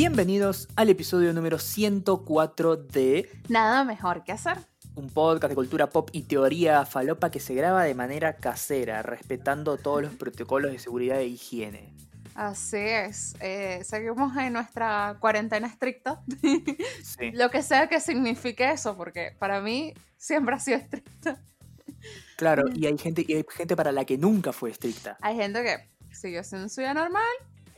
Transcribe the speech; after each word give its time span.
Bienvenidos 0.00 0.66
al 0.76 0.88
episodio 0.88 1.34
número 1.34 1.58
104 1.58 2.76
de 2.76 3.28
Nada 3.50 3.84
mejor 3.84 4.24
que 4.24 4.32
hacer. 4.32 4.56
un 4.94 5.10
podcast 5.10 5.50
de 5.50 5.54
cultura 5.54 5.90
pop 5.90 6.08
y 6.12 6.22
teoría 6.22 6.86
falopa 6.86 7.30
que 7.30 7.38
se 7.38 7.52
graba 7.52 7.84
de 7.84 7.94
manera 7.94 8.36
casera, 8.36 9.02
respetando 9.02 9.76
todos 9.76 10.00
los 10.00 10.14
protocolos 10.14 10.72
de 10.72 10.78
seguridad 10.78 11.20
e 11.20 11.26
higiene. 11.26 11.92
Así 12.34 12.78
es. 12.78 13.36
eh, 13.40 13.82
seguimos 13.84 14.34
en 14.38 14.54
nuestra 14.54 15.18
cuarentena 15.20 15.66
estricta. 15.66 16.22
Sí. 17.02 17.32
Lo 17.32 17.50
que 17.50 17.62
sea 17.62 17.86
que 17.86 18.00
signifique 18.00 18.70
eso, 18.70 18.96
porque 18.96 19.36
para 19.38 19.60
mí 19.60 19.92
siempre 20.16 20.54
ha 20.54 20.60
sido 20.60 20.78
estricta. 20.78 21.38
Claro, 22.38 22.64
y 22.74 22.86
hay 22.86 22.96
gente, 22.96 23.22
y 23.28 23.34
hay 23.34 23.44
gente 23.50 23.76
para 23.76 23.92
la 23.92 24.06
que 24.06 24.16
nunca 24.16 24.54
fue 24.54 24.70
estricta. 24.70 25.18
Hay 25.20 25.36
gente 25.36 25.62
que 25.62 25.76
siguió 26.10 26.42
siendo 26.42 26.70
su 26.70 26.80
vida 26.80 26.94
normal. 26.94 27.28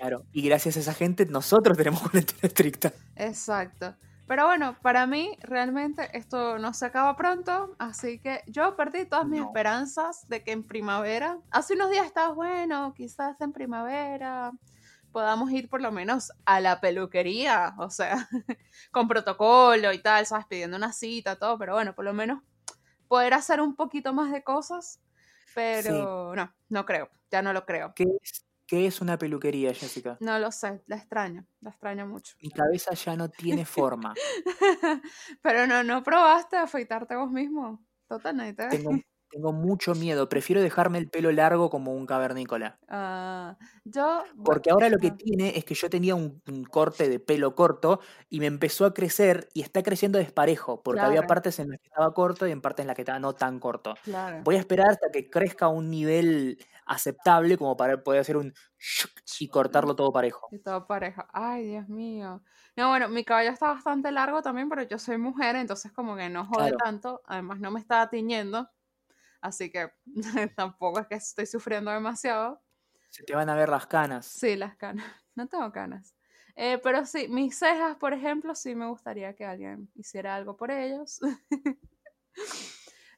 Claro. 0.02 0.26
Y 0.32 0.42
gracias 0.42 0.76
a 0.76 0.80
esa 0.80 0.94
gente, 0.94 1.26
nosotros 1.26 1.78
tenemos 1.78 2.00
cuarentena 2.02 2.40
estricta. 2.42 2.92
Exacto. 3.14 3.94
Pero 4.26 4.46
bueno, 4.46 4.76
para 4.82 5.06
mí 5.06 5.36
realmente 5.42 6.08
esto 6.16 6.58
no 6.58 6.74
se 6.74 6.86
acaba 6.86 7.14
pronto, 7.16 7.76
así 7.78 8.18
que 8.18 8.42
yo 8.48 8.74
perdí 8.74 9.04
todas 9.04 9.26
mis 9.26 9.40
No. 9.40 9.46
esperanzas 9.46 10.26
de 10.28 10.42
que 10.42 10.50
en 10.52 10.64
primavera, 10.66 11.38
hace 11.50 11.74
unos 11.74 11.90
días 11.90 12.06
estaba 12.06 12.32
bueno, 12.32 12.94
quizás 12.96 13.40
en 13.40 13.52
primavera 13.52 14.52
podamos 15.12 15.50
ir 15.52 15.68
por 15.68 15.80
lo 15.82 15.92
menos 15.92 16.32
a 16.46 16.60
la 16.60 16.80
peluquería, 16.80 17.74
o 17.78 17.90
sea, 17.90 18.28
con 18.90 19.06
protocolo 19.06 19.92
y 19.92 20.00
tal, 20.00 20.26
sabes, 20.26 20.46
pidiendo 20.46 20.76
una 20.78 20.92
cita, 20.92 21.36
todo, 21.36 21.58
pero 21.58 21.74
bueno, 21.74 21.94
por 21.94 22.04
lo 22.04 22.12
menos 22.14 22.42
poder 23.08 23.34
hacer 23.34 23.60
un 23.60 23.76
poquito 23.76 24.12
más 24.14 24.32
de 24.32 24.42
cosas, 24.42 25.00
pero 25.54 26.34
no, 26.34 26.54
no 26.70 26.86
creo, 26.86 27.10
ya 27.30 27.42
no 27.42 27.52
lo 27.52 27.66
creo. 27.66 27.92
¿Qué 27.94 28.04
es, 28.22 28.44
qué 28.72 28.86
es 28.86 29.02
una 29.02 29.18
peluquería, 29.18 29.74
Jessica? 29.74 30.16
No 30.20 30.38
lo 30.38 30.50
sé, 30.50 30.82
la 30.86 30.96
extraño, 30.96 31.46
la 31.60 31.68
extraño 31.68 32.06
mucho. 32.06 32.32
Mi 32.40 32.48
cabeza 32.48 32.94
ya 32.94 33.14
no 33.16 33.28
tiene 33.28 33.66
forma. 33.66 34.14
Pero 35.42 35.66
no, 35.66 35.84
no 35.84 36.02
probaste 36.02 36.56
afeitarte 36.56 37.14
vos 37.14 37.30
mismo. 37.30 37.84
Total, 38.08 38.34
nadie 38.34 38.54
te 38.54 38.62
ve. 38.62 38.68
Tengo, 38.70 38.92
tengo 39.30 39.52
mucho 39.52 39.94
miedo. 39.94 40.26
Prefiero 40.30 40.62
dejarme 40.62 40.96
el 40.96 41.10
pelo 41.10 41.30
largo 41.32 41.68
como 41.68 41.94
un 41.94 42.06
cavernícola. 42.06 42.78
Ah, 42.88 43.58
yo. 43.84 44.24
Porque 44.42 44.70
ahora 44.70 44.88
lo 44.88 44.96
que 44.96 45.10
tiene 45.10 45.58
es 45.58 45.66
que 45.66 45.74
yo 45.74 45.90
tenía 45.90 46.14
un, 46.14 46.40
un 46.48 46.64
corte 46.64 47.10
de 47.10 47.20
pelo 47.20 47.54
corto 47.54 48.00
y 48.30 48.40
me 48.40 48.46
empezó 48.46 48.86
a 48.86 48.94
crecer 48.94 49.50
y 49.52 49.60
está 49.60 49.82
creciendo 49.82 50.18
desparejo, 50.18 50.82
porque 50.82 51.02
había 51.02 51.26
partes 51.26 51.58
en 51.58 51.68
las 51.68 51.78
que 51.78 51.88
estaba 51.88 52.14
corto 52.14 52.46
y 52.46 52.52
en 52.52 52.62
partes 52.62 52.84
en 52.84 52.86
las 52.86 52.96
que 52.96 53.02
estaba 53.02 53.18
no 53.18 53.34
tan 53.34 53.60
corto. 53.60 53.96
Claro. 54.02 54.40
Voy 54.44 54.56
a 54.56 54.60
esperar 54.60 54.88
hasta 54.88 55.10
que 55.10 55.28
crezca 55.28 55.66
a 55.66 55.68
un 55.68 55.90
nivel 55.90 56.56
aceptable 56.86 57.56
como 57.56 57.76
para 57.76 58.02
poder 58.02 58.20
hacer 58.20 58.36
un 58.36 58.52
y 59.38 59.48
cortarlo 59.48 59.94
todo 59.96 60.12
parejo. 60.12 60.48
Y 60.50 60.58
todo 60.58 60.86
pareja. 60.86 61.28
Ay, 61.32 61.66
Dios 61.68 61.88
mío. 61.88 62.42
No, 62.76 62.88
bueno, 62.88 63.08
mi 63.08 63.24
cabello 63.24 63.50
está 63.50 63.68
bastante 63.68 64.10
largo 64.12 64.42
también, 64.42 64.68
pero 64.68 64.82
yo 64.82 64.98
soy 64.98 65.18
mujer, 65.18 65.56
entonces 65.56 65.92
como 65.92 66.16
que 66.16 66.28
no 66.28 66.44
jode 66.44 66.68
Claro. 66.68 66.76
tanto. 66.84 67.22
Además, 67.26 67.60
no 67.60 67.70
me 67.70 67.80
estaba 67.80 68.08
tiñendo. 68.10 68.68
Así 69.40 69.70
que 69.70 69.90
tampoco 70.56 71.00
es 71.00 71.06
que 71.08 71.16
estoy 71.16 71.46
sufriendo 71.46 71.90
demasiado. 71.90 72.62
Se 73.10 73.24
te 73.24 73.34
van 73.34 73.50
a 73.50 73.54
ver 73.56 73.68
las 73.68 73.86
canas. 73.86 74.26
Sí, 74.26 74.56
las 74.56 74.76
canas. 74.76 75.06
No 75.34 75.48
tengo 75.48 75.72
canas. 75.72 76.14
Eh, 76.56 76.78
pero 76.82 77.06
sí, 77.06 77.26
mis 77.28 77.58
cejas, 77.58 77.96
por 77.96 78.12
ejemplo, 78.12 78.54
sí 78.54 78.74
me 78.74 78.86
gustaría 78.86 79.34
que 79.34 79.46
alguien 79.46 79.90
hiciera 79.94 80.36
algo 80.36 80.58
por 80.58 80.70
ellos. 80.70 81.20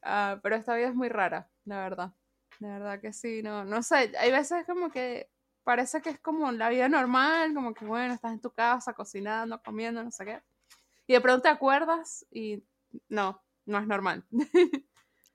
Ah, 0.01 0.39
pero 0.43 0.55
esta 0.55 0.75
vida 0.75 0.89
es 0.89 0.95
muy 0.95 1.09
rara, 1.09 1.49
la 1.63 1.79
verdad. 1.79 2.13
La 2.59 2.67
verdad 2.69 3.01
que 3.01 3.11
sí, 3.13 3.41
no, 3.43 3.65
no 3.65 3.83
sé, 3.83 4.11
hay 4.17 4.31
veces 4.31 4.65
como 4.65 4.89
que 4.89 5.29
parece 5.63 6.01
que 6.01 6.11
es 6.11 6.19
como 6.19 6.51
la 6.51 6.69
vida 6.69 6.87
normal, 6.87 7.53
como 7.53 7.73
que 7.73 7.85
bueno, 7.85 8.13
estás 8.13 8.31
en 8.33 8.39
tu 8.41 8.51
casa 8.51 8.93
cocinando, 8.93 9.61
comiendo, 9.61 10.03
no 10.03 10.11
sé 10.11 10.25
qué. 10.25 10.41
Y 11.07 11.13
de 11.13 11.21
pronto 11.21 11.43
te 11.43 11.49
acuerdas 11.49 12.25
y 12.31 12.63
no, 13.09 13.41
no 13.65 13.79
es 13.79 13.87
normal. 13.87 14.25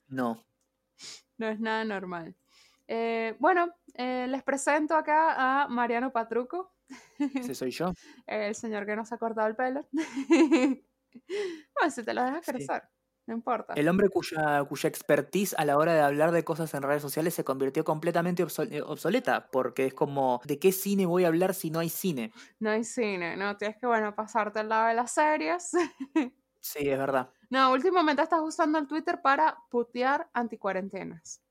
No. 0.09 0.45
No 1.39 1.47
es 1.47 1.61
nada 1.61 1.85
normal. 1.85 2.35
Eh, 2.89 3.37
bueno, 3.39 3.73
eh, 3.95 4.27
les 4.29 4.43
presento 4.43 4.97
acá 4.97 5.63
a 5.63 5.69
Mariano 5.69 6.11
Patruco, 6.11 6.75
Ese 7.17 7.55
soy 7.55 7.71
yo. 7.71 7.93
el 8.27 8.57
señor 8.57 8.87
que 8.87 8.97
nos 8.97 9.13
ha 9.13 9.19
cortado 9.19 9.47
el 9.47 9.55
pelo. 9.55 9.89
bueno, 9.93 11.91
si 11.95 12.03
te 12.03 12.13
lo 12.13 12.25
dejas 12.25 12.45
Sí. 12.45 12.67
No 13.31 13.37
importa. 13.37 13.75
El 13.75 13.89
hombre 13.89 14.09
cuya, 14.09 14.63
cuya 14.69 14.89
expertise 14.89 15.55
a 15.59 15.65
la 15.65 15.77
hora 15.79 15.95
de 15.95 16.01
hablar 16.01 16.31
de 16.33 16.45
cosas 16.45 16.73
en 16.75 16.83
redes 16.83 17.03
sociales 17.03 17.35
se 17.35 17.45
convirtió 17.45 17.85
completamente 17.85 18.45
obsol- 18.45 18.73
eh, 18.73 18.83
obsoleta, 18.83 19.51
porque 19.51 19.87
es 19.87 19.95
como, 19.95 20.41
¿de 20.45 20.59
qué 20.61 20.73
cine 20.73 21.07
voy 21.07 21.25
a 21.25 21.29
hablar 21.29 21.55
si 21.55 21.71
no 21.71 21.79
hay 21.81 21.89
cine? 21.89 22.33
No 22.59 22.71
hay 22.71 22.85
cine, 22.85 23.37
no 23.37 23.57
tienes 23.57 23.77
que, 23.79 23.87
bueno, 23.87 24.15
pasarte 24.15 24.61
al 24.61 24.69
lado 24.69 24.89
de 24.89 24.95
las 24.95 25.13
series. 25.13 25.73
Sí, 26.61 26.89
es 26.89 26.99
verdad. 26.99 27.35
no, 27.49 27.73
últimamente 27.73 28.23
estás 28.23 28.41
usando 28.43 28.79
el 28.79 28.87
Twitter 28.89 29.21
para 29.23 29.59
putear 29.71 30.31
anticuarentenas. 30.33 31.43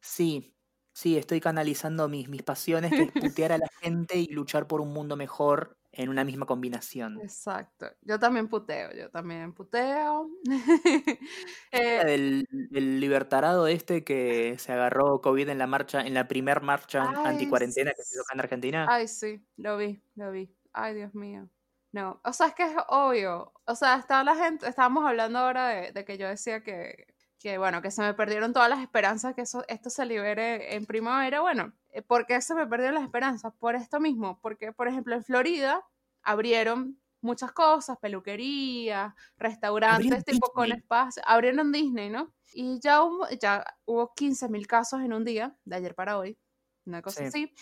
Sí, 0.00 0.56
sí, 0.92 1.16
estoy 1.16 1.40
canalizando 1.40 2.08
mis, 2.08 2.28
mis 2.28 2.42
pasiones, 2.42 2.94
que 2.94 3.04
es 3.04 3.12
putear 3.18 3.52
a 3.52 3.58
la 3.58 3.68
gente 3.80 4.18
y 4.18 4.26
luchar 4.28 4.66
por 4.66 4.80
un 4.80 4.92
mundo 4.92 5.16
mejor 5.16 5.77
en 5.92 6.08
una 6.08 6.24
misma 6.24 6.46
combinación. 6.46 7.20
Exacto. 7.20 7.86
Yo 8.02 8.18
también 8.18 8.48
puteo, 8.48 8.92
yo 8.92 9.10
también 9.10 9.52
puteo. 9.52 10.30
Eh, 11.70 12.04
del, 12.04 12.46
del 12.50 12.98
libertarado 13.00 13.66
este 13.66 14.02
que 14.02 14.56
se 14.58 14.72
agarró 14.72 15.20
COVID 15.20 15.48
en 15.50 15.58
la 15.58 15.66
marcha, 15.66 16.00
en 16.00 16.14
la 16.14 16.26
primer 16.26 16.62
marcha 16.62 17.04
anticuarentena 17.24 17.92
que 17.92 18.02
se 18.02 18.14
hizo 18.14 18.22
acá 18.22 18.34
en 18.34 18.40
Argentina. 18.40 18.86
Ay, 18.88 19.06
sí, 19.06 19.44
lo 19.56 19.76
vi, 19.76 20.00
lo 20.14 20.30
vi. 20.30 20.50
Ay, 20.72 20.94
Dios 20.94 21.14
mío. 21.14 21.48
No, 21.92 22.20
o 22.24 22.32
sea, 22.32 22.48
es 22.48 22.54
que 22.54 22.64
es 22.64 22.72
obvio. 22.88 23.52
O 23.66 23.74
sea, 23.74 23.96
está 23.96 24.24
la 24.24 24.34
gente, 24.34 24.68
estábamos 24.68 25.04
hablando 25.06 25.38
ahora 25.38 25.68
de, 25.68 25.92
de 25.92 26.04
que 26.04 26.16
yo 26.16 26.28
decía 26.28 26.62
que, 26.62 27.06
que, 27.38 27.58
bueno, 27.58 27.82
que 27.82 27.90
se 27.90 28.02
me 28.02 28.14
perdieron 28.14 28.52
todas 28.52 28.68
las 28.68 28.80
esperanzas 28.80 29.34
que 29.34 29.42
eso, 29.42 29.64
esto 29.68 29.90
se 29.90 30.06
libere 30.06 30.74
en 30.74 30.86
primavera. 30.86 31.40
Bueno, 31.40 31.72
¿por 32.02 32.26
qué 32.26 32.40
se 32.40 32.54
me 32.54 32.66
perdieron 32.66 32.94
las 32.94 33.04
esperanzas? 33.04 33.52
Por 33.58 33.74
esto 33.76 34.00
mismo, 34.00 34.40
porque, 34.42 34.72
por 34.72 34.88
ejemplo, 34.88 35.14
en 35.14 35.24
Florida 35.24 35.84
abrieron 36.22 37.00
muchas 37.20 37.52
cosas, 37.52 37.98
peluquerías, 37.98 39.14
restaurantes 39.38 40.24
tipo 40.24 40.52
con 40.52 40.70
Disney. 40.70 40.72
espacio, 40.72 41.22
abrieron 41.26 41.72
Disney, 41.72 42.10
¿no? 42.10 42.34
Y 42.52 42.80
ya 42.80 43.02
hubo, 43.02 43.28
ya 43.40 43.64
hubo 43.84 44.14
15 44.14 44.48
mil 44.48 44.66
casos 44.66 45.00
en 45.02 45.12
un 45.12 45.24
día, 45.24 45.56
de 45.64 45.76
ayer 45.76 45.94
para 45.94 46.18
hoy, 46.18 46.38
una 46.86 47.02
cosa 47.02 47.22
Sí. 47.22 47.24
así. 47.24 47.52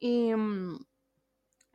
Y 0.00 0.34
mm, 0.34 0.78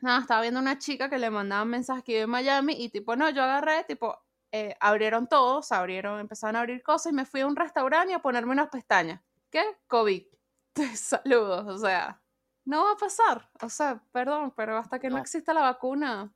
nada, 0.02 0.22
estaba 0.22 0.42
viendo 0.42 0.60
una 0.60 0.78
chica 0.80 1.10
que 1.10 1.18
le 1.20 1.30
mandaban 1.30 1.70
mensajes 1.70 2.04
que 2.04 2.22
en 2.22 2.30
Miami 2.30 2.74
y 2.78 2.90
tipo, 2.90 3.16
no, 3.16 3.30
yo 3.30 3.44
agarré, 3.44 3.84
tipo, 3.86 4.18
eh, 4.52 4.76
abrieron 4.80 5.28
todos, 5.28 5.72
abrieron, 5.72 6.20
empezaron 6.20 6.56
a 6.56 6.60
abrir 6.62 6.84
cosas 6.84 7.12
y 7.12 7.16
me 7.16 7.26
fui 7.26 7.42
a 7.42 7.48
un 7.48 7.56
restaurante 7.56 8.12
y 8.12 8.16
a 8.16 8.20
ponerme 8.22 8.52
unas 8.54 8.70
pestañas. 8.70 9.22
¿Qué? 9.52 9.64
COVID. 9.88 10.37
Saludos, 10.98 11.66
o 11.68 11.78
sea, 11.78 12.22
no 12.66 12.84
va 12.86 12.92
a 12.94 12.98
pasar. 12.98 13.50
O 13.62 13.70
sea, 13.70 14.04
perdón, 14.12 14.54
pero 14.56 14.78
hasta 14.78 15.00
que 15.00 15.10
no 15.10 15.18
No. 15.18 15.22
exista 15.22 15.54
la 15.54 15.62
vacuna, 15.62 16.34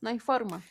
no 0.00 0.10
hay 0.10 0.18
forma. 0.18 0.70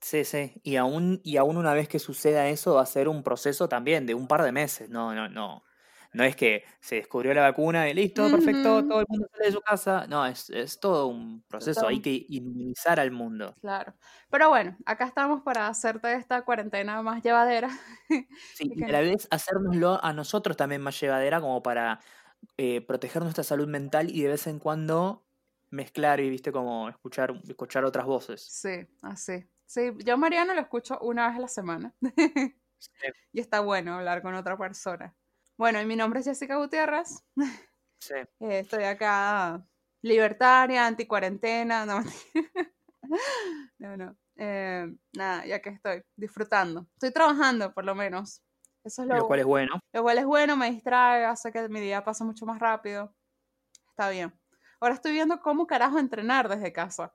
Sí, 0.00 0.24
sí. 0.24 0.54
Y 0.62 0.76
aún, 0.76 1.20
y 1.24 1.36
aún 1.36 1.56
una 1.58 1.74
vez 1.74 1.86
que 1.88 1.98
suceda 1.98 2.48
eso, 2.48 2.74
va 2.74 2.82
a 2.82 2.86
ser 2.86 3.08
un 3.08 3.22
proceso 3.22 3.68
también 3.68 4.06
de 4.06 4.14
un 4.14 4.26
par 4.26 4.42
de 4.42 4.52
meses. 4.52 4.88
No, 4.88 5.14
no, 5.14 5.28
no. 5.28 5.62
No 6.12 6.24
es 6.24 6.34
que 6.34 6.64
se 6.80 6.96
descubrió 6.96 7.32
la 7.34 7.42
vacuna 7.42 7.88
y 7.88 7.94
listo, 7.94 8.28
perfecto, 8.30 8.84
todo 8.84 9.00
el 9.00 9.06
mundo 9.08 9.28
sale 9.32 9.46
de 9.46 9.52
su 9.52 9.60
casa. 9.60 10.06
No, 10.08 10.26
es, 10.26 10.50
es 10.50 10.80
todo 10.80 11.06
un 11.06 11.44
proceso. 11.46 11.86
Hay 11.86 12.00
que 12.00 12.24
inmunizar 12.28 12.98
al 12.98 13.12
mundo. 13.12 13.54
Claro. 13.60 13.94
Pero 14.30 14.48
bueno, 14.48 14.76
acá 14.86 15.04
estamos 15.04 15.42
para 15.42 15.68
hacerte 15.68 16.14
esta 16.14 16.42
cuarentena 16.44 17.02
más 17.02 17.22
llevadera. 17.22 17.68
Sí, 18.52 18.70
Y 18.74 18.82
a 18.84 18.88
la 18.88 19.00
vez 19.00 19.28
hacérnoslo 19.30 20.02
a 20.02 20.12
nosotros 20.12 20.56
también 20.56 20.80
más 20.82 20.98
llevadera 21.00 21.40
como 21.40 21.62
para 21.62 22.00
eh, 22.56 22.80
proteger 22.80 23.22
nuestra 23.22 23.44
salud 23.44 23.68
mental 23.68 24.10
y 24.10 24.22
de 24.22 24.28
vez 24.28 24.46
en 24.46 24.58
cuando 24.58 25.24
mezclar 25.70 26.20
y, 26.20 26.28
viste, 26.30 26.52
como 26.52 26.88
escuchar, 26.88 27.40
escuchar 27.48 27.84
otras 27.84 28.06
voces. 28.06 28.42
Sí, 28.42 28.86
así. 29.02 29.48
Sí, 29.66 29.92
yo 30.04 30.18
Mariano 30.18 30.52
lo 30.52 30.60
escucho 30.60 30.98
una 31.00 31.28
vez 31.28 31.36
a 31.36 31.40
la 31.40 31.48
semana. 31.48 31.94
y 33.32 33.40
está 33.40 33.60
bueno 33.60 33.94
hablar 33.94 34.22
con 34.22 34.34
otra 34.34 34.58
persona. 34.58 35.14
Bueno, 35.56 35.80
y 35.80 35.86
mi 35.86 35.96
nombre 35.96 36.20
es 36.20 36.26
Jessica 36.26 36.56
Gutiérrez. 36.56 37.22
Sí. 38.02 38.14
Eh, 38.14 38.60
estoy 38.60 38.84
acá 38.84 39.62
libertaria, 40.00 40.86
anticuarentena. 40.86 41.84
No, 41.84 42.02
no, 43.78 43.96
no. 43.96 44.16
Eh, 44.36 44.90
nada, 45.12 45.44
ya 45.44 45.60
que 45.60 45.68
estoy 45.68 46.02
disfrutando. 46.16 46.86
Estoy 46.94 47.12
trabajando, 47.12 47.74
por 47.74 47.84
lo 47.84 47.94
menos. 47.94 48.42
Eso 48.84 49.02
es 49.02 49.08
lo, 49.08 49.16
Lo 49.16 49.26
cual 49.26 49.40
es 49.40 49.46
bueno. 49.46 49.80
lo 49.92 50.02
cual 50.02 50.18
es 50.18 50.24
bueno, 50.26 50.56
me 50.56 50.70
distrae, 50.70 51.24
hace 51.24 51.52
que 51.52 51.68
mi 51.68 51.80
día 51.80 52.04
pase 52.04 52.24
mucho 52.24 52.46
más 52.46 52.58
rápido. 52.60 53.14
Está 53.90 54.10
bien. 54.10 54.34
Ahora 54.80 54.94
estoy 54.96 55.12
viendo 55.12 55.40
cómo 55.40 55.66
carajo 55.66 55.98
entrenar 55.98 56.48
desde 56.48 56.72
casa. 56.72 57.14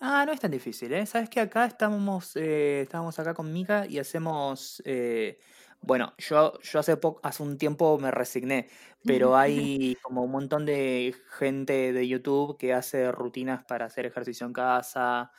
Ah, 0.00 0.24
no 0.24 0.32
es 0.32 0.40
tan 0.40 0.50
difícil, 0.52 0.92
¿eh? 0.92 1.06
Sabes 1.06 1.28
que 1.28 1.40
acá 1.40 1.64
estamos, 1.66 2.36
eh, 2.36 2.82
estábamos 2.82 3.18
acá 3.18 3.34
con 3.34 3.52
Mika 3.52 3.84
y 3.86 3.98
hacemos, 3.98 4.80
eh, 4.84 5.38
bueno, 5.80 6.14
yo, 6.18 6.52
yo 6.60 6.78
hace 6.78 6.96
poco, 6.96 7.20
hace 7.24 7.42
un 7.42 7.58
tiempo 7.58 7.98
me 7.98 8.12
resigné, 8.12 8.68
pero 9.04 9.36
hay 9.36 9.96
como 10.02 10.22
un 10.22 10.30
montón 10.30 10.66
de 10.66 11.16
gente 11.38 11.92
de 11.92 12.06
YouTube 12.06 12.56
que 12.58 12.72
hace 12.74 13.10
rutinas 13.10 13.64
para 13.64 13.86
hacer 13.86 14.06
ejercicio 14.06 14.46
en 14.46 14.52
casa, 14.52 15.32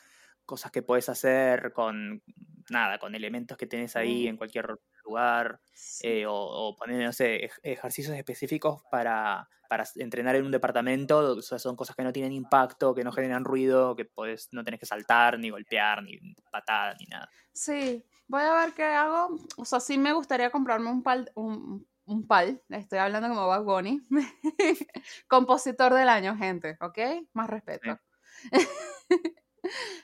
cosas 0.46 0.72
que 0.72 0.82
puedes 0.84 1.08
hacer 1.08 1.72
con, 1.72 2.22
nada, 2.70 3.00
con 3.00 3.16
elementos 3.16 3.58
que 3.58 3.66
tenés 3.68 3.96
ahí 3.96 4.28
Mm. 4.28 4.28
en 4.28 4.36
cualquier 4.38 4.78
lugar, 5.10 5.60
Sí. 5.74 6.08
eh, 6.08 6.26
o, 6.26 6.34
o 6.34 6.76
poner, 6.76 7.04
no 7.06 7.14
sé, 7.14 7.46
ej- 7.46 7.60
ejercicios 7.64 8.16
específicos 8.16 8.84
para, 8.92 9.48
para 9.70 9.84
entrenar 9.96 10.36
en 10.36 10.46
un 10.46 10.52
departamento, 10.52 11.20
o 11.38 11.42
sea, 11.42 11.58
son 11.60 11.76
cosas 11.76 11.96
que 11.96 12.04
no 12.04 12.12
tienen 12.14 12.32
impacto, 12.34 12.94
que 12.94 13.04
no 13.04 13.12
generan 13.12 13.44
ruido, 13.46 13.96
que 13.96 14.06
podés, 14.06 14.50
no 14.52 14.64
tenés 14.64 14.80
que 14.80 14.86
saltar, 14.86 15.40
ni 15.40 15.50
golpear, 15.50 16.04
ni 16.04 16.18
patada, 16.52 16.96
ni 17.00 17.06
nada. 17.06 17.30
Sí, 17.54 18.04
voy 18.28 18.42
a 18.42 18.54
ver 18.66 18.74
qué 18.74 18.84
hago. 18.84 19.38
O 19.58 19.66
sea, 19.66 19.80
sí 19.80 19.98
me 19.98 20.14
gustaría 20.14 20.50
comprarme 20.52 20.90
un 20.90 21.02
pal, 21.04 21.32
un, 21.36 21.88
un 22.06 22.28
pal. 22.28 22.62
Estoy 22.70 23.00
hablando 23.00 23.30
como 23.30 23.48
Bad 23.48 23.64
Bunny. 23.64 24.02
Compositor 25.28 25.94
del 25.94 26.10
año, 26.10 26.36
gente, 26.38 26.78
¿ok? 26.82 26.98
Más 27.34 27.50
respeto. 27.50 27.98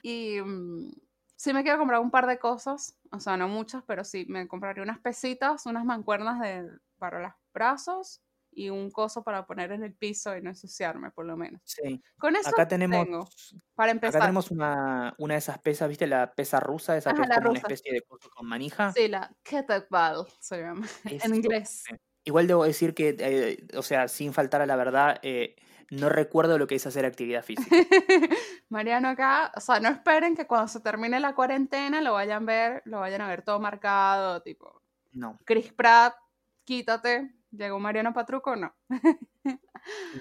y 0.03 0.39
mm, 0.41 0.91
sí 1.35 1.53
me 1.53 1.63
quiero 1.63 1.77
comprar 1.77 1.99
un 1.99 2.11
par 2.11 2.27
de 2.27 2.39
cosas. 2.39 2.97
O 3.11 3.19
sea, 3.19 3.37
no 3.37 3.47
muchas, 3.47 3.83
pero 3.85 4.03
sí 4.03 4.25
me 4.27 4.47
compraría 4.47 4.83
unas 4.83 4.99
pesitas, 4.99 5.65
unas 5.65 5.85
mancuernas 5.85 6.39
de, 6.39 6.69
para 6.97 7.19
los 7.21 7.33
brazos 7.53 8.21
y 8.55 8.69
un 8.69 8.89
coso 8.89 9.23
para 9.23 9.45
poner 9.45 9.71
en 9.73 9.83
el 9.83 9.93
piso 9.93 10.35
y 10.35 10.41
no 10.41 10.49
ensuciarme, 10.49 11.11
por 11.11 11.25
lo 11.25 11.35
menos. 11.35 11.61
Sí. 11.65 12.01
Con 12.17 12.35
eso 12.35 12.49
Acá 12.49 12.67
tenemos, 12.67 13.05
tengo, 13.05 13.27
para 13.75 13.91
acá 13.91 13.95
empezar. 13.97 14.21
tenemos 14.21 14.49
una, 14.49 15.13
una 15.17 15.33
de 15.33 15.39
esas 15.39 15.59
pesas, 15.59 15.89
¿viste? 15.89 16.07
La 16.07 16.33
pesa 16.33 16.59
rusa, 16.59 16.95
esa 16.95 17.13
que 17.13 17.21
es 17.21 17.29
como 17.29 17.49
una 17.49 17.59
especie 17.59 17.93
de 17.93 18.01
coso 18.01 18.29
con 18.29 18.47
manija. 18.47 18.93
Sí, 18.93 19.09
la 19.09 19.29
kettlebell 19.43 20.25
se 20.39 20.61
llama 20.61 20.87
en 21.29 21.35
inglés. 21.35 21.83
Igual 22.23 22.47
debo 22.47 22.63
decir 22.63 22.95
que, 22.95 23.15
eh, 23.19 23.67
o 23.77 23.83
sea, 23.83 24.07
sin 24.07 24.33
faltar 24.33 24.61
a 24.61 24.65
la 24.65 24.75
verdad, 24.75 25.19
eh, 25.21 25.55
no 25.89 26.09
recuerdo 26.09 26.57
lo 26.57 26.67
que 26.67 26.75
es 26.75 26.85
hacer 26.87 27.05
actividad 27.05 27.43
física. 27.43 27.69
Mariano 28.69 29.09
acá, 29.09 29.51
o 29.55 29.59
sea, 29.59 29.79
no 29.79 29.89
esperen 29.89 30.35
que 30.35 30.47
cuando 30.47 30.67
se 30.67 30.79
termine 30.79 31.19
la 31.19 31.35
cuarentena 31.35 32.01
lo 32.01 32.13
vayan 32.13 32.43
a 32.43 32.45
ver, 32.45 32.81
lo 32.85 32.99
vayan 32.99 33.21
a 33.21 33.27
ver 33.27 33.41
todo 33.43 33.59
marcado, 33.59 34.41
tipo, 34.41 34.81
No, 35.11 35.39
Chris 35.45 35.71
Pratt, 35.73 36.15
quítate, 36.63 37.35
llegó 37.51 37.79
Mariano 37.79 38.13
Patruco, 38.13 38.55
no. 38.55 38.75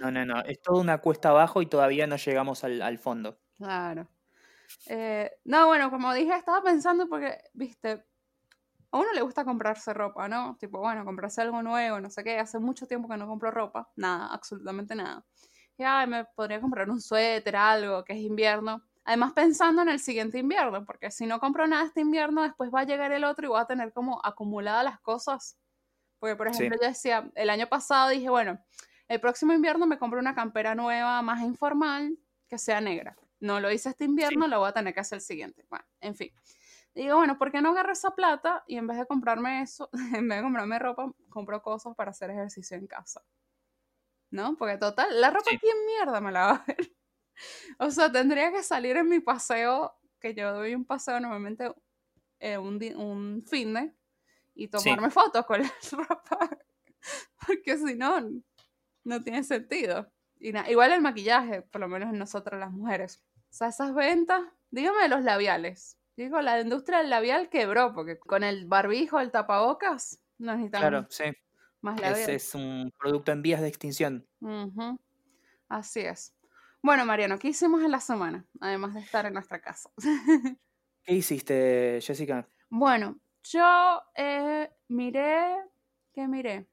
no, 0.00 0.10
no, 0.10 0.26
no. 0.26 0.40
Es 0.44 0.60
toda 0.60 0.80
una 0.80 0.98
cuesta 0.98 1.30
abajo 1.30 1.62
y 1.62 1.66
todavía 1.66 2.06
no 2.06 2.16
llegamos 2.16 2.64
al, 2.64 2.82
al 2.82 2.98
fondo. 2.98 3.38
Claro. 3.56 4.08
Eh, 4.86 5.30
no, 5.44 5.66
bueno, 5.66 5.90
como 5.90 6.12
dije, 6.14 6.34
estaba 6.34 6.62
pensando 6.62 7.08
porque, 7.08 7.38
viste, 7.52 8.04
a 8.90 8.98
uno 8.98 9.12
le 9.12 9.22
gusta 9.22 9.44
comprarse 9.44 9.92
ropa, 9.92 10.28
¿no? 10.28 10.56
Tipo, 10.58 10.78
bueno, 10.78 11.04
comprarse 11.04 11.42
algo 11.42 11.62
nuevo, 11.62 12.00
no 12.00 12.10
sé 12.10 12.22
qué. 12.22 12.38
Hace 12.38 12.58
mucho 12.58 12.86
tiempo 12.86 13.08
que 13.08 13.16
no 13.16 13.26
compro 13.26 13.50
ropa, 13.50 13.90
nada, 13.96 14.32
absolutamente 14.32 14.94
nada. 14.94 15.24
Y, 15.76 15.82
ay, 15.82 16.06
me 16.06 16.24
podría 16.24 16.60
comprar 16.60 16.88
un 16.90 17.00
suéter, 17.00 17.56
algo, 17.56 18.04
que 18.04 18.12
es 18.12 18.20
invierno. 18.20 18.82
Además, 19.04 19.32
pensando 19.32 19.82
en 19.82 19.88
el 19.88 19.98
siguiente 20.00 20.38
invierno, 20.38 20.84
porque 20.84 21.10
si 21.10 21.26
no 21.26 21.40
compro 21.40 21.66
nada 21.66 21.84
este 21.84 22.00
invierno, 22.00 22.42
después 22.42 22.70
va 22.74 22.80
a 22.80 22.84
llegar 22.84 23.12
el 23.12 23.24
otro 23.24 23.46
y 23.46 23.48
voy 23.48 23.60
a 23.60 23.66
tener 23.66 23.92
como 23.92 24.20
acumuladas 24.24 24.84
las 24.84 25.00
cosas. 25.00 25.58
Porque, 26.18 26.36
por 26.36 26.48
Sí. 26.52 26.64
ejemplo, 26.64 26.78
yo 26.80 26.88
decía, 26.88 27.30
el 27.34 27.50
año 27.50 27.68
pasado 27.68 28.10
dije, 28.10 28.30
bueno, 28.30 28.60
el 29.08 29.20
próximo 29.20 29.52
invierno 29.52 29.86
me 29.86 29.98
compro 29.98 30.20
una 30.20 30.34
campera 30.34 30.74
nueva, 30.74 31.20
más 31.22 31.42
informal, 31.42 32.18
que 32.48 32.58
sea 32.58 32.80
negra. 32.80 33.16
No 33.40 33.60
lo 33.60 33.70
hice 33.70 33.90
este 33.90 34.04
invierno, 34.04 34.46
lo 34.48 34.60
voy 34.60 34.68
a 34.68 34.72
tener 34.72 34.94
que 34.94 35.00
hacer 35.00 35.16
el 35.16 35.22
siguiente. 35.22 35.66
Bueno, 35.68 35.84
en 36.00 36.14
fin. 36.14 36.32
Digo, 36.94 37.16
bueno, 37.16 37.36
¿por 37.38 37.50
qué 37.52 37.60
no 37.60 37.70
agarro 37.70 37.92
esa 37.92 38.12
plata 38.12 38.64
y 38.68 38.76
en 38.76 38.86
vez 38.86 38.96
de 38.98 39.06
comprarme 39.06 39.62
eso, 39.62 39.90
en 40.22 40.28
vez 40.28 40.38
de 40.38 40.42
comprarme 40.44 40.78
ropa, 40.78 41.12
compro 41.28 41.60
cosas 41.62 41.94
para 41.96 42.12
hacer 42.12 42.30
ejercicio 42.30 42.76
en 42.76 42.86
casa? 42.86 43.22
¿No? 44.34 44.56
Porque 44.56 44.78
total, 44.78 45.20
la 45.20 45.30
ropa 45.30 45.48
Sí. 45.50 45.58
en 45.62 45.86
mierda 45.86 46.20
me 46.20 46.32
la 46.32 46.46
va 46.46 46.52
a 46.56 46.64
ver. 46.66 46.76
O 47.78 47.90
sea, 47.90 48.10
tendría 48.12 48.50
que 48.52 48.62
salir 48.62 48.96
en 48.96 49.08
mi 49.08 49.20
paseo, 49.20 49.96
que 50.20 50.34
yo 50.34 50.52
doy 50.52 50.74
un 50.74 50.84
paseo 50.84 51.18
normalmente 51.20 51.72
eh, 52.40 52.58
un, 52.58 52.80
un 52.96 53.44
fin 53.46 53.74
de, 53.74 53.94
y 54.54 54.64
Sí. 54.64 54.70
tomarme 54.70 55.10
fotos 55.10 55.44
con 55.46 55.60
la 55.62 55.72
ropa. 55.92 56.50
Porque 57.46 57.76
si 57.78 57.94
no, 57.94 58.20
no 59.04 59.22
tiene 59.22 59.42
sentido. 59.44 60.12
Y 60.38 60.52
na- 60.52 60.68
igual 60.70 60.92
el 60.92 61.00
maquillaje, 61.00 61.62
por 61.62 61.80
lo 61.80 61.88
menos 61.88 62.10
en 62.12 62.18
nosotras 62.18 62.58
las 62.58 62.70
mujeres. 62.72 63.22
O 63.50 63.52
sea, 63.56 63.68
esas 63.68 63.94
ventas, 63.94 64.42
dígame 64.70 65.08
los 65.08 65.22
labiales. 65.22 65.96
Digo, 66.16 66.40
la 66.40 66.60
industria 66.60 66.98
del 66.98 67.10
labial 67.10 67.48
quebró, 67.50 67.92
porque 67.94 68.18
con 68.18 68.42
el 68.44 68.66
barbijo, 68.66 69.20
el 69.20 69.30
tapabocas, 69.30 70.20
no 70.38 70.52
necesitamos 70.56 70.88
Claro, 70.88 71.06
sí. 71.10 71.24
Más 71.84 71.96
Es, 71.96 72.02
labial. 72.02 72.30
es 72.30 72.54
un 72.54 72.92
producto 72.98 73.32
en 73.32 73.42
vías 73.42 73.60
de 73.60 73.68
extinción. 73.68 74.26
Ujú. 74.40 74.98
Así 75.68 76.00
es. 76.00 76.34
Bueno, 76.82 77.06
Mariano, 77.06 77.38
¿qué 77.38 77.48
hicimos 77.48 77.82
en 77.82 77.90
la 77.90 78.00
semana? 78.00 78.44
Además 78.60 78.94
de 78.94 79.00
estar 79.00 79.24
en 79.26 79.34
nuestra 79.34 79.60
casa. 79.60 79.90
¿Qué 81.04 81.14
hiciste, 81.14 81.98
Jessica? 82.02 82.48
Bueno, 82.68 83.18
yo 83.44 84.02
eh, 84.16 84.70
miré. 84.88 85.56
¿Qué 86.12 86.26
miré? 86.28 86.68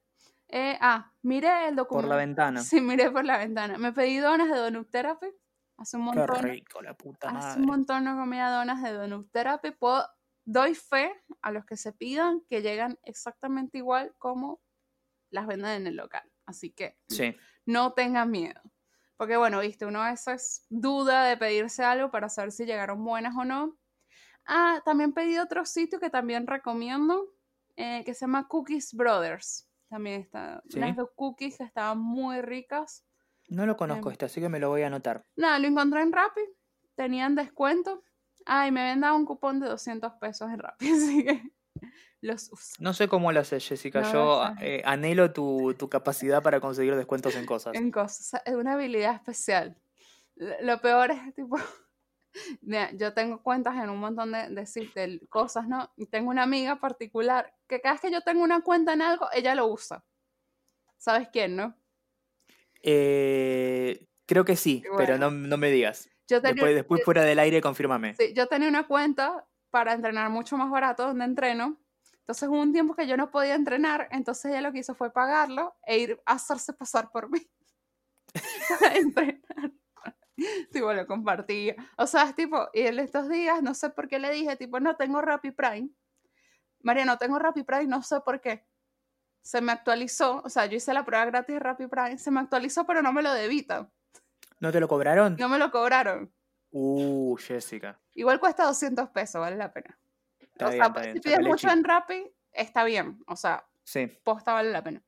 Eh, 0.48 0.78
ah, 0.82 1.14
miré 1.22 1.68
el 1.70 1.76
Por 1.76 1.84
documento. 1.86 2.10
la 2.10 2.16
ventana. 2.18 2.62
Sí, 2.62 2.82
miré 2.82 3.10
por 3.12 3.24
la 3.26 3.38
ventana. 3.38 3.78
Me 3.78 3.92
pedí 3.94 4.18
donas 4.18 4.50
de 4.50 4.58
Donut 4.58 4.90
Therapy. 4.90 5.28
Hace 5.78 5.98
un 5.98 6.12
Qué 6.12 6.18
montón. 6.20 6.44
rico, 6.44 6.82
la 6.82 6.94
puta 6.96 7.30
Hace 7.30 7.38
madre. 7.38 7.60
un 7.62 7.66
montón 7.68 8.04
no 8.04 8.16
comía 8.18 8.50
donas 8.50 8.84
de 8.84 8.92
Donut 8.92 9.32
Therapy. 9.32 9.72
Puedo, 9.72 10.06
doy 10.46 10.76
fe 10.76 11.12
a 11.42 11.52
los 11.52 11.66
que 11.66 11.78
se 11.78 11.92
pidan 11.94 12.42
que 12.50 12.62
llegan 12.62 13.00
exactamente 13.04 13.78
igual 13.80 14.14
como 14.18 14.62
las 15.32 15.48
venden 15.48 15.72
en 15.72 15.88
el 15.88 15.96
local. 15.96 16.30
Así 16.46 16.72
que 16.72 16.98
Sí, 17.10 17.36
no 17.66 17.94
tengan 17.94 18.30
miedo. 18.32 18.62
Porque 19.18 19.38
bueno, 19.38 19.60
viste, 19.60 19.86
uno 19.86 20.02
a 20.02 20.12
veces 20.12 20.66
duda 20.70 21.26
de 21.26 21.38
pedirse 21.38 21.84
algo 21.84 22.10
para 22.12 22.28
saber 22.30 22.52
si 22.52 22.66
llegaron 22.66 23.04
buenas 23.04 23.36
o 23.38 23.46
no. 23.46 23.78
Ah, 24.46 24.82
también 24.84 25.14
pedí 25.14 25.38
otro 25.38 25.66
sitio 25.66 26.00
que 26.00 26.10
también 26.10 26.48
recomiendo, 26.48 27.28
eh, 27.76 28.04
que 28.04 28.14
se 28.16 28.22
llama 28.22 28.48
Cookies 28.48 28.94
Brothers. 28.96 29.68
También 29.90 30.22
está, 30.22 30.64
Sí. 30.70 30.78
unas 30.80 30.96
dos 30.96 31.10
cookies 31.16 31.58
que 31.58 31.64
estaban 31.64 32.00
muy 32.00 32.42
ricas. 32.42 33.06
no 33.50 33.66
lo 33.66 33.76
conozco 33.76 34.08
Em. 34.10 34.14
este, 34.14 34.26
así 34.26 34.40
que 34.42 34.48
me 34.50 34.60
lo 34.60 34.70
voy 34.70 34.82
a 34.84 34.88
anotar. 34.88 35.26
Nada, 35.36 35.60
lo 35.60 35.68
encontré 35.68 36.02
en 36.02 36.12
Rappi, 36.14 36.42
tenían 36.96 37.36
descuento. 37.36 38.02
Ay, 38.46 38.72
me 38.72 38.80
habían 38.82 39.02
dado 39.02 39.16
un 39.18 39.26
cupón 39.26 39.60
de 39.60 39.68
200 39.68 40.14
pesos 40.22 40.50
en 40.50 40.58
Rappi, 40.60 40.90
así 41.20 41.24
que 41.26 41.44
los 42.22 42.52
uso. 42.52 42.76
No 42.80 42.94
sé 42.94 43.08
cómo 43.08 43.32
lo 43.32 43.40
haces, 43.40 43.68
Jessica. 43.68 44.02
No, 44.02 44.12
Yo 44.14 44.44
eh, 44.62 44.82
anhelo 44.86 45.34
tu, 45.34 45.74
tu 45.78 45.90
capacidad 45.90 46.42
para 46.44 46.60
conseguir 46.60 46.96
descuentos 46.96 47.36
en 47.36 47.46
cosas. 47.46 47.76
en 47.76 47.92
cosas. 47.92 48.42
Es 48.46 48.54
una 48.54 48.74
habilidad 48.74 49.16
especial. 49.16 49.76
Lo 50.62 50.80
peor 50.82 51.12
es 51.12 51.20
tipo. 51.36 51.58
mira, 52.62 52.92
yo 52.94 53.14
tengo 53.14 53.42
cuentas 53.44 53.76
en 53.76 53.90
un 53.90 54.00
montón 54.00 54.32
de, 54.32 54.50
de, 54.50 54.66
de 54.96 55.28
cosas, 55.30 55.68
¿no? 55.68 55.92
Y 55.98 56.06
tengo 56.06 56.30
una 56.30 56.44
amiga 56.44 56.80
particular 56.80 57.54
que 57.68 57.82
cada 57.82 57.96
vez 57.96 58.02
que 58.02 58.12
yo 58.12 58.22
tengo 58.22 58.44
una 58.44 58.62
cuenta 58.62 58.94
en 58.94 59.02
algo, 59.02 59.28
ella 59.34 59.56
lo 59.56 59.68
usa. 59.68 60.04
¿Sabes 60.98 61.30
quién, 61.30 61.56
no? 61.56 61.76
Eh, 62.84 64.08
creo 64.26 64.46
que 64.46 64.56
sí, 64.56 64.82
pero 64.98 65.18
Bueno. 65.18 65.32
no, 65.32 65.48
no 65.48 65.58
me 65.58 65.70
digas. 65.72 66.10
Yo 66.28 66.42
tenía, 66.42 66.54
Después, 66.54 66.76
después 66.76 67.04
fuera 67.04 67.24
del 67.24 67.40
aire, 67.40 67.60
confírmame. 67.62 68.16
sí, 68.16 68.34
yo 68.34 68.48
tenía 68.48 68.70
una 68.70 68.88
cuenta 68.88 69.46
para 69.70 69.94
entrenar 69.94 70.30
mucho 70.30 70.58
más 70.58 70.70
barato 70.70 71.06
donde 71.08 71.26
entreno. 71.26 71.81
Entonces 72.32 72.48
hubo 72.48 72.62
un 72.62 72.72
tiempo 72.72 72.96
que 72.96 73.08
yo 73.08 73.18
no 73.18 73.30
podía 73.30 73.56
entrenar, 73.56 74.08
entonces 74.10 74.46
ella 74.52 74.62
lo 74.62 74.72
que 74.72 74.80
hizo 74.80 74.96
fue 74.96 75.12
pagarlo 75.12 75.76
e 75.86 75.98
ir 75.98 76.22
a 76.26 76.36
hacerse 76.36 76.72
pasar 76.72 77.12
por 77.12 77.30
mí 77.30 77.42
para 78.80 78.96
entrenar. 78.96 79.74
Tipo, 80.72 80.94
lo 80.94 81.06
compartía. 81.06 81.76
O 81.98 82.08
sea, 82.08 82.24
es 82.24 82.36
tipo, 82.36 82.70
y 82.74 82.84
en 82.84 83.00
estos 83.00 83.28
días, 83.28 83.62
no 83.62 83.74
sé 83.74 83.90
por 83.90 84.08
qué 84.08 84.18
le 84.18 84.32
dije, 84.32 84.56
tipo, 84.56 84.80
no 84.80 84.96
tengo 84.96 85.22
Rappi 85.22 85.52
Prime. 85.52 85.90
María, 86.80 87.04
no 87.04 87.18
tengo 87.18 87.38
Rappi 87.38 87.64
Prime, 87.64 87.88
no 87.88 88.02
sé 88.02 88.22
por 88.22 88.40
qué. 88.40 88.66
Se 89.42 89.60
me 89.60 89.74
actualizó, 89.74 90.42
o 90.46 90.48
sea, 90.48 90.68
yo 90.68 90.78
hice 90.78 90.94
la 90.94 91.04
prueba 91.04 91.26
gratis 91.26 91.56
de 91.56 91.60
Rappi 91.60 91.88
Prime, 91.88 92.18
se 92.18 92.32
me 92.32 92.40
actualizó, 92.40 92.86
pero 92.86 93.02
no 93.02 93.12
me 93.12 93.24
lo 93.24 93.34
debitan. 93.34 93.92
¿No 94.62 94.72
te 94.72 94.80
lo 94.80 94.88
cobraron? 94.88 95.36
No 95.38 95.50
me 95.50 95.58
lo 95.58 95.70
cobraron. 95.70 96.34
Uh, 96.70 97.36
Jessica. 97.36 98.00
Igual 98.14 98.40
cuesta 98.40 98.64
200 98.64 99.10
pesos, 99.10 99.42
vale 99.42 99.58
la 99.58 99.74
pena. 99.74 100.00
Está 100.62 100.68
o 100.68 100.70
bien, 100.70 100.80
sea, 100.80 100.88
está 100.88 101.02
bien, 101.02 101.14
si 101.14 101.20
pides 101.22 101.40
mucho 101.42 101.70
en 101.70 101.84
Rappi, 101.84 102.34
está 102.52 102.84
bien. 102.84 103.24
O 103.28 103.36
sea, 103.36 103.66
Sí. 103.84 104.08
posta 104.24 104.54
vale 104.54 104.72
la 104.72 104.84
pena. 104.84 105.04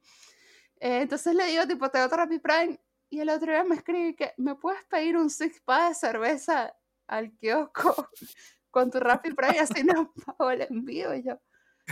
Eh, 0.79 1.01
entonces 1.01 1.33
le 1.35 1.45
digo, 1.47 1.65
tipo, 1.67 1.89
te 1.89 1.99
doy 1.99 2.09
Rappi 2.09 2.39
Prime. 2.39 2.79
Y 3.09 3.19
el 3.19 3.29
otro 3.29 3.51
día 3.51 3.63
me 3.63 3.75
escribe 3.75 4.15
que, 4.15 4.33
¿me 4.37 4.55
puedes 4.55 4.83
pedir 4.85 5.15
un 5.17 5.29
six 5.29 5.61
pack 5.61 5.89
de 5.89 5.95
cerveza 5.95 6.75
al 7.07 7.31
kiosco 7.37 8.09
con 8.71 8.89
tu 8.89 8.99
Rappi 8.99 9.33
Prime? 9.33 9.59
Así 9.59 9.83
no 9.83 10.11
pago 10.25 10.51
el 10.51 10.61
envío. 10.63 11.13
Y 11.13 11.23
yo, 11.23 11.39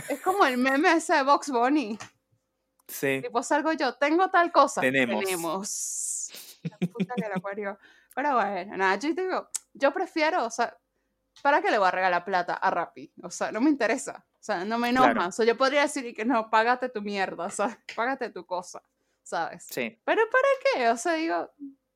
es 0.08 0.20
como 0.20 0.44
el 0.44 0.58
meme 0.58 0.92
ese 0.92 1.14
de 1.14 1.22
Box 1.22 1.50
Bunny. 1.50 1.98
Sí. 2.88 3.20
Tipo, 3.22 3.42
salgo 3.42 3.72
yo, 3.72 3.94
tengo 3.94 4.30
tal 4.30 4.50
cosa. 4.52 4.80
Tenemos. 4.80 5.24
Tenemos. 5.24 6.30
La 6.64 6.76
puta 6.88 7.14
que 7.14 7.28
la 7.28 7.40
parió. 7.40 7.78
Pero 8.14 8.34
bueno, 8.34 8.76
nada, 8.76 8.96
yo 8.96 9.14
digo, 9.14 9.48
yo 9.72 9.92
prefiero, 9.92 10.44
o 10.44 10.50
sea, 10.50 10.76
¿para 11.40 11.62
qué 11.62 11.70
le 11.70 11.78
voy 11.78 11.88
a 11.88 11.92
regalar 11.92 12.24
plata 12.24 12.54
a 12.54 12.70
Rappi? 12.70 13.12
O 13.22 13.30
sea, 13.30 13.52
no 13.52 13.60
me 13.60 13.70
interesa. 13.70 14.24
O 14.34 14.42
sea, 14.44 14.64
no 14.64 14.78
me 14.78 14.90
enoja. 14.90 15.12
Claro. 15.12 15.28
O 15.28 15.32
sea, 15.32 15.46
yo 15.46 15.56
podría 15.56 15.82
decir 15.82 16.14
que 16.14 16.24
no, 16.24 16.50
págate 16.50 16.88
tu 16.88 17.00
mierda, 17.00 17.46
o 17.46 17.50
sea, 17.50 17.78
págate 17.96 18.30
tu 18.30 18.44
cosa, 18.44 18.82
¿sabes? 19.22 19.66
Sí. 19.70 19.98
Pero 20.04 20.22
¿para 20.30 20.48
qué? 20.64 20.88
O 20.90 20.96
sea, 20.96 21.14
digo, 21.14 21.50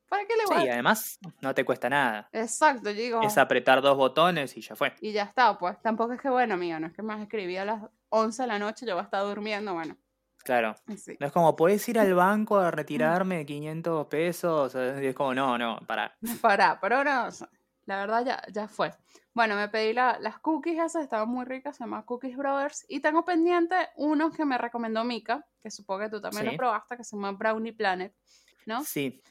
¿Para 0.09 0.25
qué 0.25 0.35
le 0.37 0.47
voy 0.47 0.63
Sí, 0.63 0.69
a...? 0.69 0.73
además 0.75 1.19
no 1.41 1.55
te 1.55 1.65
cuesta 1.65 1.91
nada. 1.91 2.29
Exacto, 2.33 2.91
yo 2.91 2.97
digo... 2.97 3.23
Es 3.23 3.37
apretar 3.39 3.83
dos 3.83 3.97
botones 3.97 4.57
y 4.57 4.61
ya 4.61 4.77
fue. 4.77 4.95
Y 5.01 5.13
ya 5.13 5.25
está, 5.25 5.59
pues. 5.59 5.81
Tampoco 5.83 6.13
es 6.13 6.21
que, 6.21 6.31
bueno, 6.31 6.55
amigo, 6.55 6.79
no 6.79 6.87
es 6.87 6.93
que 6.93 7.03
me 7.03 7.21
escribí 7.21 7.57
a 7.57 7.65
las 7.65 7.83
11 8.11 8.43
de 8.43 8.47
la 8.47 8.59
noche, 8.59 8.87
yo 8.87 8.95
voy 8.95 9.03
a 9.03 9.05
estar 9.05 9.23
durmiendo, 9.25 9.75
bueno. 9.75 9.97
Claro. 10.45 10.77
Sí. 10.97 11.17
No 11.19 11.27
es 11.27 11.33
como, 11.33 11.57
¿puedes 11.57 11.89
ir 11.89 11.99
al 11.99 12.15
banco 12.15 12.57
a 12.59 12.71
retirarme 12.71 13.45
500 13.45 14.07
pesos? 14.07 14.77
Y 14.77 15.07
es 15.07 15.15
como, 15.15 15.35
no, 15.35 15.59
no, 15.59 15.81
para. 15.89 16.17
Para, 16.41 16.79
pero 16.81 16.99
ahora, 16.99 17.25
o 17.25 17.31
sea, 17.33 17.51
la 17.87 17.99
verdad 17.99 18.25
ya, 18.25 18.43
ya 18.53 18.69
fue. 18.69 18.93
Bueno, 19.37 19.55
me 19.55 19.69
pedí 19.69 19.93
la- 19.93 20.19
las 20.19 20.39
cookies 20.39 20.79
esas, 20.79 21.03
estaban 21.03 21.29
muy 21.29 21.45
ricas, 21.45 21.77
se 21.77 21.85
llama 21.85 22.07
Cookies 22.07 22.39
Brothers. 22.39 22.87
Y 22.89 23.01
tengo 23.01 23.23
pendiente 23.27 23.77
unos 23.97 24.35
que 24.35 24.47
me 24.47 24.57
recomendó 24.57 25.05
Mika, 25.05 25.45
que 25.63 25.71
supongo 25.71 26.01
que 26.05 26.09
tú 26.09 26.23
también 26.23 26.45
Sí. 26.45 26.47
los 26.47 26.57
probaste, 26.57 26.97
que 26.97 27.05
se 27.05 27.17
llama 27.17 27.33
Brownie 27.33 27.75
Planet, 27.75 28.15
¿no? 28.65 28.83
Sí, 28.83 29.23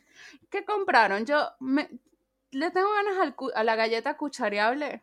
¿Qué 0.51 0.63
compraron? 0.63 1.25
Yo 1.25 1.49
me, 1.59 1.89
le 2.51 2.69
tengo 2.69 2.87
ganas 2.93 3.17
al 3.19 3.35
a 3.55 3.63
la 3.63 3.75
galleta 3.75 4.15
cuchareable. 4.15 5.01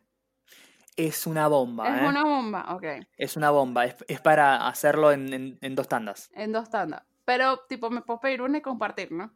es 0.95 1.27
una 1.27 1.49
bomba, 1.49 1.89
es 1.97 2.01
¿eh? 2.01 2.07
una 2.07 2.23
bomba, 2.23 2.73
ok, 2.75 2.85
Es 3.17 3.35
una 3.35 3.49
bomba. 3.51 3.83
Es, 3.85 3.95
es 4.07 4.21
para 4.21 4.67
hacerlo 4.69 5.11
en, 5.11 5.33
en- 5.33 5.57
en 5.59 5.75
dos 5.75 5.89
tandas. 5.89 6.31
en 6.33 6.53
dos 6.53 6.69
tandas. 6.69 7.03
Pero, 7.25 7.57
tipo, 7.67 7.89
me 7.89 8.01
puedo 8.03 8.21
pedir 8.21 8.41
una 8.41 8.59
y 8.59 8.61
compartir, 8.61 9.11
¿no? 9.11 9.33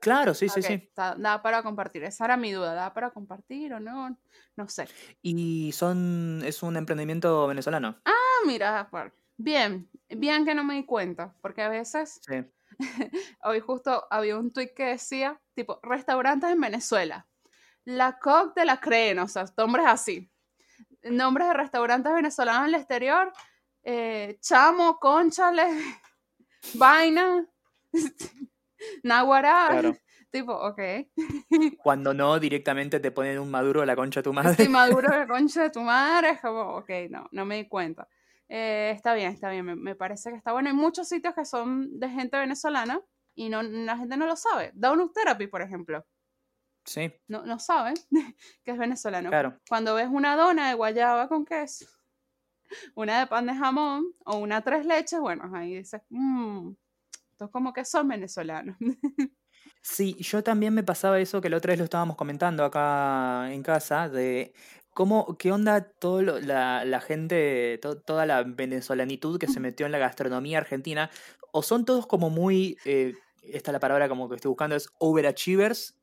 Claro, 0.00 0.32
sí, 0.34 0.48
sí, 0.48 0.62
sí. 0.62 0.74
está- 0.74 1.14
da 1.16 1.42
para 1.42 1.62
compartir. 1.62 2.04
Esa 2.04 2.24
era 2.26 2.36
mi 2.36 2.52
duda. 2.52 2.72
¿Da 2.74 2.94
para 2.94 3.10
compartir 3.10 3.72
o 3.74 3.80
no? 3.80 4.16
No 4.56 4.68
sé. 4.68 4.88
Y 5.22 5.72
son, 5.72 6.42
es 6.44 6.62
un 6.62 6.76
emprendimiento 6.76 7.46
venezolano. 7.46 7.98
Ah, 8.04 8.12
mira, 8.46 8.88
bien. 9.36 9.88
Bien 10.08 10.44
que 10.44 10.54
no 10.54 10.62
me 10.64 10.74
di 10.74 10.84
cuenta. 10.86 11.34
Porque 11.40 11.62
a 11.62 11.68
veces, 11.68 12.20
Sí. 12.26 12.44
hoy 13.42 13.60
justo 13.60 14.06
había 14.10 14.38
un 14.38 14.52
tweet 14.52 14.72
que 14.74 14.84
decía, 14.84 15.40
tipo, 15.54 15.80
restaurantes 15.82 16.50
en 16.50 16.60
Venezuela. 16.60 17.26
La 17.84 18.18
COC 18.18 18.54
de 18.54 18.64
la 18.66 18.78
creen, 18.80 19.18
o 19.18 19.28
sea, 19.28 19.46
nombres 19.56 19.86
así. 19.88 20.30
Nombres 21.02 21.48
de 21.48 21.54
restaurantes 21.54 22.12
venezolanos 22.12 22.62
en 22.68 22.74
el 22.74 22.80
exterior. 22.80 23.32
eh, 23.82 24.38
Chamo, 24.40 24.98
Conchale, 25.00 25.66
Vaina, 26.74 27.46
Naguará. 29.02 29.68
Claro. 29.70 29.96
Tipo, 30.30 30.52
ok. 30.52 30.78
Cuando 31.82 32.12
no, 32.12 32.38
directamente 32.38 33.00
te 33.00 33.10
ponen 33.10 33.38
un 33.38 33.50
maduro 33.50 33.80
a 33.80 33.86
la 33.86 33.96
concha 33.96 34.20
de 34.20 34.24
tu 34.24 34.32
madre. 34.34 34.62
Sí, 34.62 34.68
maduro 34.68 35.08
de 35.18 35.26
concha 35.26 35.62
de 35.62 35.70
tu 35.70 35.80
madre, 35.80 36.30
es 36.32 36.40
como, 36.42 36.60
ok, 36.76 36.90
no, 37.08 37.26
no 37.32 37.46
me 37.46 37.56
di 37.56 37.66
cuenta. 37.66 38.06
Eh, 38.46 38.92
está 38.94 39.14
bien, 39.14 39.32
está 39.32 39.48
bien, 39.50 39.64
me, 39.64 39.74
me 39.74 39.94
parece 39.94 40.28
que 40.30 40.36
está 40.36 40.52
bueno. 40.52 40.68
Hay 40.68 40.74
muchos 40.74 41.08
sitios 41.08 41.34
que 41.34 41.46
son 41.46 41.98
de 41.98 42.10
gente 42.10 42.36
venezolana 42.38 43.00
y 43.34 43.48
no, 43.48 43.62
la 43.62 43.96
gente 43.96 44.18
no 44.18 44.26
lo 44.26 44.36
sabe. 44.36 44.70
Download 44.74 45.10
Therapy, 45.12 45.46
por 45.46 45.62
ejemplo, 45.62 46.04
Sí, 46.84 47.10
no, 47.28 47.44
no 47.46 47.58
sabe 47.58 47.94
que 48.64 48.70
es 48.72 48.78
venezolano. 48.78 49.30
claro. 49.30 49.58
Cuando 49.68 49.94
ves 49.94 50.08
una 50.10 50.36
dona 50.36 50.68
de 50.68 50.74
guayaba 50.74 51.28
con 51.28 51.44
queso, 51.46 51.86
una 52.94 53.20
de 53.20 53.26
pan 53.26 53.46
de 53.46 53.54
jamón 53.54 54.12
o 54.26 54.36
una 54.38 54.60
tres 54.62 54.84
leches, 54.84 55.20
bueno, 55.20 55.50
ahí 55.54 55.76
dices, 55.76 56.02
mmm, 56.10 56.70
como 57.52 57.72
que 57.72 57.84
son 57.84 58.08
venezolanos. 58.08 58.76
Sí, 59.82 60.16
yo 60.20 60.42
también 60.42 60.74
me 60.74 60.82
pasaba 60.82 61.18
eso 61.20 61.40
que 61.40 61.48
la 61.50 61.56
otra 61.56 61.70
vez 61.72 61.78
lo 61.78 61.84
estábamos 61.84 62.16
comentando 62.16 62.64
acá 62.64 63.52
en 63.52 63.62
casa, 63.62 64.08
de 64.08 64.52
cómo, 64.92 65.36
qué 65.38 65.52
onda 65.52 65.80
todo 65.92 66.22
lo- 66.22 66.40
la, 66.40 66.84
la 66.84 67.00
gente, 67.00 67.78
to- 67.80 68.00
toda 68.00 68.26
la 68.26 68.42
venezolanitud 68.42 69.38
que 69.38 69.48
se 69.48 69.60
metió 69.60 69.86
en 69.86 69.92
la 69.92 69.98
gastronomía 69.98 70.58
argentina, 70.58 71.10
o 71.52 71.62
son 71.62 71.84
todos 71.84 72.06
como 72.06 72.28
muy, 72.30 72.80
eh, 72.84 73.14
esta 73.42 73.70
es 73.70 73.72
la 73.72 73.80
palabra 73.80 74.08
como 74.08 74.28
que 74.28 74.36
estoy 74.36 74.48
buscando, 74.50 74.76
es 74.76 74.88
overachievers, 74.98 75.96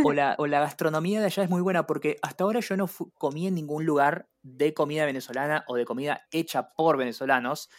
o 0.00 0.12
la, 0.12 0.34
o 0.38 0.46
la 0.46 0.60
gastronomía 0.60 1.20
de 1.20 1.26
allá 1.26 1.42
es 1.44 1.50
muy 1.50 1.62
buena, 1.62 1.86
porque 1.86 2.18
hasta 2.22 2.44
ahora 2.44 2.60
yo 2.60 2.76
no 2.76 2.88
comí 3.18 3.46
en 3.46 3.54
ningún 3.54 3.86
lugar 3.86 4.28
de 4.42 4.74
comida 4.74 5.06
venezolana 5.06 5.64
o 5.68 5.76
de 5.76 5.84
comida 5.86 6.26
hecha 6.30 6.70
por 6.74 6.96
venezolanos, 6.98 7.70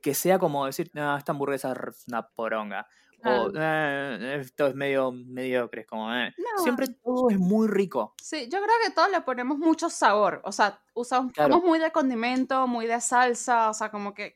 que 0.00 0.14
sea 0.14 0.38
como 0.38 0.66
decir, 0.66 0.90
no, 0.94 1.16
esta 1.16 1.32
hamburguesa 1.32 1.72
es 1.72 2.04
una 2.08 2.28
poronga. 2.28 2.86
O 3.24 3.50
Claro. 3.50 3.52
"Eh, 3.54 4.38
esto 4.40 4.68
es 4.68 4.74
medio 4.76 5.12
mediocre, 5.12 5.84
como, 5.86 6.12
eh". 6.14 6.34
No. 6.36 6.62
Siempre 6.62 6.86
todo 7.02 7.30
es 7.30 7.38
muy 7.38 7.68
rico. 7.68 8.14
Sí, 8.22 8.48
yo 8.50 8.58
creo 8.60 8.74
que 8.84 8.90
todos 8.92 9.10
le 9.10 9.20
ponemos 9.22 9.58
mucho 9.58 9.88
sabor. 9.90 10.40
O 10.44 10.52
sea, 10.52 10.80
usamos 10.94 11.32
Claro. 11.32 11.54
somos 11.54 11.64
muy 11.64 11.78
de 11.78 11.92
condimento, 11.92 12.66
muy 12.66 12.86
de 12.86 13.00
salsa, 13.00 13.70
o 13.70 13.74
sea, 13.74 13.90
como 13.90 14.12
que 14.14 14.34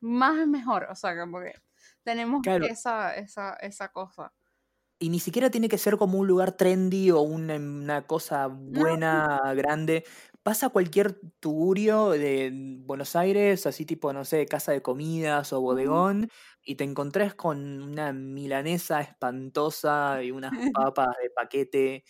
más 0.00 0.38
es 0.38 0.46
mejor. 0.48 0.88
O 0.90 0.94
sea, 0.96 1.18
como 1.18 1.40
que 1.40 1.54
tenemos 2.04 2.42
Claro. 2.42 2.64
esa, 2.64 3.14
esa, 3.16 3.54
esa 3.54 3.90
cosa. 3.92 4.32
Y 5.02 5.08
ni 5.08 5.18
siquiera 5.18 5.50
tiene 5.50 5.70
que 5.70 5.78
ser 5.78 5.96
como 5.96 6.18
un 6.18 6.26
lugar 6.26 6.52
trendy 6.52 7.10
o 7.10 7.22
una, 7.22 7.56
una 7.56 8.06
cosa 8.06 8.48
buena, 8.48 9.40
grande. 9.54 10.04
Pasa 10.42 10.68
cualquier 10.68 11.18
tugurio 11.40 12.10
de 12.10 12.50
Buenos 12.84 13.16
Aires, 13.16 13.64
así 13.66 13.86
tipo, 13.86 14.12
no 14.12 14.26
sé, 14.26 14.44
casa 14.44 14.72
de 14.72 14.82
comidas 14.82 15.54
o 15.54 15.60
bodegón, 15.62 16.28
y 16.62 16.74
te 16.74 16.84
encontrás 16.84 17.34
con 17.34 17.82
una 17.82 18.12
milanesa 18.12 19.00
espantosa 19.00 20.22
y 20.22 20.32
unas 20.32 20.52
papas 20.74 21.08
de 21.22 21.30
paquete. 21.30 22.04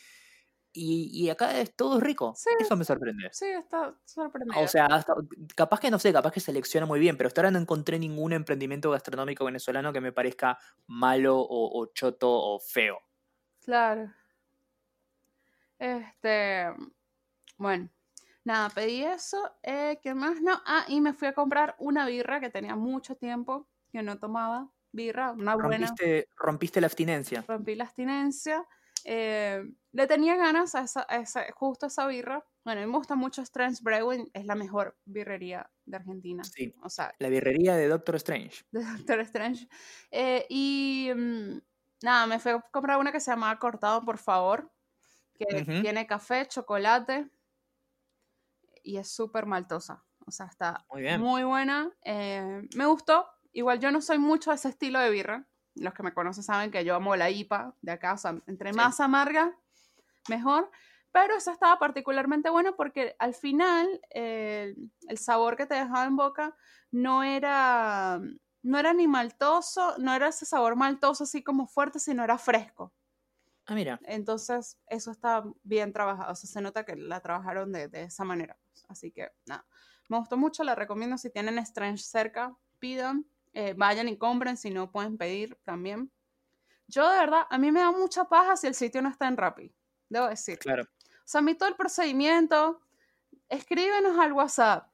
Y, 0.72 1.10
y 1.12 1.30
acá 1.30 1.58
es 1.60 1.74
todo 1.74 1.98
rico. 2.00 2.34
Sí. 2.36 2.50
Eso 2.60 2.76
me 2.76 2.84
sorprende. 2.84 3.28
Sí, 3.32 3.46
está 3.46 3.94
sorprendido. 4.04 4.60
O 4.62 4.68
sea, 4.68 4.86
hasta- 4.86 5.14
capaz 5.56 5.80
que 5.80 5.90
no 5.90 5.98
sé, 5.98 6.12
capaz 6.12 6.30
que 6.32 6.40
selecciona 6.40 6.86
muy 6.86 7.00
bien, 7.00 7.16
pero 7.16 7.26
hasta 7.28 7.40
ahora 7.40 7.50
no 7.50 7.58
encontré 7.58 7.98
ningún 7.98 8.32
emprendimiento 8.32 8.90
gastronómico 8.90 9.44
venezolano 9.44 9.92
que 9.92 10.00
me 10.00 10.12
parezca 10.12 10.58
malo 10.86 11.38
o, 11.40 11.80
o 11.80 11.86
choto 11.86 12.30
o 12.30 12.60
feo. 12.60 12.98
Claro. 13.64 14.12
Este, 15.78 16.66
bueno, 17.56 17.88
nada, 18.44 18.70
pedí 18.70 19.02
eso. 19.02 19.38
Eh, 19.62 19.98
¿Qué 20.02 20.14
más? 20.14 20.40
No, 20.40 20.60
ah, 20.66 20.84
y 20.88 21.00
me 21.00 21.14
fui 21.14 21.28
a 21.28 21.32
comprar 21.34 21.74
una 21.78 22.06
birra 22.06 22.40
que 22.40 22.50
tenía 22.50 22.76
mucho 22.76 23.16
tiempo 23.16 23.66
que 23.90 24.02
no 24.02 24.18
tomaba. 24.18 24.70
Birra, 24.92 25.32
una 25.32 25.54
buena. 25.54 25.86
Rompiste, 25.86 26.28
rompiste 26.36 26.80
la 26.80 26.86
abstinencia. 26.88 27.44
rompí 27.46 27.74
la 27.76 27.84
abstinencia. 27.84 28.66
Eh, 29.04 29.62
le 29.92 30.06
tenía 30.06 30.36
ganas 30.36 30.74
a 30.74 30.82
esa, 30.82 31.06
a 31.08 31.16
esa- 31.16 31.46
justo 31.52 31.86
a 31.86 31.88
esa 31.88 32.06
birra. 32.06 32.44
Bueno, 32.64 32.80
a 32.82 32.84
mí 32.84 32.90
me 32.90 32.98
gusta 32.98 33.14
mucho 33.16 33.42
Strange 33.42 33.78
Brewing, 33.82 34.30
es 34.34 34.44
la 34.46 34.54
mejor 34.54 34.98
birrería 35.04 35.70
de 35.86 35.96
Argentina. 35.96 36.44
Sí. 36.44 36.74
O 36.82 36.90
sea, 36.90 37.14
La 37.18 37.28
birrería 37.28 37.76
de 37.76 37.88
Doctor 37.88 38.16
Strange. 38.16 38.64
de 38.72 38.84
Doctor 38.84 39.20
Strange. 39.20 39.68
Eh, 40.10 40.46
y 40.48 41.10
mm, 41.14 41.58
nada, 42.02 42.26
me 42.26 42.38
fui 42.38 42.52
a 42.52 42.60
comprar 42.72 42.98
una 42.98 43.12
que 43.12 43.20
se 43.20 43.30
llama 43.30 43.58
Cortado, 43.58 44.04
por 44.04 44.18
favor, 44.18 44.70
que 45.34 45.64
tiene 45.82 46.06
café, 46.06 46.46
chocolate 46.46 47.30
y 48.82 48.96
es 48.98 49.10
súper 49.10 49.46
maltosa. 49.46 50.04
O 50.26 50.30
sea, 50.30 50.46
está 50.46 50.84
Muy 50.90 51.02
bien. 51.02 51.20
muy 51.20 51.42
buena. 51.44 51.92
eh, 52.04 52.62
me 52.76 52.86
gustó. 52.86 53.26
Igual 53.52 53.80
yo 53.80 53.90
no 53.90 54.00
soy 54.00 54.18
mucho 54.18 54.50
de 54.50 54.56
ese 54.56 54.68
estilo 54.68 55.00
de 55.00 55.10
birra. 55.10 55.48
Los 55.74 55.94
que 55.94 56.02
me 56.02 56.12
conocen 56.14 56.42
saben 56.42 56.70
que 56.70 56.84
yo 56.84 56.94
amo 56.94 57.14
la 57.16 57.30
IPA 57.30 57.74
de 57.80 57.92
acá. 57.92 58.14
O 58.14 58.18
sea, 58.18 58.40
entre 58.46 58.72
Sí. 58.72 58.76
más 58.76 59.00
amarga, 59.00 59.56
mejor. 60.28 60.70
Pero 61.12 61.34
esa 61.36 61.52
estaba 61.52 61.78
particularmente 61.78 62.50
buena 62.50 62.72
porque 62.76 63.16
al 63.18 63.34
final 63.34 64.00
eh, 64.10 64.76
el 65.08 65.18
sabor 65.18 65.56
que 65.56 65.66
te 65.66 65.74
dejaba 65.74 66.04
en 66.04 66.14
boca 66.16 66.56
no 66.92 67.24
era, 67.24 68.20
no 68.62 68.78
era 68.78 68.92
ni 68.92 69.08
maltoso, 69.08 69.96
no 69.98 70.14
era 70.14 70.28
ese 70.28 70.46
sabor 70.46 70.76
maltoso 70.76 71.24
así 71.24 71.42
como 71.42 71.66
fuerte, 71.66 71.98
sino 71.98 72.22
era 72.22 72.38
fresco. 72.38 72.92
Ah, 73.66 73.74
mira. 73.74 74.00
Entonces, 74.04 74.78
eso 74.86 75.10
está 75.10 75.44
bien 75.62 75.92
trabajado. 75.92 76.32
O 76.32 76.34
sea, 76.36 76.48
se 76.48 76.60
nota 76.60 76.84
que 76.84 76.96
la 76.96 77.20
trabajaron 77.20 77.72
de, 77.72 77.88
de 77.88 78.04
esa 78.04 78.24
manera. 78.24 78.56
Así 78.88 79.10
que, 79.12 79.30
nada. 79.46 79.64
Me 80.08 80.16
gustó 80.18 80.36
mucho, 80.36 80.64
la 80.64 80.74
recomiendo. 80.74 81.18
Si 81.18 81.30
tienen 81.30 81.58
Strange 81.58 82.02
cerca, 82.02 82.56
pidan. 82.80 83.26
Eh, 83.52 83.74
vayan 83.76 84.08
y 84.08 84.16
compren. 84.16 84.56
Si 84.56 84.70
no, 84.70 84.90
pueden 84.90 85.18
pedir 85.18 85.58
también. 85.64 86.10
Yo, 86.86 87.08
de 87.08 87.18
verdad, 87.18 87.42
a 87.48 87.58
mí 87.58 87.70
me 87.70 87.80
da 87.80 87.92
mucha 87.92 88.24
paja 88.24 88.56
si 88.56 88.66
el 88.66 88.74
sitio 88.74 89.02
no 89.02 89.08
está 89.08 89.28
en 89.28 89.36
Rappi. 89.36 89.72
Debo 90.08 90.28
decir. 90.28 90.58
Claro. 90.58 90.82
O 90.84 91.22
sea, 91.24 91.40
a 91.40 91.42
mí 91.42 91.54
todo 91.54 91.68
el 91.68 91.76
procedimiento, 91.76 92.80
escríbenos 93.48 94.18
al 94.18 94.32
WhatsApp. 94.32 94.88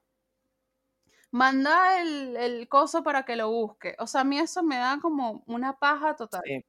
Manda 1.31 2.01
el, 2.01 2.37
el 2.37 2.69
coso 2.69 3.03
para 3.03 3.25
que 3.25 3.37
lo 3.37 3.51
busque. 3.51 3.97
O 3.99 4.07
sea, 4.07 4.23
a 4.23 4.25
mí 4.25 4.39
eso 4.39 4.63
me 4.63 4.77
da 4.77 4.99
como 5.01 5.43
una 5.47 5.79
paja 5.79 6.15
total. 6.15 6.43
Sí. 6.45 6.65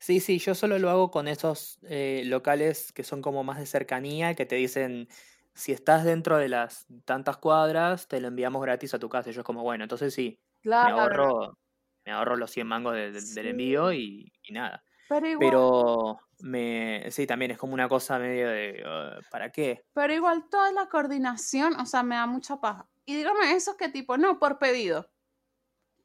Sí, 0.00 0.20
sí, 0.20 0.38
yo 0.38 0.54
solo 0.54 0.78
lo 0.78 0.90
hago 0.90 1.10
con 1.10 1.26
esos 1.26 1.80
eh, 1.82 2.22
locales 2.24 2.92
que 2.92 3.02
son 3.02 3.20
como 3.20 3.42
más 3.42 3.58
de 3.58 3.66
cercanía, 3.66 4.34
que 4.34 4.46
te 4.46 4.54
dicen, 4.56 5.08
si 5.54 5.72
estás 5.72 6.04
dentro 6.04 6.38
de 6.38 6.48
las 6.48 6.86
tantas 7.04 7.36
cuadras, 7.38 8.06
te 8.06 8.20
lo 8.20 8.28
enviamos 8.28 8.62
gratis 8.62 8.94
a 8.94 9.00
tu 9.00 9.08
casa. 9.08 9.30
Y 9.30 9.32
yo 9.32 9.40
es 9.40 9.44
como, 9.44 9.62
bueno, 9.64 9.84
entonces 9.84 10.14
sí, 10.14 10.38
me 10.64 10.90
ahorro, 10.90 11.58
me 12.04 12.12
ahorro 12.12 12.36
los 12.36 12.50
100 12.50 12.66
mangos 12.66 12.94
de- 12.94 13.12
de- 13.12 13.20
del 13.34 13.46
envío 13.48 13.92
y, 13.92 14.32
y 14.42 14.52
nada. 14.52 14.82
Pero 15.08 15.26
igual, 15.26 15.50
Pero 15.50 16.20
me, 16.40 17.06
sí, 17.10 17.26
también 17.26 17.50
es 17.52 17.58
como 17.58 17.74
una 17.74 17.88
cosa 17.88 18.18
medio 18.18 18.48
de, 18.48 18.82
"Uh, 18.84 19.22
¿para 19.30 19.50
qué? 19.50 19.82
pero 19.94 20.12
igual 20.14 20.48
toda 20.50 20.70
la 20.72 20.88
coordinación, 20.88 21.74
o 21.80 21.86
sea, 21.86 22.02
me 22.02 22.14
da 22.16 22.26
mucha 22.26 22.60
paja. 22.60 22.88
Y 23.06 23.16
dígame 23.16 23.52
esos 23.52 23.76
que 23.76 23.88
tipo, 23.88 24.16
no, 24.18 24.38
por 24.38 24.58
pedido. 24.58 25.10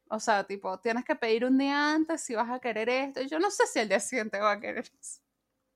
O 0.09 0.19
sea, 0.19 0.43
tipo, 0.45 0.79
tienes 0.79 1.05
que 1.05 1.15
pedir 1.15 1.45
un 1.45 1.57
día 1.57 1.93
antes 1.93 2.21
si 2.21 2.35
vas 2.35 2.49
a 2.49 2.59
querer 2.59 2.89
esto. 2.89 3.21
Yo 3.23 3.39
no 3.39 3.49
sé 3.49 3.65
si 3.67 3.79
el 3.79 3.89
día 3.89 3.99
siguiente 3.99 4.39
va 4.39 4.51
a 4.53 4.59
querer 4.59 4.85
eso. 4.99 5.19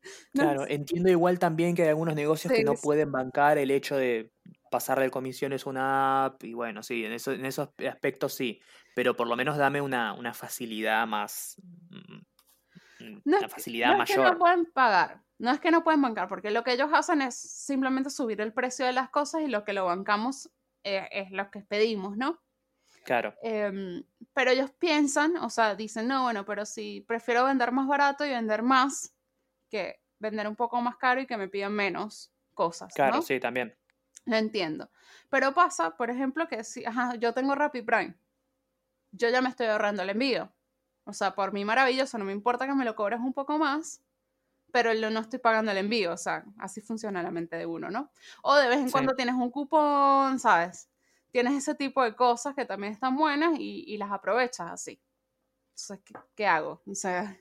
Claro, 0.33 0.65
entiendo 0.67 1.09
igual 1.09 1.39
también 1.39 1.75
que 1.75 1.83
hay 1.83 1.89
algunos 1.89 2.15
negocios 2.15 2.53
que 2.53 2.63
no 2.63 2.75
pueden 2.75 3.11
bancar 3.11 3.57
el 3.57 3.71
hecho 3.71 3.97
de 3.97 4.31
pasar 4.69 4.99
de 4.99 5.09
comisiones 5.09 5.65
una 5.65 6.25
app 6.25 6.43
y 6.43 6.53
bueno, 6.53 6.83
sí, 6.83 7.05
en, 7.05 7.13
eso, 7.13 7.31
en 7.31 7.45
esos 7.45 7.69
aspectos 7.89 8.33
sí, 8.33 8.61
pero 8.95 9.15
por 9.15 9.27
lo 9.27 9.35
menos 9.35 9.57
dame 9.57 9.81
una, 9.81 10.13
una 10.13 10.33
facilidad 10.33 11.05
más, 11.07 11.61
mm, 11.89 13.19
no 13.25 13.37
una 13.37 13.49
facilidad 13.49 13.91
no 13.91 13.97
mayor. 13.99 14.19
Es 14.19 14.25
que 14.25 14.31
no 14.31 14.39
pueden 14.39 14.65
pagar, 14.65 15.21
no 15.37 15.51
es 15.51 15.59
que 15.59 15.71
no 15.71 15.83
pueden 15.83 16.01
bancar, 16.01 16.27
porque 16.27 16.51
lo 16.51 16.63
que 16.63 16.73
ellos 16.73 16.89
hacen 16.93 17.21
es 17.21 17.35
simplemente 17.35 18.09
subir 18.09 18.41
el 18.41 18.53
precio 18.53 18.85
de 18.85 18.93
las 18.93 19.09
cosas 19.09 19.41
y 19.41 19.47
lo 19.47 19.63
que 19.63 19.73
lo 19.73 19.85
bancamos 19.85 20.49
eh, 20.83 21.07
es 21.11 21.31
lo 21.31 21.49
que 21.51 21.61
pedimos, 21.61 22.17
¿no? 22.17 22.41
Claro. 23.03 23.33
Em, 23.41 24.03
pero 24.33 24.51
ellos 24.51 24.71
piensan, 24.71 25.37
o 25.37 25.49
sea, 25.49 25.75
dicen, 25.75 26.07
no, 26.07 26.23
bueno, 26.23 26.43
pero 26.43 26.65
si 26.65 27.01
prefiero 27.07 27.45
vender 27.45 27.71
más 27.71 27.87
barato 27.87 28.25
y 28.25 28.29
vender 28.29 28.63
más 28.63 29.13
que 29.69 30.01
vender 30.19 30.47
un 30.47 30.55
poco 30.55 30.81
más 30.81 30.97
caro 30.97 31.21
y 31.21 31.25
que 31.25 31.37
me 31.37 31.47
pidan 31.47 31.73
menos 31.73 32.33
cosas. 32.53 32.93
Claro, 32.93 33.17
¿no? 33.17 33.21
sí, 33.21 33.39
también. 33.39 33.73
Lo 34.27 34.35
entiendo. 34.35 34.89
Pero 35.29 35.53
pasa, 35.53 35.97
por 35.97 36.09
ejemplo, 36.09 36.47
que 36.47 36.63
si 36.63 36.85
ajá, 36.85 37.15
yo 37.15 37.33
tengo 37.33 37.55
Rappi 37.55 37.81
Prime, 37.81 38.15
yo 39.11 39.29
ya 39.29 39.41
me 39.41 39.49
estoy 39.49 39.67
ahorrando 39.67 40.03
el 40.03 40.09
envío. 40.09 40.53
O 41.05 41.13
sea, 41.13 41.33
por 41.33 41.53
mí 41.53 41.63
maravilloso, 41.65 42.17
no 42.17 42.25
me 42.25 42.33
importa 42.33 42.67
que 42.67 42.73
me 42.75 42.83
lo 42.85 42.95
cobres 42.95 43.19
un 43.21 43.33
poco 43.33 43.57
más, 43.57 44.03
pero 44.71 44.93
no 45.09 45.19
estoy 45.21 45.39
pagando 45.39 45.71
el 45.71 45.77
envío. 45.77 46.11
O 46.13 46.17
sea, 46.17 46.43
así 46.59 46.81
funciona 46.81 47.23
la 47.23 47.31
mente 47.31 47.55
de 47.55 47.65
uno, 47.65 47.89
¿no? 47.89 48.11
O 48.43 48.55
de 48.55 48.67
vez 48.67 48.79
en 48.79 48.87
Sí. 48.87 48.91
cuando 48.91 49.15
tienes 49.15 49.35
un 49.35 49.49
cupón, 49.49 50.39
¿sabes? 50.39 50.89
Tienes 51.31 51.53
ese 51.55 51.75
tipo 51.75 52.03
de 52.03 52.15
cosas 52.15 52.53
que 52.55 52.65
también 52.65 52.93
están 52.93 53.15
buenas 53.15 53.57
y, 53.57 53.85
y 53.87 53.97
las 53.97 54.11
aprovechas 54.11 54.69
así. 54.71 55.01
Entonces, 55.69 56.01
¿qué, 56.05 56.13
qué 56.35 56.47
hago? 56.47 56.81
O 56.85 56.95
sea, 56.95 57.37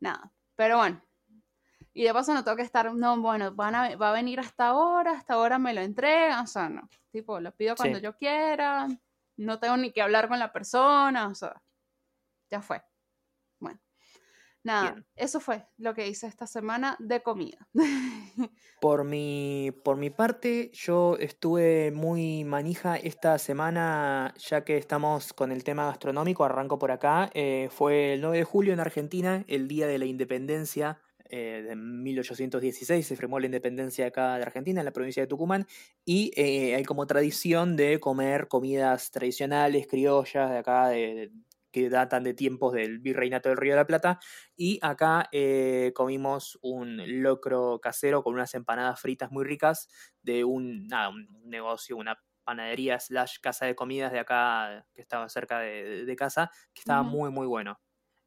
nada. 0.00 0.32
Pero 0.56 0.78
bueno. 0.78 1.02
Y 1.92 2.04
de 2.04 2.12
paso 2.12 2.32
no 2.34 2.44
tengo 2.44 2.56
que 2.56 2.62
estar, 2.62 2.92
no, 2.94 3.20
bueno, 3.20 3.52
van 3.54 3.74
a, 3.74 3.96
va 3.96 4.10
a 4.10 4.12
venir 4.12 4.38
hasta 4.40 4.68
ahora, 4.68 5.12
hasta 5.12 5.34
ahora 5.34 5.58
me 5.58 5.74
lo 5.74 5.80
entregan, 5.80 6.44
o 6.44 6.46
sea, 6.46 6.68
no. 6.68 6.88
Tipo, 7.10 7.40
lo 7.40 7.52
pido 7.54 7.74
cuando 7.76 7.98
Sí. 7.98 8.04
yo 8.04 8.16
quiera, 8.16 8.86
no 9.36 9.58
tengo 9.58 9.76
ni 9.76 9.90
que 9.92 10.02
hablar 10.02 10.28
con 10.28 10.38
la 10.38 10.52
persona, 10.52 11.26
o 11.28 11.34
sea, 11.34 11.60
ya 12.50 12.62
fue. 12.62 12.82
Bueno, 13.58 13.80
nada, 14.64 14.92
Bien. 14.92 15.06
eso 15.16 15.40
fue 15.40 15.66
lo 15.78 15.94
que 15.94 16.08
hice 16.08 16.26
esta 16.28 16.46
semana 16.46 16.96
de 17.00 17.22
comida. 17.22 17.68
Por 18.80 19.04
mi, 19.04 19.72
por 19.84 19.96
mi 19.98 20.08
parte, 20.10 20.70
yo 20.72 21.16
estuve 21.18 21.90
muy 21.92 22.44
manija 22.44 22.96
esta 22.96 23.38
semana, 23.38 24.32
ya 24.38 24.64
que 24.64 24.78
estamos 24.78 25.34
con 25.34 25.52
el 25.52 25.64
tema 25.64 25.84
gastronómico, 25.86 26.44
arranco 26.44 26.78
por 26.78 26.90
acá. 26.90 27.30
eh, 27.34 27.68
fue 27.70 28.14
el 28.14 28.22
9 28.22 28.38
de 28.38 28.44
julio 28.44 28.72
en 28.72 28.80
Argentina, 28.80 29.44
el 29.48 29.68
día 29.68 29.86
de 29.86 29.98
la 29.98 30.06
independencia 30.06 30.98
eh, 31.30 31.62
de 31.68 31.76
1816, 31.76 33.06
se 33.06 33.16
firmó 33.16 33.38
la 33.40 33.46
independencia 33.46 34.06
acá 34.06 34.36
de 34.36 34.42
Argentina, 34.42 34.80
en 34.80 34.84
la 34.84 34.92
provincia 34.92 35.22
de 35.22 35.26
Tucumán, 35.26 35.66
y 36.04 36.32
eh, 36.36 36.74
hay 36.74 36.84
como 36.84 37.06
tradición 37.06 37.76
de 37.76 38.00
comer 38.00 38.48
comidas 38.48 39.10
tradicionales, 39.10 39.86
criollas, 39.86 40.50
de 40.50 40.58
acá, 40.58 40.88
de, 40.88 41.32
que 41.72 41.88
datan 41.88 42.24
de 42.24 42.34
tiempos 42.34 42.72
del 42.72 42.98
virreinato 42.98 43.48
del 43.48 43.58
Río 43.58 43.72
de 43.72 43.76
la 43.80 43.86
Plata. 43.86 44.18
Y 44.56 44.78
acá 44.82 45.28
eh, 45.32 45.92
comimos 45.94 46.58
un 46.62 47.22
locro 47.22 47.80
casero 47.80 48.22
con 48.22 48.34
unas 48.34 48.54
empanadas 48.54 49.00
fritas 49.00 49.30
muy 49.30 49.44
ricas 49.44 49.88
de 50.22 50.44
un, 50.44 50.86
nada, 50.88 51.10
un 51.10 51.28
negocio, 51.44 51.96
una 51.96 52.18
panadería 52.44 52.98
slash 52.98 53.38
casa 53.40 53.66
de 53.66 53.74
comidas 53.76 54.12
de 54.12 54.18
acá 54.18 54.86
que 54.94 55.02
estaba 55.02 55.28
cerca 55.28 55.60
de, 55.60 56.04
de 56.04 56.16
casa, 56.16 56.50
que 56.74 56.80
estaba 56.80 57.02
muy, 57.02 57.30
muy 57.30 57.46
bueno. 57.46 57.78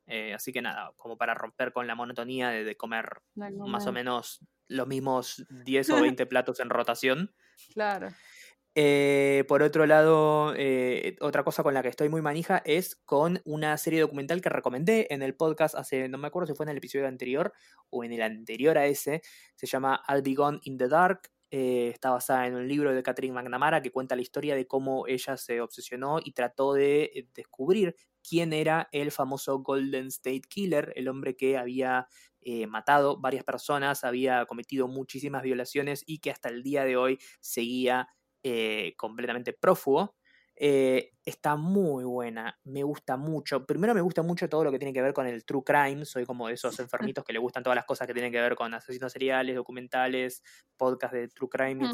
Eh, 0.05 0.33
así 0.33 0.51
que 0.51 0.61
nada, 0.61 0.93
como 0.97 1.17
para 1.17 1.33
romper 1.33 1.71
con 1.71 1.87
la 1.87 1.95
monotonía 1.95 2.49
de, 2.49 2.63
de 2.63 2.75
comer 2.75 3.21
más 3.35 3.87
o 3.87 3.91
menos 3.91 4.39
los 4.67 4.87
mismos 4.87 5.45
10 5.65 5.89
o 5.91 6.01
20 6.01 6.25
platos 6.25 6.59
en 6.59 6.69
rotación. 6.69 7.33
Claro. 7.73 8.09
Eh, 8.75 9.45
por 9.47 9.61
otro 9.61 9.85
lado, 9.85 10.53
eh, 10.57 11.15
otra 11.21 11.43
cosa 11.43 11.61
con 11.61 11.75
la 11.75 11.83
que 11.83 11.89
estoy 11.89 12.09
muy 12.09 12.23
manija 12.23 12.61
es 12.65 12.95
con 12.95 13.39
una 13.45 13.77
serie 13.77 14.01
documental 14.01 14.41
que 14.41 14.49
recomendé 14.49 15.05
en 15.11 15.21
el 15.21 15.35
podcast 15.35 15.75
hace, 15.75 16.09
no 16.09 16.17
me 16.17 16.27
acuerdo 16.27 16.47
si 16.47 16.55
fue 16.55 16.65
en 16.65 16.71
el 16.71 16.77
episodio 16.77 17.07
anterior 17.07 17.53
o 17.91 18.03
en 18.03 18.13
el 18.13 18.23
anterior 18.23 18.79
a 18.79 18.87
ese, 18.87 19.21
se 19.55 19.67
llama 19.67 20.03
I'll 20.09 20.23
Be 20.23 20.33
Gone 20.33 20.59
in 20.63 20.77
the 20.77 20.87
Dark. 20.87 21.29
eh, 21.51 21.89
está 21.93 22.09
basada 22.09 22.47
en 22.47 22.55
un 22.55 22.67
libro 22.67 22.91
de 22.91 23.03
Catherine 23.03 23.35
McNamara 23.35 23.79
que 23.83 23.91
cuenta 23.91 24.15
la 24.15 24.23
historia 24.23 24.55
de 24.55 24.65
cómo 24.65 25.05
ella 25.05 25.37
se 25.37 25.61
obsesionó 25.61 26.17
y 26.23 26.31
trató 26.31 26.73
de 26.73 27.29
descubrir 27.35 27.95
quién 28.27 28.53
era 28.53 28.89
el 28.91 29.11
famoso 29.11 29.59
Golden 29.59 30.07
State 30.07 30.41
Killer, 30.49 30.93
el 30.95 31.07
hombre 31.07 31.35
que 31.35 31.57
había 31.57 32.07
eh, 32.41 32.67
matado 32.67 33.17
varias 33.19 33.43
personas, 33.43 34.03
había 34.03 34.45
cometido 34.45 34.87
muchísimas 34.87 35.43
violaciones 35.43 36.03
y 36.05 36.19
que 36.19 36.31
hasta 36.31 36.49
el 36.49 36.63
día 36.63 36.85
de 36.85 36.97
hoy 36.97 37.19
seguía 37.41 38.09
eh, 38.43 38.93
completamente 38.97 39.53
prófugo. 39.53 40.15
Eh, 40.55 41.11
está 41.25 41.55
muy 41.55 42.03
buena, 42.03 42.59
me 42.63 42.83
gusta 42.83 43.17
mucho. 43.17 43.65
Primero 43.65 43.93
me 43.95 44.01
gusta 44.01 44.21
mucho 44.21 44.47
todo 44.49 44.63
lo 44.63 44.71
que 44.71 44.77
tiene 44.79 44.93
que 44.93 45.01
ver 45.01 45.13
con 45.13 45.25
el 45.25 45.45
true 45.45 45.63
crime, 45.65 46.05
soy 46.05 46.25
como 46.25 46.47
de 46.47 46.53
esos 46.53 46.79
enfermitos 46.79 47.23
que 47.23 47.33
le 47.33 47.39
gustan 47.39 47.63
todas 47.63 47.75
las 47.75 47.85
cosas 47.85 48.07
que 48.07 48.13
tienen 48.13 48.31
que 48.31 48.39
ver 48.41 48.55
con 48.55 48.73
asesinos 48.73 49.11
seriales, 49.13 49.55
documentales, 49.55 50.43
podcast 50.77 51.13
de 51.13 51.27
true 51.29 51.49
crime, 51.49 51.81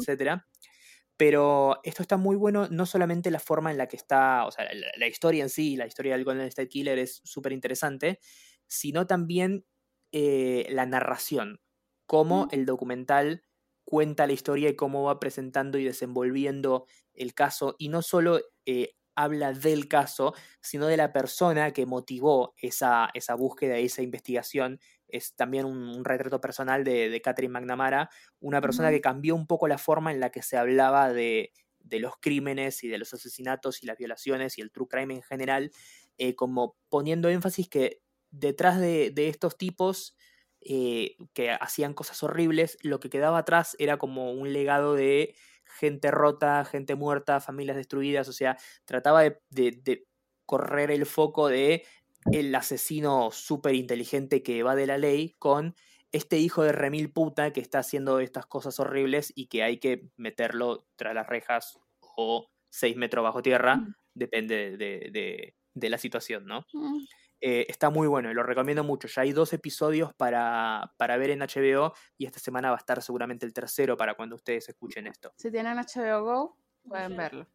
Pero 1.20 1.80
esto 1.84 2.02
está 2.02 2.16
muy 2.16 2.36
bueno, 2.36 2.68
no 2.70 2.86
solamente 2.86 3.30
la 3.30 3.40
forma 3.40 3.70
en 3.70 3.76
la 3.78 3.88
que 3.88 3.96
está, 3.96 4.46
o 4.46 4.50
sea, 4.50 4.64
la, 4.72 4.86
la 4.96 5.06
historia 5.06 5.42
en 5.42 5.50
sí, 5.50 5.76
la 5.76 5.86
historia 5.86 6.14
del 6.14 6.24
Golden 6.24 6.46
State 6.46 6.68
Killer 6.68 6.98
es 6.98 7.20
súper 7.24 7.52
interesante, 7.52 8.20
sino 8.66 9.06
también 9.06 9.66
eh, 10.12 10.66
la 10.70 10.86
narración, 10.86 11.60
cómo 12.06 12.46
Mm. 12.46 12.50
el 12.50 12.64
documental 12.66 13.42
cuenta 13.84 14.26
la 14.26 14.32
historia 14.32 14.70
y 14.70 14.76
cómo 14.76 15.02
va 15.04 15.20
presentando 15.20 15.76
y 15.78 15.84
desenvolviendo 15.84 16.86
el 17.12 17.34
caso, 17.34 17.76
y 17.78 17.88
no 17.90 18.00
solo 18.02 18.40
eh, 18.66 18.94
habla 19.16 19.52
del 19.52 19.88
caso, 19.88 20.32
sino 20.62 20.86
de 20.86 20.96
la 20.96 21.12
persona 21.12 21.72
que 21.72 21.84
motivó 21.86 22.54
esa, 22.56 23.10
esa 23.14 23.34
búsqueda, 23.34 23.76
esa 23.78 24.02
investigación. 24.02 24.80
Es 25.12 25.34
también 25.34 25.66
un, 25.66 25.76
un 25.88 26.04
retrato 26.04 26.40
personal 26.40 26.84
de, 26.84 27.08
de 27.10 27.20
Catherine 27.22 27.52
McNamara, 27.52 28.10
una 28.40 28.60
persona 28.60 28.90
que 28.90 29.00
cambió 29.00 29.34
un 29.34 29.46
poco 29.46 29.68
la 29.68 29.78
forma 29.78 30.12
en 30.12 30.20
la 30.20 30.30
que 30.30 30.42
se 30.42 30.56
hablaba 30.56 31.12
de, 31.12 31.52
de 31.78 32.00
los 32.00 32.14
crímenes 32.20 32.84
y 32.84 32.88
de 32.88 32.98
los 32.98 33.12
asesinatos 33.14 33.82
y 33.82 33.86
las 33.86 33.98
violaciones 33.98 34.58
y 34.58 34.60
el 34.62 34.70
true 34.70 34.88
crime 34.88 35.14
en 35.14 35.22
general, 35.22 35.70
eh, 36.18 36.34
como 36.34 36.76
poniendo 36.88 37.28
énfasis 37.28 37.68
que 37.68 38.00
detrás 38.30 38.80
de, 38.80 39.10
de 39.10 39.28
estos 39.28 39.56
tipos 39.56 40.16
eh, 40.60 41.16
que 41.32 41.50
hacían 41.50 41.94
cosas 41.94 42.22
horribles, 42.22 42.78
lo 42.82 43.00
que 43.00 43.10
quedaba 43.10 43.38
atrás 43.38 43.76
era 43.78 43.96
como 43.98 44.32
un 44.32 44.52
legado 44.52 44.94
de 44.94 45.34
gente 45.64 46.10
rota, 46.10 46.64
gente 46.64 46.94
muerta, 46.94 47.40
familias 47.40 47.76
destruidas, 47.76 48.28
o 48.28 48.32
sea, 48.32 48.58
trataba 48.84 49.22
de 49.22 50.06
correr 50.50 50.90
el 50.90 51.06
foco 51.06 51.46
de 51.46 51.84
el 52.32 52.54
asesino 52.54 53.30
súper 53.30 53.74
inteligente 53.74 54.42
que 54.42 54.62
va 54.62 54.74
de 54.74 54.86
la 54.86 54.98
ley 54.98 55.34
con 55.38 55.74
este 56.12 56.38
hijo 56.38 56.62
de 56.62 56.72
remil 56.72 57.12
puta 57.12 57.52
que 57.52 57.60
está 57.60 57.78
haciendo 57.78 58.18
estas 58.20 58.46
cosas 58.46 58.78
horribles 58.80 59.32
y 59.34 59.46
que 59.46 59.62
hay 59.62 59.78
que 59.78 60.08
meterlo 60.16 60.86
tras 60.96 61.14
las 61.14 61.26
rejas 61.28 61.78
o 62.00 62.50
seis 62.68 62.96
metros 62.96 63.22
bajo 63.22 63.42
tierra, 63.42 63.76
Mm. 63.76 63.94
depende 64.14 64.76
de, 64.76 65.10
de- 65.12 65.54
de 65.72 65.88
la 65.88 65.98
situación, 65.98 66.46
¿no? 66.46 66.66
Mm. 66.72 67.04
Eh, 67.42 67.64
está 67.68 67.88
muy 67.90 68.06
bueno 68.08 68.30
y 68.30 68.34
lo 68.34 68.42
recomiendo 68.42 68.84
mucho. 68.84 69.08
Ya 69.08 69.22
hay 69.22 69.32
dos 69.32 69.52
episodios 69.54 70.12
para, 70.14 70.92
para 70.98 71.16
ver 71.16 71.30
en 71.30 71.40
HBO 71.40 71.94
y 72.18 72.26
esta 72.26 72.38
semana 72.40 72.68
va 72.70 72.76
a 72.76 72.78
estar 72.80 73.00
seguramente 73.02 73.46
el 73.46 73.54
tercero 73.54 73.96
para 73.96 74.14
cuando 74.14 74.34
ustedes 74.36 74.68
escuchen 74.68 75.06
esto. 75.06 75.32
Si 75.36 75.50
tienen 75.50 75.78
HBO 75.78 76.22
Go, 76.24 76.56
pueden 76.86 77.16
verlo. 77.16 77.46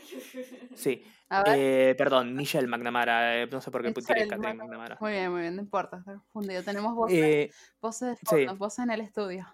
Sí, 0.74 1.04
eh, 1.46 1.94
perdón, 1.96 2.34
Michelle 2.34 2.66
McNamara, 2.66 3.42
eh, 3.42 3.46
no 3.50 3.60
sé 3.60 3.70
por 3.70 3.82
qué 3.82 3.92
tiré 3.92 4.26
Catherine 4.26 4.54
McNamara. 4.54 4.96
Muy 5.00 5.12
bien, 5.12 5.30
muy 5.32 5.40
bien, 5.42 5.56
no 5.56 5.62
importa, 5.62 5.98
está 5.98 6.14
confundido. 6.14 6.62
Tenemos 6.62 6.94
voces, 6.94 7.18
Eh, 7.22 7.50
voces 7.80 8.18
de 8.30 8.46
sí. 8.48 8.56
voces 8.56 8.84
en 8.84 8.90
el 8.90 9.00
estudio. 9.02 9.46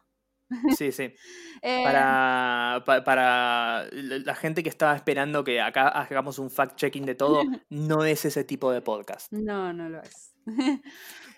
sí, 0.76 0.92
sí. 0.92 1.12
Eh, 1.62 1.82
Para, 1.82 2.82
pa- 2.84 3.02
para 3.02 3.86
la 3.92 4.18
la 4.18 4.34
gente 4.34 4.62
que 4.62 4.68
estaba 4.68 4.94
esperando 4.94 5.42
que 5.42 5.60
acá 5.60 5.88
hagamos 5.88 6.38
un 6.38 6.50
fact-checking 6.50 7.04
de 7.04 7.14
todo, 7.14 7.42
no 7.70 8.04
es 8.04 8.24
ese 8.24 8.44
tipo 8.44 8.70
de 8.70 8.80
podcast. 8.82 9.32
No, 9.32 9.72
no 9.72 9.88
lo 9.88 10.02
es. 10.02 10.34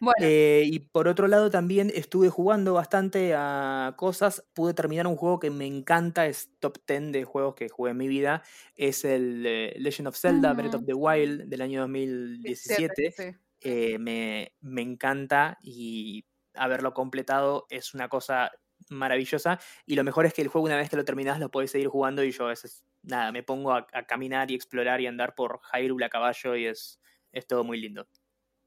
Bueno, 0.01 0.15
Eh, 0.21 0.63
y 0.67 0.79
por 0.81 1.09
otro 1.09 1.29
lado 1.29 1.51
también 1.51 1.91
estuve 1.95 2.29
jugando 2.29 2.75
bastante 2.75 3.35
a 3.35 3.95
cosas. 3.97 4.45
Pude 4.55 4.75
terminar 4.75 5.07
un 5.07 5.17
juego 5.17 5.39
que 5.39 5.51
me 5.51 5.67
encanta, 5.67 6.27
es 6.27 6.51
top 6.61 6.79
10 6.87 7.13
de 7.13 7.25
juegos 7.25 7.55
que 7.55 7.69
jugué 7.69 7.93
en 7.93 7.97
mi 7.97 8.09
vida. 8.09 8.43
Es 8.77 9.05
el 9.05 9.45
eh, 9.47 9.75
Legend 9.79 10.09
of 10.09 10.17
Zelda, 10.17 10.53
Breath 10.53 10.75
of 10.75 10.87
the 10.87 10.95
Wild 10.95 11.45
del 11.45 11.63
año 11.63 11.81
2017. 11.83 13.13
sí. 13.17 13.25
Eh, 13.61 13.99
me, 13.99 14.55
me 14.61 14.83
encanta 14.83 15.59
y 15.63 16.25
haberlo 16.55 16.95
completado 16.95 17.67
es 17.71 17.95
una 17.95 18.09
cosa 18.09 18.53
maravillosa. 18.89 19.59
Y 19.87 19.97
lo 19.97 20.05
mejor 20.05 20.27
es 20.27 20.35
que 20.35 20.43
el 20.43 20.49
juego 20.49 20.67
una 20.67 20.77
vez 20.77 20.89
que 20.89 20.97
lo 20.97 21.05
terminás 21.05 21.41
lo 21.41 21.51
podés 21.51 21.71
seguir 21.71 21.89
jugando 21.89 22.23
y 22.25 22.31
yo 22.31 22.47
a 22.47 22.51
veces 22.51 22.85
nada, 23.03 23.33
me 23.33 23.43
pongo 23.43 23.73
a, 23.73 23.87
caminar 24.07 24.51
y 24.51 24.55
explorar 24.55 25.01
y 25.01 25.07
andar 25.07 25.35
por 25.35 25.61
Hyrule 25.73 26.05
a 26.05 26.09
caballo 26.09 26.57
y 26.57 26.67
es, 26.67 27.01
es 27.33 27.47
todo 27.47 27.65
muy 27.65 27.81
lindo. 27.81 28.07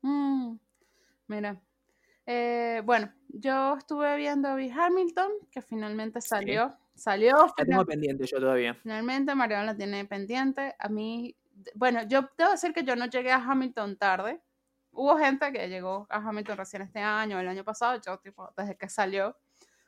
Mm, 0.01 0.55
mira, 1.31 1.61
eh, 2.25 2.81
bueno, 2.85 3.11
yo 3.29 3.77
estuve 3.77 4.15
viendo 4.17 4.55
Big 4.55 4.71
Hamilton, 4.71 5.31
que 5.49 5.61
finalmente 5.61 6.21
salió. 6.21 6.77
Salió. 6.93 7.53
La 7.57 7.65
tengo 7.65 7.85
pendiente 7.85 8.25
yo 8.27 8.39
todavía. 8.39 8.75
Finalmente, 8.75 9.33
Mariana 9.33 9.65
la 9.65 9.75
tiene 9.75 10.05
pendiente. 10.05 10.75
A 10.77 10.87
mí, 10.89 11.35
bueno, 11.73 12.03
yo 12.03 12.29
debo 12.37 12.51
decir 12.51 12.73
que 12.73 12.83
yo 12.83 12.95
no 12.95 13.05
llegué 13.05 13.31
a 13.31 13.37
Hamilton 13.37 13.97
tarde. 13.97 14.41
Hubo 14.91 15.17
gente 15.17 15.51
que 15.51 15.67
llegó 15.69 16.05
a 16.09 16.17
Hamilton 16.17 16.57
recién 16.57 16.81
este 16.83 16.99
año, 16.99 17.39
el 17.39 17.47
año 17.47 17.63
pasado. 17.63 17.99
Yo, 18.05 18.19
tipo, 18.19 18.53
desde 18.55 18.77
que 18.77 18.89
salió, 18.89 19.35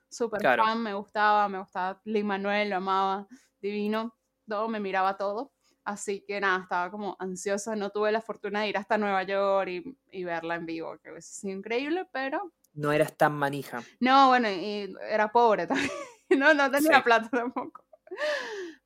súper 0.09 0.41
fan, 0.41 0.81
me 0.81 0.93
gustaba, 0.93 1.47
me 1.49 1.59
gustaba 1.59 2.01
Lee 2.05 2.23
Manuel, 2.23 2.69
lo 2.69 2.77
amaba, 2.77 3.27
divino, 3.61 4.15
todo, 4.47 4.67
me 4.69 4.79
miraba 4.79 5.17
todo. 5.17 5.52
Así 5.85 6.23
que 6.25 6.39
nada, 6.39 6.63
estaba 6.63 6.89
como 6.89 7.17
ansiosa, 7.19 7.75
no 7.75 7.89
tuve 7.89 8.11
la 8.11 8.21
fortuna 8.21 8.61
de 8.61 8.69
ir 8.69 8.77
hasta 8.77 8.97
Nueva 8.97 9.23
York 9.23 9.69
y, 10.11 10.23
verla 10.23 10.55
en 10.55 10.65
vivo, 10.65 10.97
que 10.99 11.15
es 11.17 11.43
increíble, 11.43 12.07
pero... 12.11 12.53
No 12.73 12.91
eras 12.91 13.15
tan 13.17 13.33
manija. 13.33 13.83
No, 13.99 14.29
bueno, 14.29 14.49
y 14.49 14.95
era 15.09 15.31
pobre 15.31 15.67
también, 15.67 15.89
no, 16.37 16.53
no 16.53 16.71
tenía 16.71 17.03
plata 17.03 17.29
tampoco. 17.29 17.83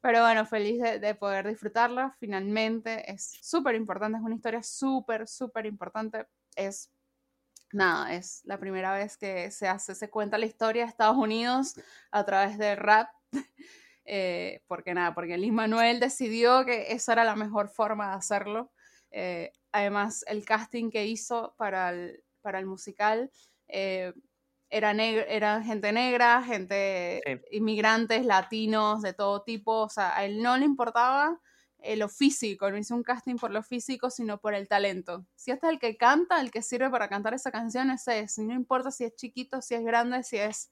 Pero 0.01 0.21
bueno, 0.21 0.45
feliz 0.45 0.81
de, 0.81 0.99
de 0.99 1.15
poder 1.15 1.47
disfrutarla, 1.47 2.15
finalmente, 2.19 3.11
es 3.11 3.37
súper 3.41 3.75
importante, 3.75 4.17
es 4.17 4.23
una 4.23 4.35
historia 4.35 4.63
súper, 4.63 5.27
súper 5.27 5.65
importante, 5.67 6.27
es 6.55 6.91
nada, 7.71 8.13
es 8.13 8.41
la 8.45 8.59
primera 8.59 8.93
vez 8.93 9.17
que 9.17 9.51
se 9.51 9.67
hace, 9.67 9.95
se 9.95 10.09
cuenta 10.09 10.37
la 10.37 10.45
historia 10.45 10.83
de 10.83 10.89
Estados 10.89 11.17
Unidos 11.17 11.75
a 12.11 12.25
través 12.25 12.57
del 12.57 12.77
rap. 12.77 13.09
Eh, 14.09 14.61
porque 14.67 14.93
nada, 14.93 15.13
porque 15.13 15.37
Luis 15.37 15.51
Manuel 15.51 15.99
decidió 15.99 16.63
que 16.65 16.93
esa 16.93 17.11
era 17.11 17.25
la 17.25 17.35
mejor 17.35 17.67
forma 17.67 18.11
de 18.11 18.15
hacerlo. 18.15 18.71
Eh, 19.11 19.51
además, 19.73 20.23
el 20.27 20.45
casting 20.45 20.89
que 20.89 21.05
hizo 21.05 21.53
para 21.57 21.89
el, 21.89 22.23
para 22.41 22.59
el 22.59 22.65
musical 22.65 23.29
eh, 23.67 24.13
era, 24.69 24.91
era 24.91 25.61
gente 25.61 25.91
negra, 25.91 26.41
gente 26.41 27.21
inmigrantes, 27.51 28.25
latinos, 28.25 29.01
de 29.01 29.13
todo 29.13 29.43
tipo. 29.43 29.73
O 29.73 29.89
sea, 29.89 30.17
a 30.17 30.23
él 30.23 30.41
no 30.41 30.57
le 30.57 30.63
importaba 30.63 31.41
lo 31.97 32.09
físico, 32.09 32.71
no 32.71 32.77
hizo 32.77 32.95
un 32.95 33.03
casting 33.03 33.35
por 33.35 33.51
lo 33.51 33.61
físico, 33.61 34.09
sino 34.09 34.39
por 34.39 34.53
el 34.53 34.67
talento. 34.67 35.25
Si 35.35 35.51
este 35.51 35.67
es 35.67 35.73
el 35.73 35.79
que 35.79 35.95
canta, 35.95 36.41
el 36.41 36.49
que 36.49 36.61
sirve 36.61 36.89
para 36.89 37.07
cantar 37.07 37.33
esa 37.33 37.51
canción, 37.51 37.91
ese 37.91 38.19
es. 38.19 38.37
No 38.39 38.53
importa 38.53 38.89
si 38.89 39.03
es 39.03 39.15
chiquito, 39.15 39.61
si 39.61 39.75
es 39.75 39.83
grande, 39.83 40.23
si 40.23 40.37
es 40.37 40.71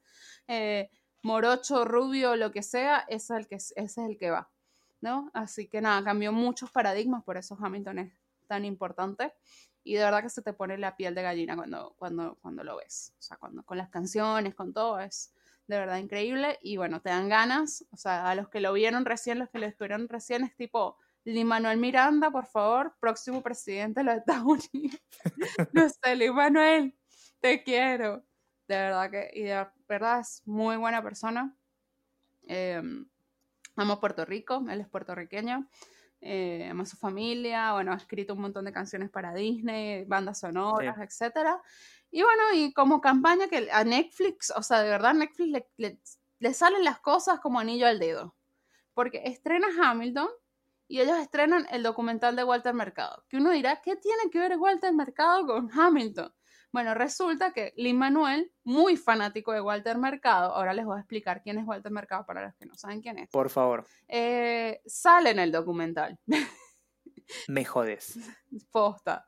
morocho, 1.25 1.85
rubio, 1.85 2.35
lo 2.35 2.51
que 2.51 2.61
sea, 2.61 3.03
es 3.09 3.31
el 3.31 3.47
que, 3.47 3.55
ese 3.55 3.73
es 3.75 3.97
el 3.97 4.15
que 4.15 4.29
va, 4.29 4.51
¿no? 5.01 5.31
Así 5.33 5.67
que 5.67 5.81
nada, 5.81 6.03
cambió 6.03 6.31
muchos 6.31 6.69
paradigmas, 6.69 7.23
por 7.23 7.35
eso 7.35 7.57
Hamilton 7.59 7.97
es 7.97 8.13
tan 8.47 8.63
importante. 8.63 9.33
Y 9.83 9.95
de 9.95 10.03
verdad 10.03 10.21
que 10.21 10.29
se 10.29 10.43
te 10.43 10.53
pone 10.53 10.77
la 10.77 10.95
piel 10.95 11.15
de 11.15 11.23
gallina 11.23 11.55
cuando, 11.55 11.95
cuando, 11.97 12.37
cuando 12.41 12.63
lo 12.63 12.77
ves. 12.77 13.11
O 13.17 13.21
sea, 13.23 13.37
cuando, 13.37 13.63
con 13.63 13.77
las 13.77 13.89
canciones, 13.89 14.53
con 14.53 14.71
todo, 14.71 14.99
es 14.99 15.33
de 15.65 15.79
verdad 15.79 15.97
increíble. 15.97 16.59
Y 16.61 16.77
bueno, 16.77 17.01
te 17.01 17.09
dan 17.09 17.27
ganas. 17.27 17.85
O 17.91 17.97
sea, 17.97 18.29
a 18.29 18.35
los 18.35 18.47
que 18.49 18.59
lo 18.59 18.73
vieron 18.73 19.03
recién, 19.03 19.39
los 19.39 19.49
que 19.49 19.57
lo 19.57 19.65
estuvieron 19.65 20.07
recién, 20.07 20.43
es 20.43 20.55
tipo, 20.55 20.97
Lin 21.23 21.47
Manuel 21.47 21.79
Miranda, 21.79 22.29
por 22.29 22.45
favor, 22.45 22.95
próximo 22.99 23.41
presidente 23.41 24.01
de 24.01 24.05
los 24.05 24.15
Estados 24.17 24.69
Unidos. 24.73 25.01
no 25.73 25.89
sé, 25.89 26.15
Lin 26.15 26.35
Manuel, 26.35 26.95
te 27.39 27.63
quiero 27.63 28.23
de 28.67 28.75
verdad 28.75 29.11
que, 29.11 29.29
y 29.33 29.43
de 29.43 29.67
verdad 29.87 30.19
es 30.19 30.41
muy 30.45 30.77
buena 30.77 31.01
persona. 31.03 31.55
Eh, 32.47 32.81
amo 33.75 33.99
Puerto 33.99 34.25
Rico, 34.25 34.63
él 34.69 34.81
es 34.81 34.87
puertorriqueño, 34.87 35.67
eh, 36.21 36.67
ama 36.69 36.85
su 36.85 36.97
familia, 36.97 37.73
bueno, 37.73 37.91
ha 37.91 37.95
escrito 37.97 38.33
un 38.33 38.41
montón 38.41 38.65
de 38.65 38.71
canciones 38.71 39.09
para 39.09 39.33
Disney, 39.33 40.05
bandas 40.05 40.39
sonoras, 40.39 40.97
etcétera. 40.99 41.61
Y 42.11 42.23
bueno, 42.23 42.43
y 42.53 42.73
como 42.73 43.01
campaña 43.01 43.47
que 43.47 43.69
a 43.71 43.83
Netflix, 43.83 44.51
o 44.55 44.63
sea, 44.63 44.81
de 44.81 44.89
verdad 44.89 45.13
Netflix 45.13 45.67
le, 45.77 45.99
le 46.39 46.53
salen 46.53 46.83
las 46.83 46.99
cosas 46.99 47.39
como 47.39 47.59
anillo 47.59 47.87
al 47.87 47.99
dedo. 47.99 48.35
Porque 48.93 49.23
estrena 49.25 49.67
Hamilton 49.81 50.29
y 50.87 51.01
ellos 51.01 51.17
estrenan 51.17 51.67
el 51.71 51.83
documental 51.83 52.35
de 52.35 52.43
Walter 52.43 52.73
Mercado. 52.73 53.25
Que 53.27 53.37
uno 53.37 53.51
dirá, 53.51 53.81
¿qué 53.81 53.95
tiene 53.95 54.29
que 54.31 54.39
ver 54.39 54.57
Walter 54.57 54.93
Mercado 54.93 55.45
con 55.45 55.69
Hamilton? 55.71 56.33
Bueno, 56.75 56.93
resulta 56.93 57.53
que 57.53 57.71
Lin 57.77 57.97
Manuel, 57.97 58.51
muy 58.65 58.97
fanático 58.97 59.53
de 59.53 59.61
Walter 59.61 59.97
Mercado, 59.97 60.53
ahora 60.53 60.73
les 60.73 60.83
voy 60.83 60.97
a 60.97 60.99
explicar 60.99 61.41
quién 61.41 61.57
es 61.57 61.65
Walter 61.65 61.89
Mercado 61.89 62.25
para 62.25 62.47
los 62.47 62.55
que 62.55 62.65
no 62.65 62.75
saben 62.75 63.01
quién 63.01 63.17
es. 63.17 63.29
Por 63.29 63.49
favor. 63.49 63.87
Eh, 64.09 64.81
sale 64.85 65.29
en 65.29 65.39
el 65.39 65.53
documental. 65.53 66.19
Me 67.47 67.63
jodes. 67.63 68.19
Posta. 68.71 69.25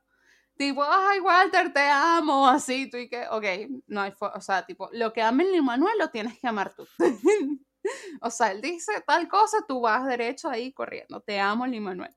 Tipo, 0.57 0.83
ay, 0.83 1.21
Walter, 1.21 1.71
te 1.71 1.87
amo, 1.87 2.45
así, 2.45 2.89
tú 2.89 2.97
y 2.97 3.07
que, 3.07 3.25
ok, 3.29 3.45
no 3.87 4.01
hay, 4.01 4.13
o 4.19 4.41
sea, 4.41 4.65
tipo, 4.65 4.89
lo 4.91 5.13
que 5.13 5.21
amen 5.21 5.49
Lin 5.49 5.63
Manuel 5.63 5.97
lo 5.97 6.09
tienes 6.09 6.37
que 6.37 6.47
amar 6.49 6.73
tú. 6.73 6.85
o 8.21 8.29
sea, 8.29 8.51
él 8.51 8.59
dice 8.59 8.91
tal 9.07 9.29
cosa, 9.29 9.59
tú 9.65 9.79
vas 9.79 10.05
derecho 10.05 10.49
ahí 10.49 10.73
corriendo, 10.73 11.21
te 11.21 11.39
amo 11.39 11.65
Lin 11.65 11.83
Manuel. 11.83 12.13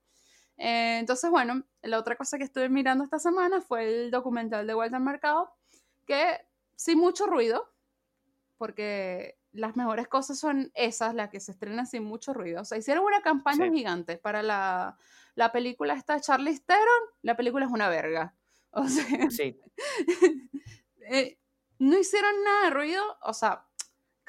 Eh, 0.61 0.99
entonces, 0.99 1.31
bueno, 1.31 1.64
la 1.81 1.99
otra 1.99 2.16
cosa 2.16 2.37
que 2.37 2.44
estuve 2.44 2.68
mirando 2.68 3.03
esta 3.03 3.18
semana 3.18 3.62
fue 3.62 3.88
el 3.88 4.11
documental 4.11 4.66
de 4.66 4.75
Walter 4.75 5.01
Mercado, 5.01 5.51
que 6.07 6.38
sin 6.77 6.99
mucho 6.99 7.27
ruido, 7.27 7.73
porque 8.59 9.38
las 9.53 9.75
mejores 9.75 10.07
cosas 10.07 10.38
son 10.38 10.70
esas, 10.75 11.14
las 11.14 11.31
que 11.31 11.40
se 11.40 11.53
estrenan 11.53 11.87
sin 11.87 12.05
mucho 12.05 12.35
ruido. 12.35 12.61
O 12.61 12.64
sea, 12.66 12.77
hicieron 12.77 13.05
una 13.05 13.23
campaña 13.23 13.70
gigante 13.73 14.18
para 14.18 14.42
la, 14.42 14.99
la 15.35 15.51
película 15.51 15.94
esta 15.94 16.16
de 16.16 16.20
Charlie 16.20 16.61
Theron, 16.61 17.09
la 17.23 17.38
película 17.38 17.64
es 17.64 17.73
una 17.73 17.88
verga. 17.88 18.35
O 18.73 18.87
sea, 18.87 19.05
sí. 19.31 19.59
Eh, 21.12 21.40
no 21.81 21.99
hicieron 21.99 22.44
nada 22.44 22.66
de 22.66 22.70
ruido, 22.70 23.03
o 23.23 23.35
sea, 23.35 23.66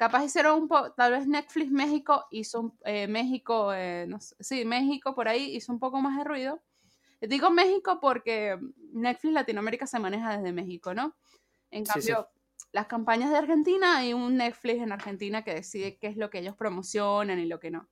Capaz 0.02 0.24
hicieron 0.24 0.62
un 0.62 0.66
poco, 0.66 0.90
tal 0.94 1.12
vez 1.12 1.28
Netflix 1.28 1.70
México 1.70 2.26
hizo 2.32 2.60
un, 2.60 2.78
eh, 2.84 3.06
México, 3.06 3.72
eh, 3.72 4.04
no 4.08 4.18
sé, 4.18 4.34
sí, 4.40 4.64
México 4.64 5.14
por 5.14 5.28
ahí 5.28 5.54
hizo 5.54 5.72
un 5.72 5.78
poco 5.78 6.00
más 6.00 6.18
de 6.18 6.24
ruido. 6.24 6.60
Digo 7.20 7.50
México 7.50 8.00
porque 8.00 8.58
Netflix 8.92 9.32
Latinoamérica 9.32 9.86
se 9.86 10.00
maneja 10.00 10.36
desde 10.36 10.50
México, 10.50 10.92
¿no? 10.92 11.14
En 11.70 11.84
cambio, 11.84 12.28
las 12.72 12.88
campañas 12.88 13.30
de 13.30 13.36
Argentina, 13.36 13.98
hay 13.98 14.12
un 14.12 14.36
Netflix 14.36 14.82
en 14.82 14.90
Argentina 14.90 15.44
que 15.44 15.54
decide 15.54 15.98
qué 15.98 16.08
es 16.08 16.16
lo 16.16 16.30
que 16.30 16.40
ellos 16.40 16.56
promocionan 16.56 17.38
y 17.38 17.46
lo 17.46 17.60
que 17.60 17.70
no. 17.70 17.88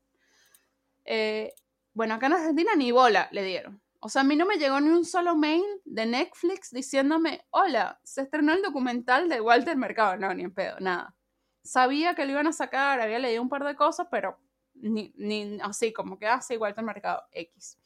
Eh, 1.05 1.55
bueno, 1.95 2.15
acá 2.15 2.27
en 2.27 2.33
Argentina 2.33 2.73
ni 2.75 2.91
bola 2.91 3.29
le 3.31 3.45
dieron. 3.45 3.81
O 4.01 4.09
sea, 4.09 4.23
a 4.23 4.25
mí 4.25 4.35
no 4.35 4.47
me 4.47 4.57
llegó 4.57 4.81
ni 4.81 4.89
un 4.89 5.05
solo 5.05 5.37
mail 5.37 5.63
de 5.85 6.07
Netflix 6.07 6.73
diciéndome, 6.73 7.47
hola, 7.51 8.01
se 8.03 8.23
estrenó 8.23 8.53
el 8.53 8.63
documental 8.63 9.29
de 9.29 9.41
Walter 9.41 9.77
Mercado. 9.77 10.17
No, 10.17 10.35
ni 10.35 10.43
en 10.43 10.53
pedo, 10.53 10.81
nada 10.81 11.15
sabía 11.63 12.15
que 12.15 12.25
lo 12.25 12.33
iban 12.33 12.47
a 12.47 12.53
sacar, 12.53 13.01
había 13.01 13.19
leído 13.19 13.43
un 13.43 13.49
par 13.49 13.65
de 13.65 13.77
cosas, 13.77 14.09
pero 14.11 14.39
ni, 14.75 15.13
ni 15.17 15.59
así, 15.63 15.93
como 15.93 16.19
que 16.19 16.27
hace 16.27 16.55
igual 16.55 16.75
que 16.75 16.81
el 16.81 16.87
mercado 16.87 17.23
X. 17.33 17.79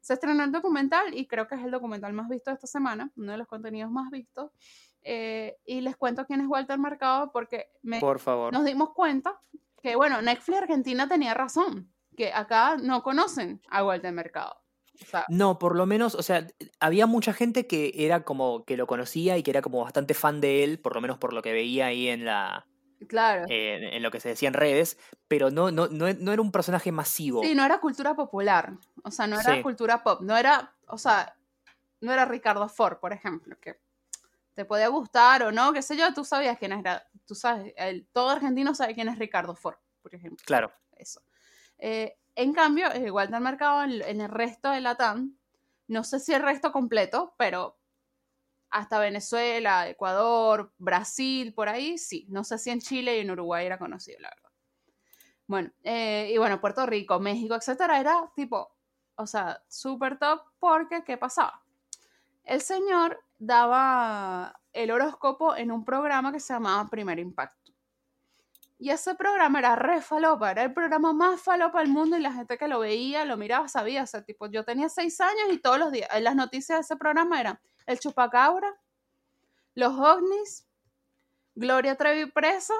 Se 0.00 0.14
estrenó 0.14 0.44
el 0.44 0.52
documental 0.52 1.16
y 1.16 1.26
creo 1.26 1.48
que 1.48 1.54
es 1.54 1.62
el 1.62 1.70
documental 1.70 2.12
más 2.12 2.28
visto 2.28 2.50
de 2.50 2.56
esta 2.56 2.66
semana, 2.66 3.10
uno 3.16 3.32
de 3.32 3.38
los 3.38 3.46
contenidos 3.46 3.90
más 3.90 4.10
vistos. 4.10 4.50
Eh, 5.02 5.56
y 5.66 5.80
les 5.80 5.96
cuento 5.96 6.26
quién 6.26 6.40
es 6.40 6.46
Walter 6.46 6.78
Mercado 6.78 7.30
porque 7.32 7.68
me, 7.82 8.00
Por 8.00 8.18
favor. 8.18 8.52
nos 8.52 8.64
dimos 8.64 8.90
cuenta 8.94 9.40
que, 9.82 9.96
bueno, 9.96 10.20
Netflix 10.22 10.62
Argentina 10.62 11.08
tenía 11.08 11.34
razón, 11.34 11.92
que 12.16 12.32
acá 12.32 12.76
no 12.76 13.02
conocen 13.02 13.60
a 13.68 13.84
Walter 13.84 14.12
Mercado. 14.12 14.62
no, 15.28 15.58
por 15.58 15.76
lo 15.76 15.86
menos, 15.86 16.14
o 16.14 16.22
sea, 16.22 16.46
había 16.80 17.06
mucha 17.06 17.32
gente 17.32 17.66
que 17.66 17.92
era 17.94 18.24
como 18.24 18.64
que 18.64 18.76
lo 18.76 18.86
conocía 18.86 19.36
y 19.36 19.42
que 19.42 19.50
era 19.50 19.60
como 19.60 19.82
bastante 19.82 20.14
fan 20.14 20.40
de 20.40 20.64
él, 20.64 20.78
por 20.78 20.94
lo 20.94 21.00
menos 21.00 21.18
por 21.18 21.32
lo 21.32 21.42
que 21.42 21.52
veía 21.52 21.86
ahí 21.86 22.08
en 22.08 22.24
la, 22.24 22.66
Claro. 23.08 23.44
en 23.48 24.02
lo 24.02 24.10
que 24.10 24.20
se 24.20 24.30
decía 24.30 24.48
en 24.48 24.54
redes, 24.54 24.98
pero 25.28 25.50
no, 25.50 25.70
no, 25.70 25.88
no, 25.88 26.06
era 26.06 26.42
un 26.42 26.52
personaje 26.52 26.92
masivo. 26.92 27.42
Sí, 27.42 27.54
no 27.54 27.64
era 27.64 27.80
cultura 27.80 28.14
popular, 28.14 28.72
o 29.02 29.10
sea, 29.10 29.26
no 29.26 29.38
era 29.38 29.62
cultura 29.62 30.02
pop, 30.02 30.20
no 30.22 30.36
era, 30.36 30.74
o 30.86 30.98
sea, 30.98 31.36
no 32.00 32.12
era 32.12 32.24
Ricardo 32.24 32.68
Ford, 32.68 32.98
por 32.98 33.12
ejemplo, 33.12 33.58
que 33.60 33.78
te 34.54 34.64
podía 34.64 34.88
gustar 34.88 35.42
o 35.42 35.52
no, 35.52 35.72
qué 35.72 35.82
sé 35.82 35.96
yo, 35.96 36.12
tú 36.14 36.24
sabías 36.24 36.58
quién 36.58 36.72
era, 36.72 37.06
tú 37.26 37.34
sabes, 37.34 37.72
el, 37.76 38.06
todo 38.12 38.30
argentino 38.30 38.74
sabe 38.74 38.94
quién 38.94 39.08
es 39.08 39.18
Ricardo 39.18 39.54
Ford, 39.54 39.76
por 40.02 40.14
ejemplo. 40.14 40.44
Claro. 40.46 40.72
Eso. 40.96 41.20
Eh, 41.78 42.16
en 42.36 42.52
cambio, 42.52 42.88
igual 42.96 43.30
del 43.30 43.40
mercado 43.40 43.82
en, 43.82 44.02
en 44.02 44.20
el 44.20 44.28
resto 44.28 44.70
de 44.70 44.80
Latam, 44.80 45.36
no 45.88 46.04
sé 46.04 46.20
si 46.20 46.32
el 46.32 46.42
resto 46.42 46.72
completo, 46.72 47.34
pero 47.36 47.76
hasta 48.74 48.98
Venezuela, 48.98 49.88
Ecuador, 49.88 50.72
Brasil, 50.78 51.54
por 51.54 51.68
ahí, 51.68 51.96
sí. 51.96 52.26
No 52.28 52.42
sé 52.42 52.58
si 52.58 52.70
en 52.70 52.80
Chile 52.80 53.16
y 53.16 53.20
en 53.20 53.30
Uruguay 53.30 53.64
era 53.64 53.78
conocido, 53.78 54.18
la 54.18 54.30
verdad. 54.30 54.50
Bueno, 55.46 55.70
eh, 55.84 56.32
y 56.34 56.38
bueno, 56.38 56.60
Puerto 56.60 56.84
Rico, 56.84 57.20
México, 57.20 57.54
etcétera, 57.54 58.00
era 58.00 58.32
tipo, 58.34 58.74
o 59.14 59.28
sea, 59.28 59.62
súper 59.68 60.18
top 60.18 60.40
porque, 60.58 61.04
¿qué 61.04 61.16
pasaba? 61.16 61.62
El 62.42 62.62
señor 62.62 63.22
daba 63.38 64.60
el 64.72 64.90
horóscopo 64.90 65.54
en 65.54 65.70
un 65.70 65.84
programa 65.84 66.32
que 66.32 66.40
se 66.40 66.52
llamaba 66.52 66.90
Primer 66.90 67.20
Impacto. 67.20 67.72
Y 68.76 68.90
ese 68.90 69.14
programa 69.14 69.60
era 69.60 69.76
re 69.76 70.00
falopa, 70.00 70.50
era 70.50 70.64
el 70.64 70.74
programa 70.74 71.12
más 71.12 71.40
falopa 71.40 71.78
del 71.78 71.90
mundo 71.90 72.16
y 72.16 72.20
la 72.20 72.32
gente 72.32 72.58
que 72.58 72.66
lo 72.66 72.80
veía, 72.80 73.24
lo 73.24 73.36
miraba, 73.36 73.68
sabía. 73.68 74.02
O 74.02 74.06
sea, 74.06 74.24
tipo, 74.24 74.46
yo 74.46 74.64
tenía 74.64 74.88
seis 74.88 75.20
años 75.20 75.52
y 75.52 75.58
todos 75.58 75.78
los 75.78 75.92
días, 75.92 76.08
las 76.20 76.34
noticias 76.34 76.78
de 76.78 76.80
ese 76.80 76.96
programa 76.96 77.40
eran 77.40 77.60
el 77.86 77.98
chupacabra, 77.98 78.72
los 79.74 79.92
ovnis, 79.98 80.66
Gloria 81.54 81.96
Trevi 81.96 82.30
presa, 82.30 82.74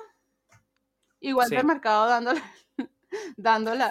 igual 1.21 1.53
el 1.53 1.64
mercado 1.64 2.07
dándole, 2.09 2.43
dándole 3.37 3.85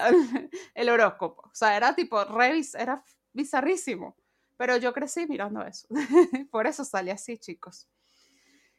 el 0.74 0.90
horóscopo. 0.90 1.44
O 1.50 1.56
sea, 1.56 1.76
era 1.78 1.96
tipo, 1.96 2.24
revis, 2.26 2.76
era 2.76 3.04
bizarrísimo. 3.34 4.16
Pero 4.58 4.78
yo 4.78 4.94
crecí 4.94 5.26
mirando 5.28 5.64
eso. 5.66 5.88
Por 6.52 6.68
eso 6.68 6.86
salí 6.86 7.10
así, 7.10 7.38
chicos. 7.38 7.88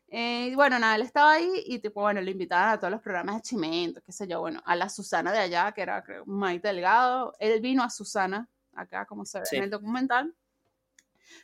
Eh, 0.09 0.53
bueno, 0.55 0.79
nada, 0.79 0.95
él 0.95 1.03
estaba 1.03 1.33
ahí 1.33 1.65
y 1.67 1.81
tipo, 1.81 2.01
bueno, 2.01 2.21
le 2.21 2.31
invitaban 2.31 2.71
a 2.71 2.79
todos 2.79 2.93
los 2.93 3.01
programas 3.01 3.37
de 3.37 3.43
Chimento, 3.43 4.01
qué 4.01 4.13
sé 4.13 4.29
yo, 4.29 4.39
bueno, 4.39 4.63
a 4.65 4.77
la 4.77 4.89
Susana 4.89 5.33
de 5.33 5.39
allá, 5.39 5.73
que 5.73 5.83
era 5.83 6.05
creo, 6.05 6.25
Maite 6.25 6.69
Delgado, 6.69 7.35
él 7.41 7.61
vino 7.61 7.83
a 7.83 7.91
Susana, 7.91 8.49
acá 8.75 9.07
como 9.07 9.25
se 9.25 9.41
ve 9.41 9.45
en 9.53 9.65
el 9.65 9.71
documental, 9.71 10.33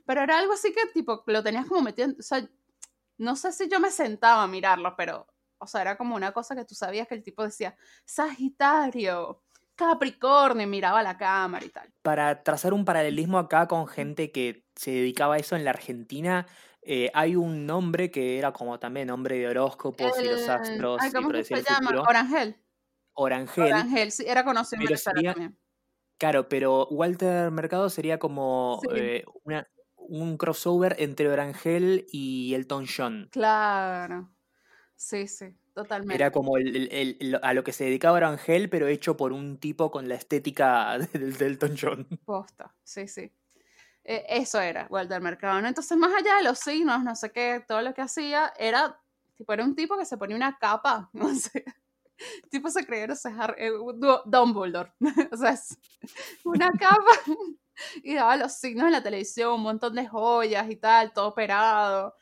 pero 0.04 0.22
era 0.22 0.38
algo 0.38 0.52
así 0.52 0.72
que 0.72 0.86
tipo, 0.92 1.22
lo 1.26 1.42
tenías 1.42 1.66
como 1.66 1.82
metido, 1.82 2.08
o 2.18 2.22
sea, 2.22 2.48
no 3.18 3.36
sé 3.36 3.52
si 3.52 3.68
yo 3.68 3.80
me 3.80 3.90
sentaba 3.90 4.42
a 4.42 4.46
mirarlo, 4.46 4.94
pero, 4.96 5.26
o 5.58 5.66
sea, 5.66 5.82
era 5.82 5.96
como 5.96 6.16
una 6.16 6.32
cosa 6.32 6.54
que 6.54 6.64
tú 6.64 6.74
sabías 6.74 7.06
que 7.06 7.14
el 7.14 7.22
tipo 7.22 7.44
decía, 7.44 7.76
Sagitario, 8.04 9.42
Capricornio, 9.74 10.66
miraba 10.66 11.02
la 11.02 11.16
cámara 11.16 11.64
y 11.64 11.68
tal. 11.68 11.92
Para 12.02 12.42
trazar 12.42 12.72
un 12.72 12.84
paralelismo 12.84 13.38
acá 13.38 13.66
con 13.66 13.86
gente 13.86 14.30
que 14.30 14.66
se 14.74 14.90
dedicaba 14.90 15.36
a 15.36 15.38
eso 15.38 15.56
en 15.56 15.64
la 15.64 15.70
Argentina, 15.70 16.46
eh, 16.82 17.10
hay 17.14 17.36
un 17.36 17.66
nombre 17.66 18.10
que 18.10 18.38
era 18.38 18.52
como 18.52 18.78
también 18.78 19.08
nombre 19.08 19.38
de 19.38 19.48
horóscopos 19.48 20.18
y 20.20 20.24
los 20.24 20.48
astros. 20.48 21.00
¿Cómo 21.14 21.30
se 21.42 21.62
llama? 21.62 22.02
Orangel. 22.08 22.56
Orangel. 23.12 23.64
Orangel, 23.64 24.12
sí, 24.12 24.24
era 24.26 24.44
conocido 24.44 24.82
en 24.82 25.58
Claro, 26.20 26.50
pero 26.50 26.87
Walter 26.90 27.50
Mercado 27.50 27.88
sería 27.88 28.18
como 28.18 28.83
eh, 28.94 29.24
un 29.96 30.37
crossover 30.37 30.96
entre 30.98 31.30
Orangel 31.30 32.06
y 32.12 32.52
Elton 32.52 32.85
John. 32.94 33.30
Claro. 33.33 34.28
Sí, 34.94 35.26
sí, 35.26 35.46
totalmente. 35.72 36.14
Era 36.14 36.30
como 36.30 36.56
a 36.56 37.54
lo 37.54 37.64
que 37.64 37.72
se 37.72 37.85
dedicaba 37.85 38.18
Orangel, 38.18 38.68
pero 38.68 38.87
hecho 38.87 39.16
por 39.16 39.33
un 39.33 39.56
tipo 39.56 39.90
con 39.90 40.11
la 40.11 40.14
estética 40.14 40.98
del 41.14 41.38
de 41.38 41.46
Elton 41.46 41.74
John. 41.80 42.06
Posta, 42.26 42.74
sí, 42.85 43.09
sí. 43.09 43.33
Eh, 44.04 44.26
eso 44.28 44.61
era 44.61 44.88
Walter 44.90 45.22
Mercado, 45.22 45.59
¿no? 45.62 45.68
Entonces, 45.68 45.96
más 45.96 46.12
allá 46.12 46.37
de 46.37 46.44
los 46.44 46.59
signos, 46.59 47.02
no 47.02 47.16
sé 47.16 47.33
qué, 47.33 47.64
todo 47.66 47.80
lo 47.80 47.94
que 47.94 48.02
hacía, 48.02 48.52
era, 48.59 49.00
tipo, 49.37 49.54
era 49.54 49.64
un 49.64 49.74
tipo 49.74 49.96
que 49.96 50.04
se 50.04 50.18
ponía 50.18 50.37
una 50.37 50.59
capa, 50.59 51.09
no 51.14 51.35
sé, 51.35 51.64
tipo 52.50 52.70
se 52.70 52.85
sé, 52.85 53.30
eh, 53.59 53.70
Dumbledore, 54.26 54.92
o 55.33 55.37
sea, 55.37 55.59
una 56.44 56.70
capa, 56.72 57.12
y 58.02 58.14
daba 58.14 58.37
los 58.37 58.52
signos 58.52 58.87
en 58.87 58.92
la 58.92 59.02
televisión, 59.02 59.54
un 59.54 59.62
montón 59.62 59.94
de 59.94 60.06
joyas 60.06 60.70
y 60.70 60.76
tal, 60.76 61.12
todo 61.12 61.28
operado. 61.28 62.14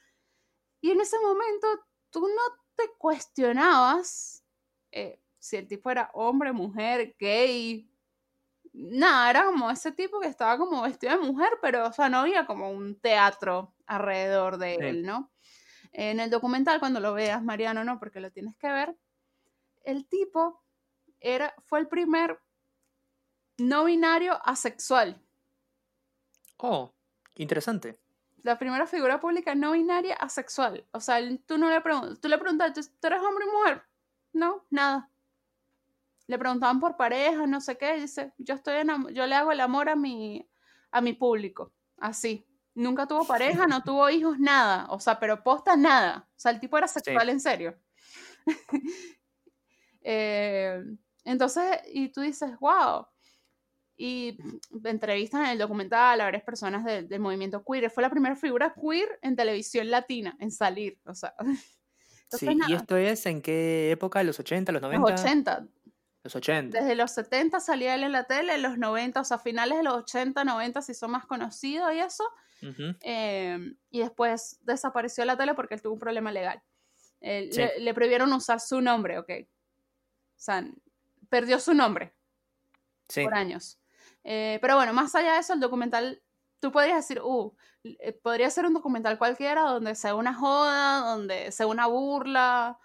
Y 0.81 0.91
en 0.93 1.01
ese 1.01 1.19
momento, 1.21 1.67
tú 2.11 2.21
no 2.21 2.43
te 2.77 2.85
cuestionabas 2.99 4.45
eh, 4.93 5.21
si 5.39 5.57
el 5.57 5.67
tipo 5.67 5.91
era 5.91 6.11
hombre, 6.15 6.53
mujer, 6.53 7.17
gay, 7.19 7.91
nada, 8.73 9.31
era 9.31 9.45
como 9.45 9.71
ese 9.71 9.93
tipo 9.93 10.21
que 10.21 10.29
estaba 10.29 10.59
como 10.59 10.83
vestido 10.83 11.19
de 11.19 11.27
mujer, 11.27 11.51
pero, 11.63 11.87
o 11.89 11.93
sea, 11.93 12.09
no 12.09 12.19
había 12.19 12.47
como 12.47 12.71
un 12.71 13.01
teatro 13.01 13.75
alrededor 13.87 14.59
de 14.59 14.75
él, 14.77 15.03
¿no? 15.05 15.33
En 15.93 16.21
el 16.21 16.31
documental, 16.31 16.81
cuando 16.81 17.01
lo 17.01 17.15
veas, 17.15 17.43
Mariano, 17.43 17.85
no, 17.85 17.99
porque 17.99 18.21
lo 18.21 18.31
tienes 18.31 18.57
que 18.57 18.69
ver, 18.69 18.97
el 19.91 20.07
tipo 20.07 20.63
era, 21.21 21.55
fue 21.67 21.81
el 21.81 21.89
primer 21.89 22.41
no 23.59 23.85
binario 23.85 24.39
asexual. 24.47 25.21
Oh, 26.59 26.93
interesante. 27.37 27.99
La 28.43 28.59
primera 28.59 28.87
figura 28.87 29.21
pública 29.21 29.55
no 29.55 29.73
binaria 29.73 30.15
asexual. 30.15 30.87
O 30.93 31.01
sea, 31.01 31.19
tú 31.47 31.59
no 31.59 31.69
le 31.69 31.81
preguntas, 31.81 32.21
tú 32.21 32.29
le 32.29 32.39
preguntas, 32.39 32.73
¿tú 32.73 33.07
eres 33.07 33.21
hombre 33.21 33.45
o 33.47 33.59
mujer? 33.59 33.83
No, 34.33 34.65
nada 34.71 35.11
le 36.29 36.39
preguntaban 36.39 36.79
por 36.79 36.97
pareja, 36.97 37.47
no 37.47 37.61
sé 37.61 37.79
qué, 37.79 37.95
dice, 37.95 38.33
yo 38.37 38.55
estoy 38.55 38.75
yo 39.13 39.27
le 39.27 39.35
hago 39.35 39.51
el 39.51 39.61
amor 39.61 39.89
a 39.89 39.97
mi, 39.97 40.47
a 40.91 41.01
mi 41.01 41.15
público, 41.15 41.73
así. 41.97 42.47
Nunca 42.75 43.09
tuvo 43.09 43.27
pareja, 43.27 43.67
no 43.67 43.83
tuvo 43.83 44.09
hijos, 44.09 44.39
nada. 44.39 44.87
O 44.91 45.01
sea, 45.01 45.19
pero 45.19 45.43
posta 45.43 45.75
nada. 45.75 46.29
O 46.37 46.39
sea, 46.39 46.53
el 46.53 46.61
tipo 46.61 46.79
era 46.79 46.87
sexual 46.87 47.29
en 47.29 47.41
serio. 47.41 47.77
Eh, 50.11 50.83
entonces, 51.25 51.83
y 51.93 52.09
tú 52.09 52.23
dices, 52.23 52.59
wow. 52.61 53.07
Y 53.95 54.39
entrevistan 54.85 55.45
en 55.45 55.51
el 55.51 55.59
documental 55.59 56.19
a 56.21 56.25
varias 56.25 56.45
personas 56.45 56.83
del, 56.85 57.21
movimiento 57.21 57.63
queer. 57.63 57.91
Fue 57.91 58.03
la 58.03 58.09
primera 58.09 58.35
figura 58.35 58.75
queer 58.75 59.19
en 59.21 59.37
televisión 59.37 59.91
latina, 59.91 60.35
en 60.41 60.51
salir. 60.51 60.99
O 61.05 61.15
sea. 61.15 61.35
sí, 62.31 62.49
¿y 62.69 62.73
esto 62.73 62.97
es 62.97 63.27
en 63.27 63.43
qué 63.43 63.91
época? 63.91 64.23
¿Los 64.23 64.41
80, 64.41 64.73
los 64.73 64.81
90? 64.81 65.11
Los 65.11 65.21
80. 65.21 65.67
Los 66.25 66.37
80. 66.37 66.81
Desde 66.81 66.95
los 66.95 67.11
70 67.11 67.61
salía 67.61 67.95
él 67.95 68.05
en 68.05 68.13
la 68.13 68.25
tele, 68.25 68.55
en 68.55 68.63
los 68.63 68.79
90, 68.79 69.21
o 69.21 69.25
sea, 69.25 69.39
finales 69.39 69.77
de 69.77 69.85
los 69.85 69.95
80, 69.95 70.43
90 70.43 70.81
si 70.81 70.95
son 70.95 71.11
más 71.11 71.27
conocidos 71.27 71.93
y 71.93 71.99
eso. 71.99 72.25
Em, 73.03 73.77
y 73.91 74.01
después 74.01 74.59
desapareció 74.63 75.25
la 75.27 75.37
tele 75.37 75.55
porque 75.55 75.75
él 75.75 75.83
tuvo 75.83 75.95
un 75.95 76.01
problema 76.01 76.33
legal. 76.33 76.63
le, 77.21 77.95
prohibieron 77.95 78.33
usar 78.33 78.59
su 78.61 78.81
nombre, 78.81 79.19
ok. 79.19 79.31
O 80.39 80.41
sea, 80.41 80.65
perdió 81.29 81.61
su 81.61 81.75
nombre 81.75 82.15
por 83.15 83.35
años. 83.35 83.79
Eh, 84.25 84.59
pero 84.61 84.77
bueno, 84.77 84.93
más 84.93 85.15
allá 85.15 85.35
de 85.35 85.41
eso, 85.41 85.53
el 85.53 85.61
documental, 85.61 86.23
tú 86.61 86.73
podrías 86.73 86.97
decir, 86.97 87.21
uh, 87.23 87.55
eh, 87.85 88.13
podría 88.13 88.49
ser 88.51 88.65
un 88.65 88.75
documental 88.75 89.19
cualquiera 89.19 89.63
donde 89.63 89.95
sea 89.95 90.15
una 90.15 90.33
joda, 90.35 91.01
donde 91.01 91.53
sea 91.53 91.67
una 91.67 91.87
burla, 91.87 92.79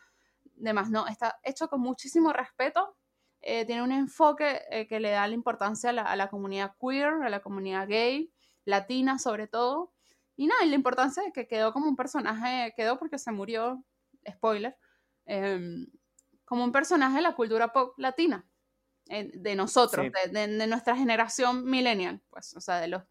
demás. 0.56 0.90
No, 0.90 1.08
está 1.08 1.40
hecho 1.44 1.70
con 1.70 1.82
muchísimo 1.82 2.34
respeto 2.34 2.98
eh, 3.46 3.66
tiene 3.66 3.84
un 3.84 3.92
enfoque 3.92 4.62
eh, 4.72 4.88
que 4.88 5.02
le 5.02 5.10
da 5.10 5.28
la 5.28 5.34
importancia 5.34 5.90
a 5.90 6.16
la, 6.16 6.30
comunidad 6.30 6.76
queer, 6.80 7.24
a 7.26 7.30
la 7.30 7.42
comunidad 7.42 7.90
gay, 7.90 8.32
latina 8.64 9.20
sobre 9.20 9.48
todo. 9.48 9.92
Y 10.38 10.48
nada, 10.48 10.64
y 10.64 10.70
la 10.70 10.76
importancia 10.76 11.22
de 11.24 11.34
que 11.34 11.46
quedó 11.46 11.74
como 11.74 11.90
un 11.90 11.98
personaje, 11.98 12.74
quedó 12.78 12.98
porque 12.98 13.20
se 13.20 13.34
murió, 13.34 13.84
spoiler, 14.30 14.78
em, 15.26 15.88
como 16.54 16.66
un 16.66 16.72
personaje 16.72 17.16
de 17.16 17.24
la 17.24 17.34
cultura 17.34 17.74
pop 17.74 17.98
latina, 17.98 18.46
de 19.08 19.56
nosotros, 19.56 20.06
de, 20.32 20.68
nuestra 20.68 20.96
generación 20.96 21.66
millennial, 21.66 22.22
pues, 22.30 22.56
o 22.56 22.62
sea, 22.62 22.80
de 22.80 22.90
los 22.90 23.02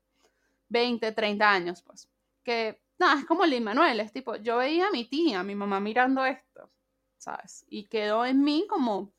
20, 0.68 1.10
30 1.10 1.50
años, 1.50 1.82
pues. 1.82 2.08
Que, 2.44 2.80
nada, 3.00 3.18
es 3.18 3.26
como 3.26 3.44
Lin 3.44 3.64
Manuel, 3.64 3.98
es 3.98 4.12
tipo, 4.12 4.36
yo 4.36 4.58
veía 4.58 4.86
a 4.86 4.90
mi 4.92 5.06
tía, 5.06 5.40
a 5.40 5.42
mi 5.42 5.56
mamá 5.56 5.80
mirando 5.80 6.24
esto, 6.24 6.70
¿sabes? 7.18 7.64
Y 7.68 7.86
quedó 7.86 8.24
en 8.24 8.44
mí 8.44 8.64
como 8.68 9.12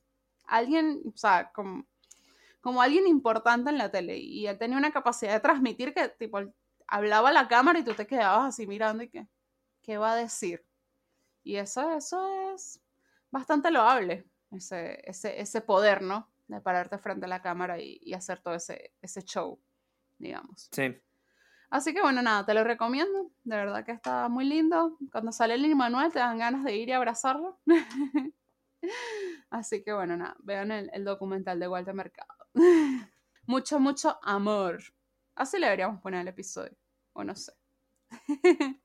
alguien, 0.46 1.02
o 1.14 1.18
sea, 1.18 1.52
como, 1.52 1.86
como 2.62 2.82
alguien 2.82 3.06
importante 3.08 3.72
en 3.72 3.78
la 3.78 3.92
tele. 3.92 4.20
Y 4.20 4.48
él 4.48 4.58
tenía 4.58 4.78
una 4.78 4.94
capacidad 4.94 5.34
de 5.34 5.42
transmitir 5.42 5.94
que, 5.94 6.08
tipo, 6.08 6.40
hablaba 6.88 7.28
a 7.28 7.34
la 7.34 7.50
cámara 7.50 7.80
y 7.80 7.84
tú 7.84 7.94
te 7.94 8.08
quedabas 8.08 8.54
así 8.54 8.68
mirando 8.68 9.04
y 9.04 9.10
que, 9.10 9.28
¿qué 9.82 9.98
va 9.98 10.14
a 10.14 10.16
decir? 10.16 10.66
Y 11.44 11.58
eso, 11.58 11.92
eso 11.92 12.54
es 12.54 12.80
bastante 13.34 13.72
loable, 13.72 14.30
ese, 14.52 15.02
ese, 15.10 15.41
ese 15.41 15.62
poder, 15.62 16.04
¿no? 16.04 16.32
De 16.48 16.62
pararte 16.62 17.00
frente 17.00 17.26
a 17.26 17.30
la 17.30 17.41
cámara 17.41 17.80
y, 17.80 18.13
hacer 18.13 18.39
todo 18.41 18.54
ese, 18.54 18.93
ese 19.02 19.24
show, 19.24 19.60
digamos. 20.19 20.69
Sí. 20.72 20.96
Así 21.72 21.96
que 21.96 22.02
bueno, 22.04 22.22
nada, 22.22 22.46
te 22.46 22.54
lo 22.54 22.63
recomiendo. 22.63 23.32
De 23.43 23.56
verdad 23.56 23.84
que 23.84 23.93
está 23.93 24.30
muy 24.30 24.46
lindo. 24.46 25.00
Cuando 25.12 25.32
sale 25.32 25.56
el 25.56 25.76
Manuel 25.76 26.13
te 26.13 26.19
dan 26.19 26.38
ganas 26.38 26.63
de 26.63 26.78
ir 26.78 26.89
y 26.89 26.91
abrazarlo. 26.91 27.60
Así 29.50 29.84
que 29.84 29.93
bueno, 29.93 30.15
nada, 30.15 30.36
vean 30.43 30.72
el, 30.72 31.04
documental 31.04 31.60
de 31.60 31.67
Walter 31.67 31.96
Mercado. 31.96 32.38
mucho, 33.48 33.80
mucho 33.80 34.19
amor. 34.22 34.84
Así 35.34 35.58
le 35.58 35.65
deberíamos 35.65 36.00
poner 36.02 36.22
el 36.22 36.28
episodio. 36.28 36.78
O 37.13 37.24
no 37.24 37.36
sé. 37.36 37.54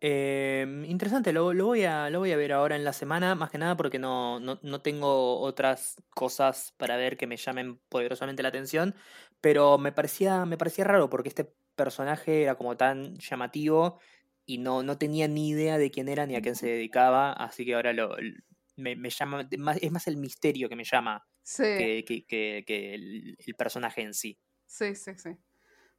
Em, 0.00 0.84
interesante, 0.84 1.32
lo, 1.32 1.44
voy 1.44 1.84
a, 1.84 2.10
lo 2.10 2.18
voy 2.18 2.30
a 2.32 2.36
ver 2.36 2.52
ahora 2.52 2.76
en 2.76 2.84
la 2.84 2.92
semana, 2.92 3.34
más 3.34 3.50
que 3.50 3.56
nada 3.56 3.76
porque 3.76 3.98
no, 3.98 4.40
no, 4.40 4.80
tengo 4.82 5.40
otras 5.40 5.96
cosas 6.10 6.74
para 6.76 6.96
ver 6.96 7.16
que 7.16 7.26
me 7.26 7.38
llamen 7.38 7.80
poderosamente 7.88 8.42
la 8.42 8.50
atención, 8.50 8.94
pero 9.40 9.78
me 9.78 9.92
parecía, 9.92 10.44
me 10.44 10.58
parecía 10.58 10.84
raro 10.84 11.08
porque 11.08 11.30
este 11.30 11.50
personaje 11.74 12.42
era 12.42 12.56
como 12.56 12.76
tan 12.76 13.16
llamativo 13.16 13.98
y 14.44 14.58
no, 14.58 14.82
no 14.82 14.98
tenía 14.98 15.28
ni 15.28 15.48
idea 15.48 15.78
de 15.78 15.90
quién 15.90 16.08
era 16.08 16.26
ni 16.26 16.36
a 16.36 16.42
quién 16.42 16.56
se 16.56 16.66
dedicaba, 16.66 17.32
así 17.32 17.64
que 17.64 17.74
ahora 17.74 17.94
lo, 17.94 18.16
me, 18.76 19.10
llama, 19.10 19.48
es 19.80 19.90
más 19.90 20.06
el 20.06 20.18
misterio 20.18 20.68
que 20.68 20.76
me 20.76 20.84
llama 20.84 21.26
que, 21.56 22.04
que, 22.26 22.94
el, 22.94 23.36
personaje 23.56 24.02
en 24.02 24.12
sí. 24.12 24.38
Sí, 24.66 24.94
sí, 24.94 25.12
sí, 25.16 25.30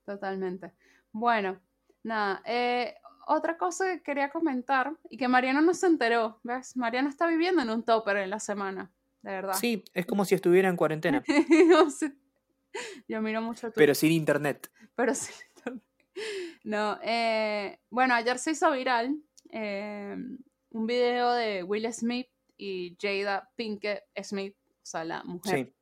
totalmente. 0.06 0.74
Bueno, 1.12 1.60
nada, 2.04 2.44
eh, 2.46 2.96
otra 3.28 3.58
cosa 3.58 3.86
que 3.86 4.02
quería 4.02 4.30
comentar 4.30 4.94
y 5.10 5.18
que 5.18 5.28
Mariano 5.28 5.62
no 5.62 5.74
se 5.74 5.88
enteró, 5.88 6.40
¿ves? 6.44 6.76
Mariano 6.78 7.10
está 7.10 7.28
viviendo 7.28 7.62
en 7.62 7.70
un 7.70 7.84
topper 7.84 8.18
en 8.18 8.30
la 8.30 8.40
semana. 8.40 8.92
de 9.22 9.32
verdad. 9.32 9.54
Sí, 9.56 9.84
es 9.94 10.06
como 10.06 10.24
si 10.26 10.36
estuviera 10.36 10.70
en 10.70 10.78
cuarentena. 10.78 11.24
Yo 13.08 13.22
miro 13.22 13.42
mucho 13.42 13.68
Twitter. 13.68 13.74
pero 13.76 13.96
sin 13.96 14.12
internet. 14.12 14.72
Pero 14.96 15.14
sí. 15.14 15.32
No, 16.64 17.00
eh, 17.04 17.80
bueno, 17.90 18.14
ayer 18.16 18.40
se 18.40 18.52
hizo 18.52 18.72
viral 18.72 19.16
eh, 19.52 20.16
un 20.72 20.88
video 20.88 21.32
de 21.32 21.64
Will 21.64 21.92
Smith 21.94 22.28
y 22.58 22.98
Jada 23.00 23.50
Pinkett 23.56 24.04
Smith, 24.24 24.56
o 24.58 24.86
sea, 24.86 25.04
la 25.04 25.24
mujer, 25.24 25.68
Sí, 25.68 25.74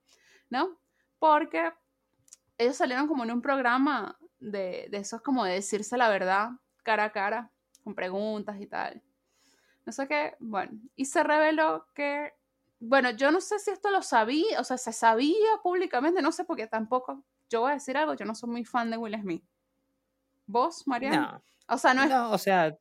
¿no? 0.49 0.77
Porque 1.19 1.71
ellos 2.58 2.75
salieron 2.75 3.08
como 3.08 3.23
en 3.23 3.31
un 3.31 3.41
programa 3.41 4.17
de, 4.39 4.88
de 4.91 4.97
esos 4.97 5.21
como 5.21 5.45
de 5.45 5.53
decirse 5.53 5.97
la 5.97 6.10
verdad 6.10 6.51
cara 6.86 7.06
a 7.06 7.12
cara, 7.12 7.52
con 7.84 7.93
preguntas 7.95 8.62
y 8.62 8.67
tal. 8.67 9.02
No 9.86 9.91
sé 9.91 10.08
qué, 10.08 10.36
bueno, 10.39 10.71
y 10.95 11.06
se 11.06 11.24
reveló 11.24 11.88
que, 11.93 12.34
bueno, 12.80 13.10
yo 13.12 13.32
no 13.32 13.41
sé 13.41 13.60
si 13.60 13.71
esto 13.71 13.91
lo 13.91 14.02
sabía, 14.02 14.62
o 14.62 14.63
sea, 14.63 14.78
se 14.78 14.93
sabía 14.93 15.58
públicamente, 15.62 16.21
no 16.21 16.32
sé, 16.32 16.45
porque 16.45 16.67
tampoco, 16.67 17.24
yo 17.50 17.62
voy 17.62 17.71
a 17.71 17.76
decir 17.76 17.98
algo, 17.98 18.13
yo 18.13 18.26
no 18.26 18.34
soy 18.34 18.50
muy 18.50 18.63
fan 18.63 18.89
de 18.89 18.98
Will 18.98 19.19
Smith. 19.19 19.43
¿Vos, 20.48 20.88
Mariana? 20.88 21.41
no, 21.67 21.76
O 21.76 21.78
sea, 21.78 21.93
no 21.93 22.04
es 22.04 22.10
no, 22.10 22.32
o 22.32 22.38
sea, 22.38 22.78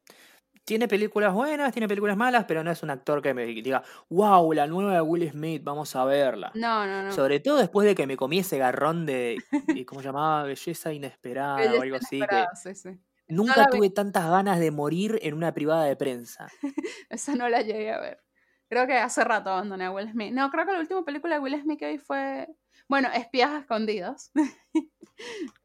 tiene 0.64 0.88
películas 0.88 1.32
buenas, 1.32 1.72
tiene 1.72 1.88
películas 1.88 2.16
malas, 2.16 2.44
pero 2.46 2.62
no 2.62 2.70
es 2.70 2.82
un 2.82 2.90
actor 2.90 3.20
que 3.20 3.34
me 3.34 3.44
diga, 3.44 3.82
wow, 4.08 4.52
la 4.52 4.66
nueva 4.66 4.94
de 4.94 5.00
Will 5.00 5.30
Smith, 5.30 5.62
vamos 5.62 5.94
a 5.96 6.04
verla. 6.04 6.52
No, 6.54 6.86
no, 6.86 7.02
no. 7.02 7.12
Sobre 7.12 7.40
todo 7.40 7.58
después 7.58 7.86
de 7.86 7.94
que 7.94 8.06
me 8.06 8.16
comí 8.16 8.38
ese 8.38 8.58
garrón 8.58 9.04
de, 9.04 9.42
¿cómo 9.86 10.00
se 10.00 10.06
llamaba? 10.06 10.44
Belleza 10.44 10.92
inesperada 10.92 11.56
Belleza 11.56 11.78
o 11.78 11.82
algo 11.82 11.96
así, 11.96 12.20
que 12.20 12.44
sí, 12.54 12.74
sí. 12.74 12.98
Nunca 13.28 13.66
vi. 13.70 13.78
tuve 13.78 13.90
tantas 13.90 14.28
ganas 14.30 14.58
de 14.58 14.70
morir 14.70 15.18
en 15.22 15.34
una 15.34 15.52
privada 15.54 15.84
de 15.84 15.96
prensa. 15.96 16.48
Esa 17.10 17.34
no 17.34 17.48
la 17.48 17.62
llegué 17.62 17.92
a 17.92 18.00
ver. 18.00 18.22
Creo 18.68 18.86
que 18.86 18.94
hace 18.94 19.22
rato 19.24 19.50
abandoné 19.50 19.84
a 19.84 19.90
Will 19.92 20.10
Smith. 20.10 20.32
No, 20.32 20.50
creo 20.50 20.66
que 20.66 20.72
la 20.72 20.80
última 20.80 21.04
película 21.04 21.34
de 21.36 21.40
Will 21.40 21.60
Smith 21.62 21.78
que 21.78 21.88
vi 21.92 21.98
fue, 21.98 22.48
bueno, 22.88 23.08
Espías 23.12 23.52
Escondidas. 23.60 24.32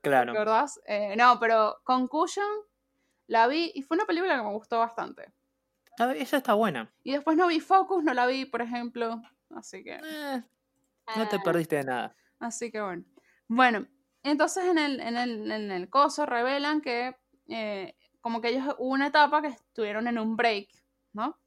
Claro. 0.02 0.34
¿Recordás? 0.34 0.80
Eh, 0.86 1.16
no, 1.18 1.40
pero 1.40 1.78
Concussion 1.84 2.46
la 3.26 3.48
vi 3.48 3.72
y 3.74 3.82
fue 3.82 3.98
una 3.98 4.06
película 4.06 4.38
que 4.38 4.44
me 4.44 4.54
gustó 4.54 4.78
bastante. 4.80 5.34
Esa 6.16 6.38
está 6.38 6.54
buena. 6.54 6.94
Y 7.04 7.14
después 7.14 7.36
no 7.36 7.48
vi 7.48 7.60
Focus, 7.60 8.04
no 8.04 8.14
la 8.14 8.28
vi, 8.28 8.46
por 8.46 8.62
ejemplo. 8.62 9.22
Así 9.50 9.84
que... 9.84 9.96
Eh, 10.04 10.44
no 11.16 11.28
te 11.28 11.38
Ah. 11.38 11.42
perdiste 11.44 11.78
de 11.78 11.84
nada. 11.84 12.16
Así 12.40 12.72
que 12.72 12.80
bueno. 12.80 13.04
Bueno, 13.48 13.88
entonces 14.24 14.66
en 14.66 14.78
el, 14.78 15.00
en 15.00 15.18
el, 15.18 15.52
en 15.52 15.72
el 15.72 15.90
coso 15.90 16.28
revelan 16.28 16.80
que 16.82 17.16
eh, 17.50 17.96
como 18.22 18.42
que 18.42 18.50
ellos 18.50 18.76
hubo 18.78 18.94
una 18.94 19.08
etapa 19.08 19.42
que 19.42 19.48
estuvieron 19.50 20.08
en 20.08 20.18
un 20.20 20.36
break, 20.36 20.70
¿no? 21.14 21.38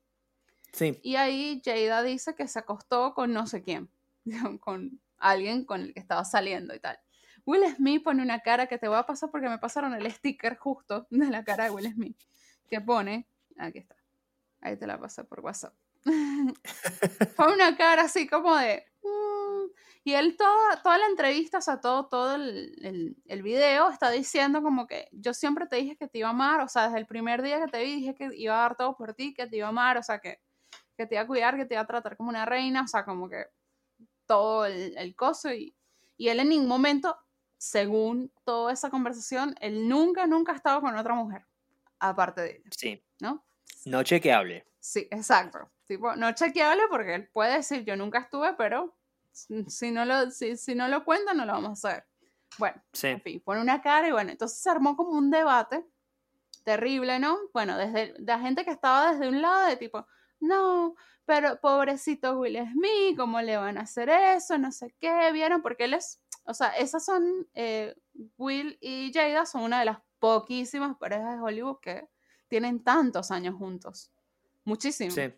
Sí, 0.73 0.99
Y 1.03 1.17
ahí 1.17 1.61
Jada 1.65 2.03
dice 2.03 2.35
que 2.35 2.49
se 2.49 2.59
acostó 2.59 3.13
con 3.15 3.33
no 3.33 3.47
sé 3.47 3.63
quién, 3.63 3.91
con 4.61 5.01
alguien 5.19 5.65
con 5.65 5.83
el 5.83 5.95
que 5.95 6.01
estaba 6.01 6.25
saliendo 6.25 6.75
y 6.75 6.81
tal. 6.81 6.99
Will 7.45 7.65
Smith 7.75 8.03
pone 8.03 8.23
una 8.23 8.41
cara 8.41 8.67
que 8.67 8.79
te 8.79 8.89
voy 8.89 8.97
a 8.97 9.03
pasar 9.05 9.31
porque 9.31 9.49
me 9.49 9.59
pasaron 9.59 9.93
el 9.95 10.11
sticker 10.11 10.57
justo 10.57 11.07
de 11.11 11.27
la 11.29 11.45
cara 11.45 11.65
de 11.65 11.71
Will 11.71 11.93
Smith, 11.93 12.17
que 12.69 12.81
pone, 12.81 13.27
aquí 13.59 13.79
está, 13.79 13.97
ahí 14.61 14.77
te 14.77 14.87
la 14.87 14.99
pasé 14.99 15.25
por 15.25 15.41
WhatsApp. 15.41 15.75
Fue 17.37 17.53
una 17.53 17.77
cara 17.77 18.03
así 18.03 18.27
como 18.27 18.57
de... 18.57 18.85
"Mm", 19.03 19.52
y 20.05 20.15
él 20.15 20.37
toda, 20.37 20.83
toda 20.83 20.99
la 20.99 21.07
entrevista, 21.07 21.59
o 21.59 21.63
sea, 21.63 21.81
todo, 21.81 22.07
todo 22.07 22.35
el, 22.35 22.75
el, 22.83 23.17
el 23.27 23.43
video 23.43 23.89
está 23.91 24.11
diciendo 24.11 24.63
como 24.63 24.87
que 24.87 25.09
yo 25.13 25.33
siempre 25.35 25.67
te 25.67 25.77
dije 25.77 25.97
que 25.97 26.09
te 26.09 26.19
iba 26.19 26.29
a 26.29 26.33
amar, 26.33 26.61
o 26.61 26.69
sea, 26.69 26.85
desde 26.85 26.99
el 26.99 27.07
primer 27.07 27.43
día 27.43 27.61
que 27.61 27.71
te 27.71 27.83
vi 27.83 27.97
dije 27.97 28.15
que 28.15 28.31
iba 28.35 28.55
a 28.55 28.63
dar 28.63 28.77
todo 28.77 28.97
por 28.97 29.15
ti, 29.15 29.35
que 29.35 29.47
te 29.47 29.57
iba 29.57 29.67
a 29.67 29.71
amar, 29.71 29.99
o 29.99 30.03
sea, 30.03 30.19
que, 30.19 30.41
que 30.97 31.07
te 31.07 31.15
iba 31.15 31.23
a 31.23 31.27
cuidar, 31.27 31.57
que 31.57 31.65
te 31.65 31.75
iba 31.75 31.83
a 31.83 31.87
tratar 31.87 32.17
como 32.17 32.31
una 32.31 32.45
reina, 32.45 32.83
o 32.83 32.89
sea, 32.89 33.05
como 33.05 33.29
que 33.29 33.47
todo 34.27 34.67
el, 34.67 34.97
el 34.97 35.15
coso 35.15 35.53
y, 35.53 35.75
y 36.17 36.29
él 36.29 36.41
en 36.41 36.49
ningún 36.49 36.69
momento, 36.69 37.17
según 37.59 38.33
toda 38.45 38.73
esa 38.73 38.91
conversación, 38.91 39.55
él 39.61 39.89
nunca, 39.89 40.27
nunca 40.27 40.53
ha 40.53 40.57
estado 40.57 40.81
con 40.81 40.97
otra 40.97 41.15
mujer, 41.15 41.47
aparte 41.99 42.41
de 42.41 42.51
ella, 42.51 42.71
sí. 42.77 43.05
¿no? 43.21 43.45
No 43.85 44.03
chequeable. 44.03 44.67
Sí, 44.79 45.07
exacto. 45.11 45.71
Tipo, 45.87 46.17
no 46.17 46.33
chequeable 46.33 46.83
porque 46.89 47.15
él 47.15 47.29
puede 47.29 47.57
decir 47.57 47.85
yo 47.85 47.97
nunca 47.97 48.21
estuve, 48.21 48.55
pero 48.55 48.97
si 49.69 49.91
no 49.91 50.05
lo, 50.05 50.31
si, 50.31 50.57
si 50.57 50.75
no 50.75 50.89
lo 50.89 51.05
cuenta, 51.05 51.35
no 51.35 51.45
lo 51.47 51.53
vamos 51.53 51.85
a 51.85 51.89
hacer. 51.91 52.05
Bueno, 52.59 52.83
Sí. 52.93 53.09
en 53.09 53.21
fin, 53.23 53.43
pone 53.45 53.61
una 53.63 53.81
cara 53.81 54.09
y 54.09 54.13
bueno, 54.13 54.31
entonces 54.31 54.59
se 54.61 54.69
armó 54.71 54.95
como 54.97 55.11
un 55.13 55.31
debate 55.31 55.87
terrible, 56.65 57.19
¿no? 57.19 57.39
Bueno, 57.53 57.77
desde 57.77 58.15
la 58.21 58.39
gente 58.41 58.65
que 58.65 58.71
estaba 58.71 59.13
desde 59.13 59.29
un 59.29 59.43
lado 59.43 59.67
de 59.69 59.77
tipo, 59.77 60.07
no, 60.41 60.95
pero 61.25 61.61
pobrecito 61.61 62.39
Will 62.39 62.59
Smith, 62.73 63.17
¿cómo 63.17 63.41
le 63.41 63.57
van 63.57 63.79
a 63.79 63.83
hacer 63.83 64.09
eso? 64.11 64.59
No 64.59 64.71
sé 64.71 64.95
qué, 65.01 65.33
¿vieron? 65.33 65.63
Porque 65.63 65.85
él 65.85 65.95
es, 65.95 66.21
o 66.45 66.55
sea, 66.55 66.69
esas 66.71 67.05
son, 67.05 67.49
eh, 67.55 67.95
Will 68.37 68.77
y 68.81 69.11
Jada 69.13 69.47
son 69.47 69.63
una 69.63 69.81
de 69.81 69.87
las 69.87 69.99
poquísimas 70.19 70.97
parejas 70.99 71.37
de 71.37 71.41
Hollywood 71.41 71.79
que 71.81 72.09
tienen 72.49 72.85
tantos 72.85 73.31
años 73.31 73.55
juntos. 73.57 74.13
Muchísimos 74.65 75.15
Sí. 75.15 75.33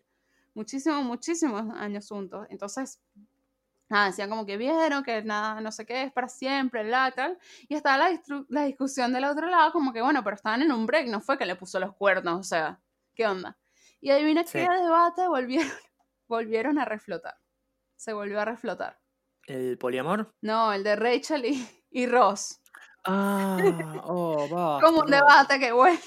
muchísimos, 0.53 1.03
muchísimos 1.03 1.75
años 1.77 2.07
juntos. 2.07 2.45
Entonces, 2.49 3.01
nada, 3.95 4.07
decían 4.07 4.29
como 4.29 4.45
que 4.45 4.57
vieron 4.57 5.03
que 5.03 5.21
nada, 5.23 5.61
no 5.61 5.71
sé 5.71 5.85
qué, 5.85 6.03
es 6.03 6.11
para 6.11 6.27
siempre, 6.27 6.83
la 6.83 7.11
tal. 7.11 7.37
Y 7.69 7.75
estaba 7.75 8.09
la, 8.49 8.65
discusión 8.65 9.13
del 9.13 9.23
otro 9.23 9.47
lado, 9.47 9.71
como 9.71 9.93
que 9.93 10.01
bueno, 10.01 10.21
pero 10.23 10.35
estaban 10.35 10.61
en 10.61 10.71
un 10.71 10.85
break, 10.85 11.07
no 11.07 11.21
fue 11.21 11.37
que 11.37 11.45
le 11.45 11.55
puso 11.55 11.79
los 11.79 11.95
cuernos, 11.95 12.39
o 12.39 12.43
sea, 12.43 12.81
¿qué 13.15 13.25
onda? 13.25 13.57
Y 14.01 14.11
adivina 14.11 14.43
Sí. 14.45 14.59
qué 14.59 14.69
debate 14.69 15.27
volvieron, 15.27 15.71
volvieron 16.27 16.77
a 16.77 16.85
reflotar. 16.85 17.35
Se 17.95 18.11
volvió 18.11 18.41
a 18.41 18.45
reflotar. 18.45 18.99
¿El 19.47 19.77
poliamor? 19.77 20.35
No, 20.41 20.73
el 20.73 20.83
de 20.83 20.95
Rachel 20.97 21.45
y, 21.45 21.67
y 21.89 22.05
Ross. 22.07 22.61
Ah, 23.05 23.57
oh, 24.03 24.47
basta, 24.49 24.85
Como 24.85 25.01
un 25.01 25.11
debate 25.11 25.59
que 25.59 25.71
bueno. 25.71 25.99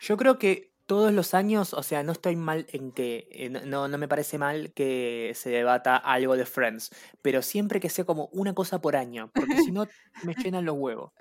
Yo 0.00 0.16
creo 0.16 0.38
que 0.38 0.73
todos 0.86 1.12
los 1.12 1.34
años, 1.34 1.74
o 1.74 1.82
sea, 1.82 2.02
no 2.02 2.12
estoy 2.12 2.36
mal 2.36 2.66
en 2.70 2.92
que, 2.92 3.28
eh, 3.30 3.50
no- 3.50 3.88
no, 3.88 3.98
me 3.98 4.08
parece 4.08 4.38
mal 4.38 4.72
que 4.74 5.32
se 5.34 5.50
debata 5.50 5.96
algo 5.96 6.36
de 6.36 6.46
Friends, 6.46 6.90
pero 7.22 7.42
siempre 7.42 7.80
que 7.80 7.88
sea 7.90 8.04
como 8.04 8.26
una 8.32 8.54
cosa 8.54 8.80
por 8.80 8.96
año, 8.96 9.32
porque 9.34 9.56
si 9.58 9.72
no 9.72 9.86
me 10.20 10.34
llenan 10.42 10.64
los 10.64 10.76
huevos. 10.78 11.12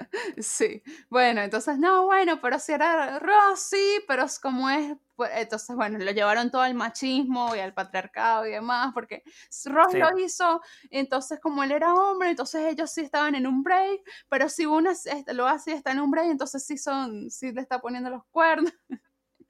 Sí, 0.42 0.84
bueno, 1.10 1.42
entonces, 1.42 1.78
no, 1.80 2.06
bueno, 2.06 2.40
pero 2.42 2.60
si 2.60 2.72
era 2.74 3.20
Ross, 3.20 3.60
sí, 3.62 4.00
pero 4.08 4.24
es 4.24 4.40
como 4.40 4.70
es, 4.70 4.96
pues, 5.16 5.32
entonces, 5.36 5.76
bueno, 5.76 5.98
lo 6.00 6.12
llevaron 6.12 6.52
todo 6.52 6.62
al 6.62 6.74
machismo 6.76 7.56
y 7.56 7.60
al 7.60 7.74
patriarcado 7.74 8.46
y 8.46 8.52
demás, 8.52 8.92
porque 8.94 9.24
Ross 9.66 9.94
Sí. 9.94 10.00
lo 10.00 10.18
hizo, 10.20 10.62
entonces 10.90 11.40
como 11.40 11.64
él 11.64 11.72
era 11.72 11.94
hombre, 11.94 12.30
entonces 12.30 12.62
ellos 12.66 12.92
sí 12.92 13.02
estaban 13.02 13.36
en 13.36 13.48
un 13.48 13.64
break, 13.64 14.02
pero 14.30 14.50
si 14.50 14.66
uno 14.66 14.92
lo 15.34 15.48
hace 15.48 15.72
y 15.72 15.74
está 15.76 15.92
en 15.92 16.00
un 16.02 16.12
break, 16.12 16.28
entonces 16.32 16.66
sí 16.66 16.78
son, 16.78 17.30
sí 17.32 17.52
le 17.52 17.62
está 17.62 17.80
poniendo 17.80 18.10
los 18.10 18.24
cuernos. 18.32 18.72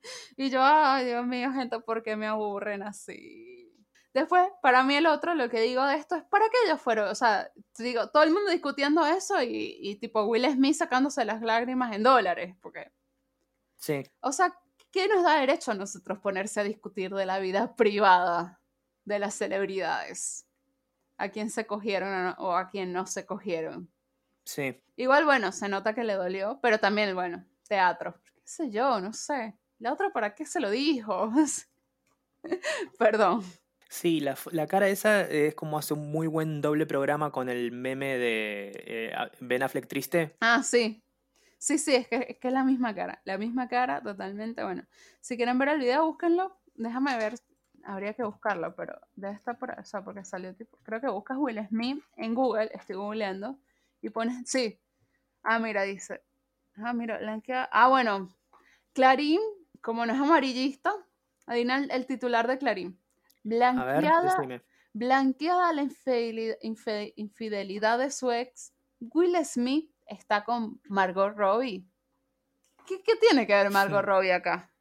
Y 0.38 0.50
yo, 0.50 0.60
ay, 0.64 1.06
Dios 1.06 1.26
mío, 1.26 1.52
gente, 1.54 1.80
¿por 1.80 2.04
qué 2.04 2.16
me 2.16 2.28
aburren 2.28 2.84
así? 2.84 3.70
Después, 4.14 4.48
para 4.62 4.84
mí 4.84 4.96
el 4.96 5.08
otro, 5.08 5.34
lo 5.36 5.50
que 5.50 5.62
digo 5.62 5.84
de 5.86 5.96
esto 5.96 6.16
es, 6.16 6.24
¿para 6.26 6.46
qué 6.50 6.58
ellos 6.66 6.82
fueron? 6.82 7.08
O 7.10 7.16
sea, 7.16 7.50
digo, 7.80 8.10
todo 8.10 8.24
el 8.24 8.32
mundo 8.32 8.52
discutiendo 8.52 9.06
eso 9.06 9.42
y, 9.42 9.78
y 9.82 9.96
tipo 9.96 10.24
Will 10.26 10.46
Smith 10.52 10.76
sacándose 10.76 11.26
las 11.26 11.42
lágrimas 11.42 11.96
en 11.96 12.04
dólares, 12.04 12.56
porque, 12.62 12.92
Sí, 13.78 14.04
o 14.22 14.32
sea, 14.32 14.54
¿qué 14.92 15.08
nos 15.08 15.24
da 15.24 15.40
derecho 15.40 15.72
a 15.72 15.76
nosotros 15.76 16.20
ponerse 16.20 16.60
a 16.60 16.64
discutir 16.64 17.14
de 17.14 17.26
la 17.26 17.40
vida 17.40 17.76
privada 17.76 18.62
de 19.06 19.20
las 19.20 19.36
celebridades? 19.36 20.48
A 21.18 21.30
quién 21.30 21.50
se 21.52 21.68
cogieron 21.68 22.14
o, 22.14 22.24
no- 22.24 22.36
o 22.40 22.56
a 22.56 22.70
quién 22.70 22.94
no 22.94 23.08
se 23.08 23.26
cogieron. 23.26 23.92
sí. 24.46 24.84
Igual, 24.96 25.26
bueno, 25.26 25.52
se 25.52 25.70
nota 25.70 25.94
que 25.94 26.04
le 26.04 26.14
dolió, 26.16 26.60
pero 26.62 26.80
también, 26.80 27.14
bueno, 27.16 27.46
teatro. 27.68 28.20
¿Qué 28.36 28.42
sé 28.46 28.70
yo? 28.72 29.00
No 29.00 29.14
sé. 29.14 29.56
La 29.84 29.92
otra, 29.92 30.12
¿para 30.12 30.34
qué 30.34 30.46
se 30.46 30.62
lo 30.62 30.70
dijo? 30.70 31.30
Perdón. 32.98 33.44
Sí, 33.90 34.22
la, 34.22 34.38
la 34.54 34.66
cara 34.66 34.88
esa 34.88 35.24
es 35.24 35.56
como 35.56 35.78
hace 35.78 35.94
un 35.94 36.10
muy 36.10 36.26
buen 36.28 36.62
doble 36.62 36.86
programa 36.86 37.34
con 37.34 37.50
el 37.50 37.74
meme 37.74 38.18
de 38.18 38.72
eh, 38.86 39.14
Ben 39.42 39.62
Affleck 39.62 39.86
triste. 39.88 40.38
Ah, 40.40 40.64
sí. 40.64 41.04
Sí, 41.58 41.78
sí, 41.78 41.96
es 41.96 42.08
que, 42.08 42.28
es 42.30 42.38
que 42.38 42.48
es 42.48 42.54
la 42.54 42.64
misma 42.64 42.96
cara. 42.96 43.22
La 43.26 43.38
misma 43.38 43.68
cara, 43.68 44.02
totalmente. 44.02 44.64
Bueno, 44.64 44.88
si 45.20 45.36
quieren 45.36 45.60
ver 45.60 45.68
el 45.68 45.80
video, 45.80 46.06
búsquenlo. 46.06 46.58
Déjame 46.76 47.18
ver. 47.18 47.36
Habría 47.84 48.14
que 48.14 48.24
buscarlo, 48.24 48.74
pero 48.78 48.98
debe 49.16 49.34
estar 49.34 49.60
por. 49.60 49.78
O 49.78 49.84
sea, 49.84 50.02
porque 50.02 50.24
salió 50.24 50.56
tipo. 50.56 50.80
Creo 50.84 51.02
que 51.02 51.10
buscas 51.10 51.38
Will 51.38 51.60
Smith 51.68 52.02
en 52.16 52.36
Google. 52.36 52.72
Estoy 52.74 52.96
googleando. 52.96 53.60
Y 54.02 54.12
pones. 54.12 54.50
Sí. 54.50 54.80
Ah, 55.44 55.60
mira, 55.60 55.84
dice. 55.84 56.24
Ah, 56.78 56.94
mira, 56.94 57.18
blanquea. 57.18 57.68
Ah, 57.70 57.90
bueno. 57.90 58.34
Clarín, 58.94 59.42
como 59.84 60.06
no 60.08 60.14
es 60.14 60.20
amarillista, 60.20 60.94
adivina 61.46 61.78
el, 61.78 61.92
el 61.92 62.08
titular 62.08 62.48
de 62.48 62.58
Clarín. 62.58 63.00
Ver, 63.76 64.02
Blanqueada. 64.04 64.62
Blanqueada 64.94 65.74
la 65.74 65.84
infidelidad 67.16 68.00
de 68.00 68.12
su 68.12 68.32
ex, 68.32 68.74
Will 69.00 69.36
Smith 69.46 69.92
está 70.08 70.44
con 70.46 70.82
Margot 70.90 71.36
Robbie. 71.36 71.86
¿Qué, 72.88 73.02
qué 73.04 73.16
tiene 73.18 73.48
que 73.48 73.54
ver 73.54 73.70
Margot 73.72 74.02
Sí. 74.02 74.06
Robbie 74.06 74.32
acá? 74.34 74.74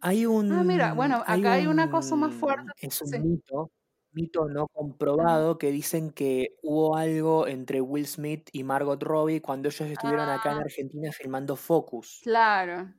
Hay 0.00 0.26
un. 0.26 0.52
Ah, 0.52 0.64
mira, 0.64 0.94
bueno, 0.94 1.22
acá 1.26 1.52
hay 1.54 1.66
una 1.66 1.90
cosa 1.90 2.16
más 2.16 2.34
fuerte, 2.34 2.72
Es 2.80 3.00
un 3.02 3.08
sí. 3.08 3.18
mito 3.20 3.70
mito 4.14 4.46
no 4.46 4.68
comprobado 4.68 5.56
que 5.56 5.70
dicen 5.70 6.10
que 6.10 6.48
hubo 6.62 6.96
algo 6.96 7.46
entre 7.46 7.80
Will 7.80 8.06
Smith 8.06 8.48
y 8.52 8.62
Margot 8.62 9.02
Robbie 9.02 9.40
cuando 9.40 9.68
ellos 9.70 9.88
estuvieron 9.88 10.28
acá 10.28 10.52
en 10.52 10.58
Ah, 10.58 10.60
Argentina 10.60 11.10
filmando 11.12 11.56
Focus. 11.56 12.20
claro. 12.22 12.94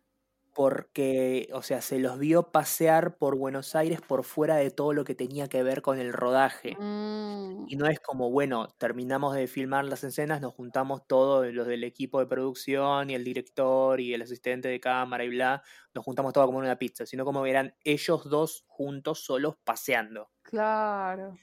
Porque, 0.54 1.49
o 1.54 1.62
sea, 1.64 1.82
se 1.82 1.99
los 1.99 2.20
vio 2.20 2.51
pasear 2.51 3.18
por 3.18 3.36
Buenos 3.38 3.76
Aires 3.76 4.01
por 4.01 4.24
fuera 4.24 4.56
de 4.58 4.70
todo 4.72 4.93
lo 4.93 5.04
que 5.04 5.16
tenía 5.16 5.47
que 5.49 5.64
ver 5.64 5.82
con 5.82 5.99
el 5.99 6.14
rodaje. 6.14 6.80
Mm, 6.80 7.68
Y 7.68 7.76
no 7.78 7.88
es 7.88 7.99
como, 7.99 8.30
bueno, 8.32 8.70
terminamos 8.78 9.36
de 9.36 9.47
filmar 9.47 9.86
las 9.86 10.04
escenas, 10.04 10.41
nos 10.41 10.54
juntamos 10.54 11.08
todos 11.08 11.47
los 11.54 11.68
del 11.68 11.84
equipo 11.86 12.20
de 12.20 12.28
producción 12.28 13.10
y 13.10 13.16
el 13.16 13.24
director 13.24 13.99
y 14.01 14.14
el 14.14 14.22
asistente 14.22 14.68
de 14.70 14.80
cámara 14.82 15.24
y 15.26 15.30
bla, 15.30 15.64
nos 15.93 16.04
juntamos 16.06 16.34
todos 16.34 16.47
como 16.47 16.60
en 16.60 16.66
una 16.66 16.78
pizza, 16.80 17.06
sino 17.06 17.26
como 17.26 17.45
eran 17.45 17.76
ellos 17.84 18.30
dos 18.30 18.66
juntos 18.68 19.20
solos 19.26 19.56
paseando. 19.64 20.32
claro. 20.41 21.39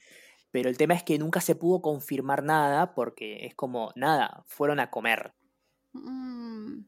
Pero 0.51 0.69
el 0.69 0.77
tema 0.77 0.93
es 0.93 1.03
que 1.03 1.19
nunca 1.19 1.41
se 1.41 1.55
pudo 1.55 1.81
confirmar 1.81 2.43
nada 2.43 2.93
porque 2.93 3.45
es 3.45 3.55
como, 3.55 3.91
nada, 3.95 4.43
fueron 4.47 4.79
a 4.79 4.89
comer. 4.89 5.33
Mm. 5.93 6.83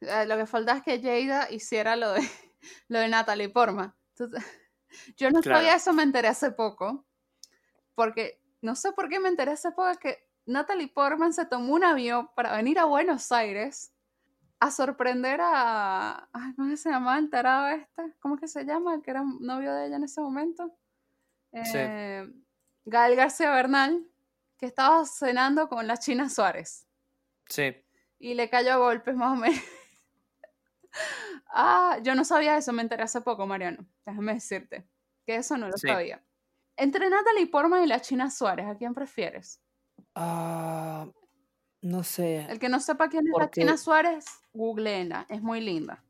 Eh, 0.00 0.26
Lo 0.26 0.36
que 0.36 0.46
falta 0.46 0.76
es 0.76 0.82
que 0.82 1.00
Jada 1.00 1.50
hiciera 1.50 1.96
lo 1.96 2.12
de, 2.12 2.20
lo 2.88 2.98
de 3.00 3.08
Natalie 3.08 3.48
Portman. 3.48 3.94
Yo 5.16 5.30
no 5.30 5.42
sabía 5.42 5.60
Claro. 5.60 5.76
eso, 5.76 5.92
me 5.92 6.02
enteré 6.02 6.28
hace 6.28 6.50
poco. 6.52 7.04
Porque 7.94 8.40
no 8.62 8.74
sé 8.74 8.92
por 8.92 9.08
qué 9.08 9.20
me 9.20 9.28
enteré 9.28 9.52
hace 9.52 9.70
poco 9.72 9.98
que 10.00 10.28
Natalie 10.46 10.88
Portman 10.88 11.32
se 11.32 11.46
tomó 11.46 11.74
un 11.74 11.84
avión 11.84 12.30
para 12.34 12.56
venir 12.56 12.78
a 12.78 12.84
Buenos 12.84 13.30
Aires 13.32 13.92
a 14.60 14.70
sorprender 14.70 15.40
a. 15.42 16.28
Ay, 16.32 16.54
¿Cómo 16.56 16.74
se 16.76 16.90
llamaba 16.90 17.18
el 17.18 17.28
tarado 17.30 17.68
este? 17.68 18.14
¿Cómo 18.20 18.36
que 18.38 18.48
se 18.48 18.64
llama? 18.64 18.94
El 18.94 19.02
que 19.02 19.10
era 19.10 19.22
novio 19.40 19.74
de 19.74 19.86
ella 19.86 19.96
en 19.96 20.04
ese 20.04 20.20
momento. 20.20 20.74
Sí. 21.52 21.72
Eh, 21.74 22.28
Gael 22.84 23.14
García 23.16 23.50
Bernal, 23.52 24.04
que 24.56 24.66
estaba 24.66 25.04
cenando 25.04 25.68
con 25.68 25.86
la 25.86 25.96
China 25.98 26.28
Suárez 26.30 26.86
Sí. 27.48 27.74
y 28.18 28.34
le 28.34 28.48
cayó 28.50 28.72
a 28.72 28.76
golpes 28.76 29.14
más 29.14 29.32
o 29.32 29.36
menos. 29.36 29.60
Ah, 31.52 31.98
yo 32.02 32.14
no 32.14 32.24
sabía 32.24 32.56
eso, 32.56 32.72
me 32.72 32.82
enteré 32.82 33.02
hace 33.02 33.20
poco, 33.20 33.46
Mariano. 33.46 33.86
Déjame 34.06 34.34
decirte 34.34 34.88
que 35.26 35.36
eso 35.36 35.56
no 35.56 35.68
lo 35.68 35.76
Sí. 35.76 35.88
sabía. 35.88 36.22
Entre 36.76 37.08
Natalie 37.10 37.46
Portman 37.48 37.82
y 37.84 37.86
la 37.86 38.00
China 38.00 38.30
Suárez, 38.30 38.66
¿a 38.66 38.76
quién 38.76 38.94
prefieres? 38.94 39.60
Ah, 40.14 41.06
no 41.82 42.02
sé, 42.04 42.46
El 42.48 42.58
que 42.58 42.68
no 42.68 42.80
sepa 42.80 43.08
quién 43.08 43.26
es 43.26 43.32
la 43.38 43.50
China 43.50 43.76
Suárez, 43.76 44.24
googleenla, 44.52 45.26
es 45.28 45.42
muy 45.42 45.60
linda. 45.60 46.02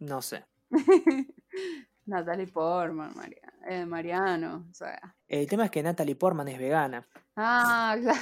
no 0.00 0.20
sé. 0.22 0.44
Natalie 2.06 2.46
Portman, 2.48 3.14
eh, 3.66 3.86
Mariano, 3.86 4.66
o 4.70 4.74
sea. 4.74 5.16
El 5.28 5.46
tema 5.48 5.64
es 5.66 5.70
que 5.70 5.82
Natalie 5.82 6.16
Portman 6.16 6.48
es 6.48 6.58
vegana. 6.58 7.06
Ah, 7.36 7.96
claro. 8.02 8.20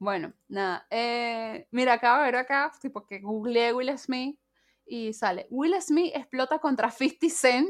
Bueno, 0.00 0.32
nada. 0.48 0.86
eh, 0.90 1.68
mira, 1.72 1.92
acabo 1.92 2.20
de 2.20 2.24
ver 2.24 2.36
acá, 2.36 2.72
tipo 2.80 3.06
que 3.06 3.20
googleé 3.20 3.74
Will 3.74 3.96
Smith 3.98 4.40
y 4.86 5.12
sale. 5.12 5.46
Will 5.50 5.74
Smith 5.82 6.12
explota 6.14 6.58
contra 6.58 6.90
50 6.90 7.28
Cent 7.28 7.68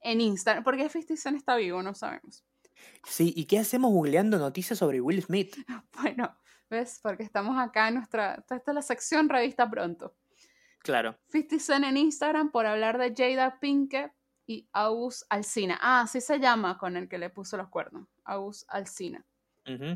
en 0.00 0.20
Instagram. 0.20 0.62
¿Por 0.62 0.76
qué 0.76 0.88
50 0.88 1.16
Cent 1.16 1.36
está 1.36 1.56
vivo? 1.56 1.82
No 1.82 1.92
sabemos. 1.92 2.44
Sí, 3.04 3.32
¿y 3.36 3.46
qué 3.46 3.58
hacemos 3.58 3.90
googleando 3.90 4.38
noticias 4.38 4.78
sobre 4.78 5.00
Will 5.00 5.22
Smith? 5.22 5.56
Bueno, 6.00 6.34
¿ves? 6.70 7.00
Porque 7.02 7.24
estamos 7.24 7.58
acá 7.58 7.88
en 7.88 7.94
nuestra. 7.96 8.36
Esta 8.36 8.56
es 8.56 8.74
la 8.74 8.82
sección 8.82 9.28
revista 9.28 9.68
pronto. 9.68 10.14
Claro. 10.78 11.18
50 11.30 11.58
Cent 11.58 11.84
en 11.84 11.96
Instagram 11.96 12.52
por 12.52 12.64
hablar 12.64 12.96
de 12.96 13.12
Jada 13.14 13.58
Pinkett 13.58 14.12
y 14.46 14.68
Agus 14.72 15.26
Alsina. 15.28 15.78
Ah, 15.82 16.02
así 16.02 16.20
se 16.20 16.38
llama 16.38 16.78
con 16.78 16.96
el 16.96 17.08
que 17.08 17.18
le 17.18 17.28
puso 17.28 17.56
los 17.56 17.68
cuernos. 17.68 18.06
Agus 18.24 18.64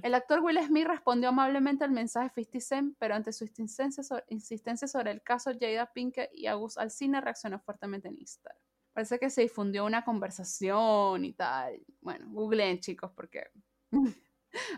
El 0.02 0.14
actor 0.14 0.40
Will 0.40 0.58
Smith 0.66 0.86
respondió 0.86 1.28
amablemente 1.30 1.84
al 1.84 1.90
mensaje 1.90 2.28
de 2.36 2.44
50 2.44 2.60
Cent, 2.60 2.96
pero 2.98 3.14
ante 3.14 3.32
su 3.32 3.44
insistencia 3.44 4.02
sobre, 4.02 4.24
insistencia 4.28 4.86
sobre 4.88 5.10
el 5.10 5.22
caso, 5.22 5.50
Jada 5.58 5.92
Pinkett 5.92 6.30
y 6.34 6.46
Agus 6.46 6.76
Alsina 6.78 7.20
reaccionó 7.20 7.58
fuertemente 7.60 8.08
en 8.08 8.18
Instagram. 8.18 8.58
Parece 8.92 9.18
que 9.18 9.28
se 9.30 9.42
difundió 9.42 9.84
una 9.84 10.04
conversación 10.04 11.24
y 11.24 11.32
tal. 11.32 11.80
Bueno, 12.00 12.26
googleen, 12.30 12.78
chicos, 12.80 13.10
porque... 13.14 13.44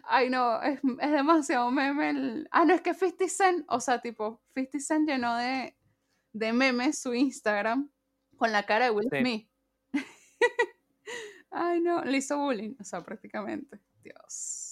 Ay, 0.05 0.31
no, 0.31 0.63
es, 0.63 0.81
es 1.01 1.13
demasiado 1.13 1.71
meme. 1.71 2.09
el- 2.11 2.49
Ah, 2.51 2.65
no, 2.65 2.73
es 2.75 2.81
que 2.81 2.95
50 2.95 3.29
Cent, 3.29 3.65
o 3.69 3.79
sea, 3.79 4.01
tipo, 4.01 4.41
50 4.55 4.81
Cent 4.81 5.07
llenó 5.09 5.37
de, 5.37 5.77
de 6.33 6.53
memes 6.55 6.99
su 6.99 7.13
Instagram 7.13 7.91
con 8.39 8.53
la 8.53 8.63
cara 8.65 8.87
de 8.87 8.91
Will 8.93 9.09
Sí. 9.11 9.19
Smith. 9.21 9.49
Ay, 11.51 11.81
no, 11.81 12.03
le 12.05 12.19
hizo 12.19 12.39
bullying, 12.39 12.75
o 12.81 12.85
sea, 12.85 13.03
prácticamente. 13.03 13.79
Dios. 14.03 14.66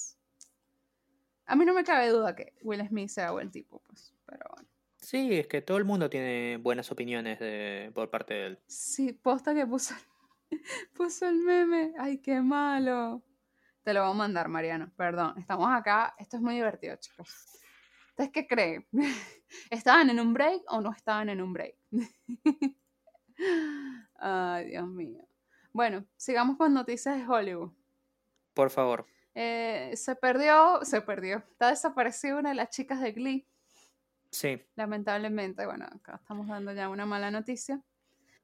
A 1.47 1.55
mí 1.55 1.65
no 1.65 1.73
me 1.73 1.83
cabe 1.83 2.09
duda 2.09 2.35
que 2.35 2.53
Will 2.61 2.85
Smith 2.87 3.09
sea 3.09 3.31
buen 3.31 3.51
tipo, 3.51 3.81
pues, 3.87 4.13
pero 4.25 4.45
bueno. 4.53 4.67
Sí, 4.97 5.37
es 5.37 5.47
que 5.47 5.61
todo 5.61 5.77
el 5.77 5.85
mundo 5.85 6.09
tiene 6.09 6.57
buenas 6.57 6.91
opiniones 6.91 7.39
de, 7.39 7.91
por 7.93 8.09
parte 8.09 8.33
de 8.33 8.45
él. 8.47 8.59
Sí, 8.65 9.13
posta 9.13 9.53
que 9.53 9.67
puso, 9.67 9.93
puso 10.93 11.27
el 11.27 11.35
meme. 11.35 11.93
Ay, 11.99 12.17
qué 12.17 12.41
malo. 12.41 13.21
Te 13.83 13.93
lo 13.93 14.01
voy 14.01 14.11
a 14.11 14.15
mandar, 14.15 14.47
Mariano. 14.47 14.91
Perdón, 14.97 15.35
estamos 15.37 15.69
acá. 15.71 16.15
Esto 16.17 16.37
es 16.37 16.41
muy 16.41 16.55
divertido, 16.55 16.95
chicos. 16.95 17.29
¿Ustedes 18.09 18.31
qué 18.31 18.47
creen? 18.47 18.87
¿Estaban 19.69 20.09
en 20.09 20.19
un 20.19 20.33
break 20.33 20.63
o 20.69 20.81
no 20.81 20.91
estaban 20.91 21.29
en 21.29 21.39
un 21.39 21.53
break? 21.53 21.75
Ay, 24.15 24.69
Dios 24.69 24.87
mío. 24.87 25.27
Bueno, 25.71 26.03
sigamos 26.15 26.57
con 26.57 26.73
noticias 26.73 27.17
de 27.17 27.27
Hollywood. 27.27 27.73
Por 28.55 28.71
favor. 28.71 29.05
Eh, 29.35 29.91
se 29.95 30.15
perdió, 30.15 30.79
se 30.83 31.01
perdió. 31.01 31.37
Está 31.37 31.69
desaparecida 31.69 32.37
una 32.37 32.49
de 32.49 32.55
las 32.55 32.69
chicas 32.69 33.01
de 33.01 33.11
Glee. 33.11 33.47
Sí. 34.31 34.61
Lamentablemente, 34.75 35.65
bueno, 35.65 35.85
acá 35.85 36.15
estamos 36.21 36.47
dando 36.47 36.71
ya 36.73 36.89
una 36.89 37.05
mala 37.05 37.29
noticia. 37.31 37.81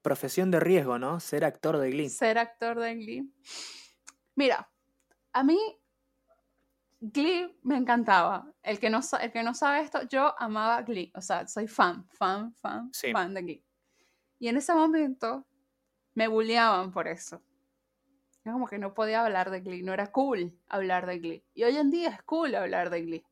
Profesión 0.02 0.52
de 0.52 0.60
riesgo, 0.60 1.00
¿no? 1.00 1.20
Ser 1.20 1.46
actor 1.46 1.78
de 1.78 1.92
Glee. 1.92 2.10
Ser 2.10 2.38
actor 2.38 2.80
de 2.80 2.96
Glee. 2.96 3.34
Mira, 4.36 4.70
a 5.32 5.44
mí 5.44 5.58
Glee 7.00 7.58
me 7.64 7.78
encantaba. 7.78 8.52
El 8.62 8.80
que 8.80 8.90
no, 8.90 9.00
el 9.22 9.32
que 9.32 9.44
no 9.44 9.54
sabe 9.54 9.82
esto, 9.82 10.02
yo 10.10 10.36
amaba 10.40 10.82
Glee. 10.82 11.12
O 11.16 11.22
sea, 11.22 11.48
soy 11.48 11.68
fan, 11.68 12.08
fan, 12.10 12.54
fan, 12.56 12.90
Sí. 12.94 13.12
fan 13.12 13.34
de 13.34 13.42
Glee. 13.42 13.66
Y 14.40 14.48
en 14.48 14.58
ese 14.58 14.74
momento 14.74 15.46
me 16.16 16.28
bulleaban 16.28 16.92
por 16.92 17.08
eso. 17.08 17.42
Era 18.44 18.54
como 18.54 18.68
que 18.68 18.80
no 18.80 18.94
podía 18.94 19.24
hablar 19.24 19.52
de 19.52 19.62
Glee. 19.62 19.84
No 19.84 19.94
era 19.94 20.12
cool 20.12 20.58
hablar 20.68 21.06
de 21.06 21.20
Glee. 21.20 21.46
Y 21.54 21.64
hoy 21.64 21.78
en 21.78 21.92
día 21.92 22.10
es 22.10 22.24
cool 22.24 22.56
hablar 22.56 22.90
de 22.90 23.02
Glee. 23.04 23.26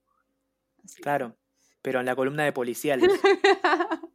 Así. 0.84 1.02
Claro. 1.02 1.36
Pero 1.82 2.00
en 2.00 2.06
la 2.06 2.16
columna 2.16 2.44
de 2.44 2.52
policiales. 2.54 3.10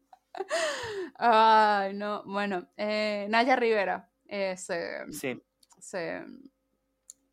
Ay, 1.16 1.94
no. 1.94 2.22
Bueno, 2.24 2.68
eh, 2.76 3.26
Naya 3.30 3.56
Rivera 3.56 4.10
eh, 4.26 4.56
se, 4.56 5.10
Sí. 5.12 5.40
se, 5.78 6.24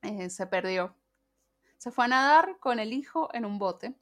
eh, 0.03 0.29
se 0.29 0.47
perdió. 0.47 0.95
Se 1.77 1.91
fue 1.91 2.05
a 2.05 2.07
nadar 2.09 2.57
con 2.59 2.79
el 2.79 2.93
hijo 2.93 3.29
en 3.33 3.45
un 3.45 3.57
bote. 3.59 3.95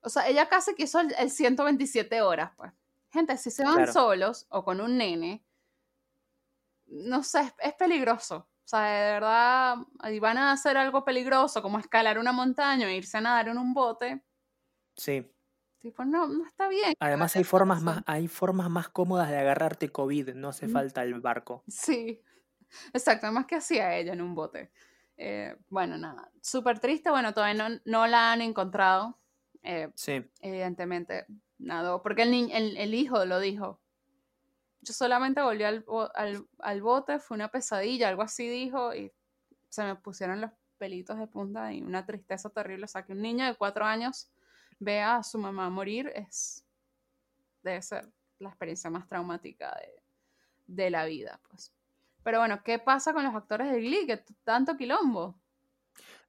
O 0.00 0.08
sea, 0.08 0.26
ella 0.28 0.48
casi 0.48 0.74
que 0.74 0.84
hizo 0.84 1.00
el, 1.00 1.14
el 1.18 1.30
127 1.30 2.22
horas, 2.22 2.52
pues. 2.56 2.72
Gente, 3.10 3.36
si 3.38 3.50
se 3.50 3.64
van 3.64 3.74
Claro. 3.76 3.92
solos 3.92 4.46
o 4.50 4.64
con 4.64 4.80
un 4.80 4.96
nene, 4.98 5.42
no 6.86 7.22
sé, 7.22 7.40
es, 7.40 7.54
es 7.58 7.74
peligroso. 7.74 8.46
O 8.68 8.70
sea, 8.70 8.80
de 8.82 9.12
verdad, 9.12 9.76
y 10.12 10.18
van 10.18 10.36
a 10.36 10.52
hacer 10.52 10.76
algo 10.76 11.02
peligroso, 11.02 11.62
como 11.62 11.78
escalar 11.78 12.18
una 12.18 12.32
montaña 12.32 12.86
o 12.86 12.90
irse 12.90 13.16
a 13.16 13.22
nadar 13.22 13.48
en 13.48 13.56
un 13.56 13.72
bote. 13.72 14.22
Sí. 14.94 15.26
Tipo, 15.78 16.04
no, 16.04 16.28
no 16.28 16.44
está 16.46 16.68
bien. 16.68 16.92
Además 17.00 17.34
hay 17.36 17.44
formas 17.44 17.80
más, 17.82 18.02
hay 18.04 18.28
formas 18.28 18.68
más 18.68 18.90
cómodas 18.90 19.30
de 19.30 19.38
agarrarte 19.38 19.88
COVID, 19.88 20.34
no 20.34 20.50
hace 20.50 20.68
falta 20.68 21.02
el 21.02 21.18
barco. 21.18 21.64
Sí, 21.66 22.22
exacto, 22.92 23.24
además 23.24 23.46
que 23.46 23.54
hacía 23.54 23.96
ella 23.96 24.12
en 24.12 24.20
un 24.20 24.34
bote. 24.34 24.70
Eh, 25.16 25.56
bueno, 25.70 25.96
nada, 25.96 26.30
súper 26.42 26.78
triste, 26.78 27.08
bueno, 27.08 27.32
todavía 27.32 27.70
no, 27.70 27.80
no 27.86 28.06
la 28.06 28.32
han 28.32 28.42
encontrado, 28.42 29.18
eh, 29.62 29.90
Sí. 29.94 30.30
evidentemente, 30.42 31.24
nada, 31.56 32.02
porque 32.02 32.20
el, 32.24 32.32
ni- 32.32 32.52
el, 32.52 32.76
el 32.76 32.92
hijo 32.92 33.24
lo 33.24 33.40
dijo. 33.40 33.80
Yo 34.80 34.92
solamente 34.92 35.42
volví 35.42 35.64
al, 35.64 35.84
al, 36.14 36.46
al 36.60 36.82
bote, 36.82 37.18
fue 37.18 37.36
una 37.36 37.48
pesadilla, 37.48 38.08
algo 38.08 38.22
así 38.22 38.48
dijo, 38.48 38.94
y 38.94 39.12
se 39.68 39.82
me 39.84 39.96
pusieron 39.96 40.40
los 40.40 40.50
pelitos 40.78 41.18
de 41.18 41.26
punta 41.26 41.72
y 41.72 41.82
una 41.82 42.06
tristeza 42.06 42.48
terrible. 42.50 42.84
O 42.84 42.88
sea, 42.88 43.04
que 43.04 43.12
un 43.12 43.20
niño 43.20 43.44
de 43.44 43.54
cuatro 43.56 43.84
años 43.84 44.30
vea 44.78 45.16
a 45.16 45.22
su 45.22 45.38
mamá 45.38 45.68
morir 45.68 46.10
es, 46.14 46.64
debe 47.62 47.82
ser 47.82 48.08
la 48.38 48.48
experiencia 48.50 48.88
más 48.88 49.08
traumática 49.08 49.74
de, 49.74 50.02
de 50.66 50.90
la 50.90 51.04
vida, 51.04 51.40
pues. 51.50 51.72
Pero 52.22 52.38
bueno, 52.40 52.62
¿qué 52.62 52.78
pasa 52.78 53.12
con 53.12 53.24
los 53.24 53.34
actores 53.34 53.70
de 53.70 53.80
Glee? 53.80 54.06
Que 54.06 54.22
tanto 54.44 54.76
quilombo. 54.76 55.34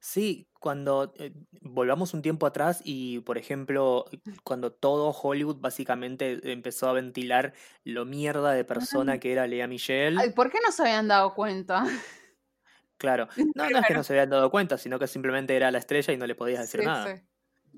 Sí, 0.00 0.48
cuando 0.60 1.12
eh, 1.18 1.32
volvamos 1.60 2.14
un 2.14 2.22
tiempo 2.22 2.46
atrás 2.46 2.80
y, 2.84 3.20
por 3.20 3.38
ejemplo, 3.38 4.06
cuando 4.44 4.72
todo 4.72 5.10
Hollywood 5.10 5.56
básicamente 5.60 6.52
empezó 6.52 6.88
a 6.88 6.92
ventilar 6.92 7.54
lo 7.84 8.04
mierda 8.04 8.52
de 8.52 8.64
persona 8.64 9.18
que 9.20 9.32
era 9.32 9.46
Lea 9.46 9.66
Michelle, 9.66 10.22
Ay, 10.22 10.30
¿por 10.32 10.50
qué 10.50 10.58
no 10.64 10.72
se 10.72 10.82
habían 10.82 11.08
dado 11.08 11.34
cuenta? 11.34 11.84
Claro. 12.96 13.28
No, 13.54 13.70
no 13.70 13.78
es 13.78 13.86
que 13.86 13.94
no 13.94 14.02
se 14.02 14.12
habían 14.12 14.30
dado 14.30 14.50
cuenta, 14.50 14.78
sino 14.78 14.98
que 14.98 15.06
simplemente 15.06 15.56
era 15.56 15.70
la 15.70 15.78
estrella 15.78 16.12
y 16.12 16.16
no 16.16 16.26
le 16.26 16.34
podías 16.34 16.60
decir 16.60 16.82
Sí, 16.82 16.84
nada. 16.84 17.16
sí. 17.16 17.30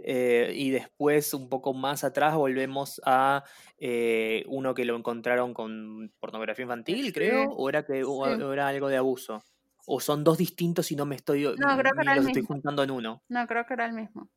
Eh, 0.04 0.52
y 0.54 0.70
después, 0.70 1.34
un 1.34 1.48
poco 1.48 1.74
más 1.74 2.04
atrás, 2.04 2.34
volvemos 2.36 3.00
a 3.06 3.44
eh, 3.78 4.44
uno 4.48 4.74
que 4.74 4.84
lo 4.86 4.96
encontraron 4.96 5.54
con 5.54 6.12
pornografía 6.20 6.64
infantil, 6.64 7.12
Sí, 7.14 7.14
creo, 7.14 7.50
o 7.50 7.68
era 7.68 7.84
que 7.84 8.04
o 8.04 8.52
era 8.52 8.68
algo 8.68 8.88
de 8.88 8.96
abuso. 8.98 9.42
O 9.86 10.00
son 10.00 10.24
dos 10.24 10.38
distintos 10.38 10.90
y 10.92 10.96
no 10.96 11.06
me 11.06 11.16
estoy 11.16 11.42
No, 11.44 11.76
creo 11.78 11.92
que 11.94 12.02
era 12.02 12.14
el 12.14 12.20
estoy 12.20 12.42
mismo. 12.42 12.48
juntando 12.48 12.82
en 12.82 12.90
uno. 12.90 13.22
No, 13.28 13.46
creo 13.46 13.66
que 13.66 13.74
era 13.74 13.86
el 13.86 13.92
mismo. 13.92 14.30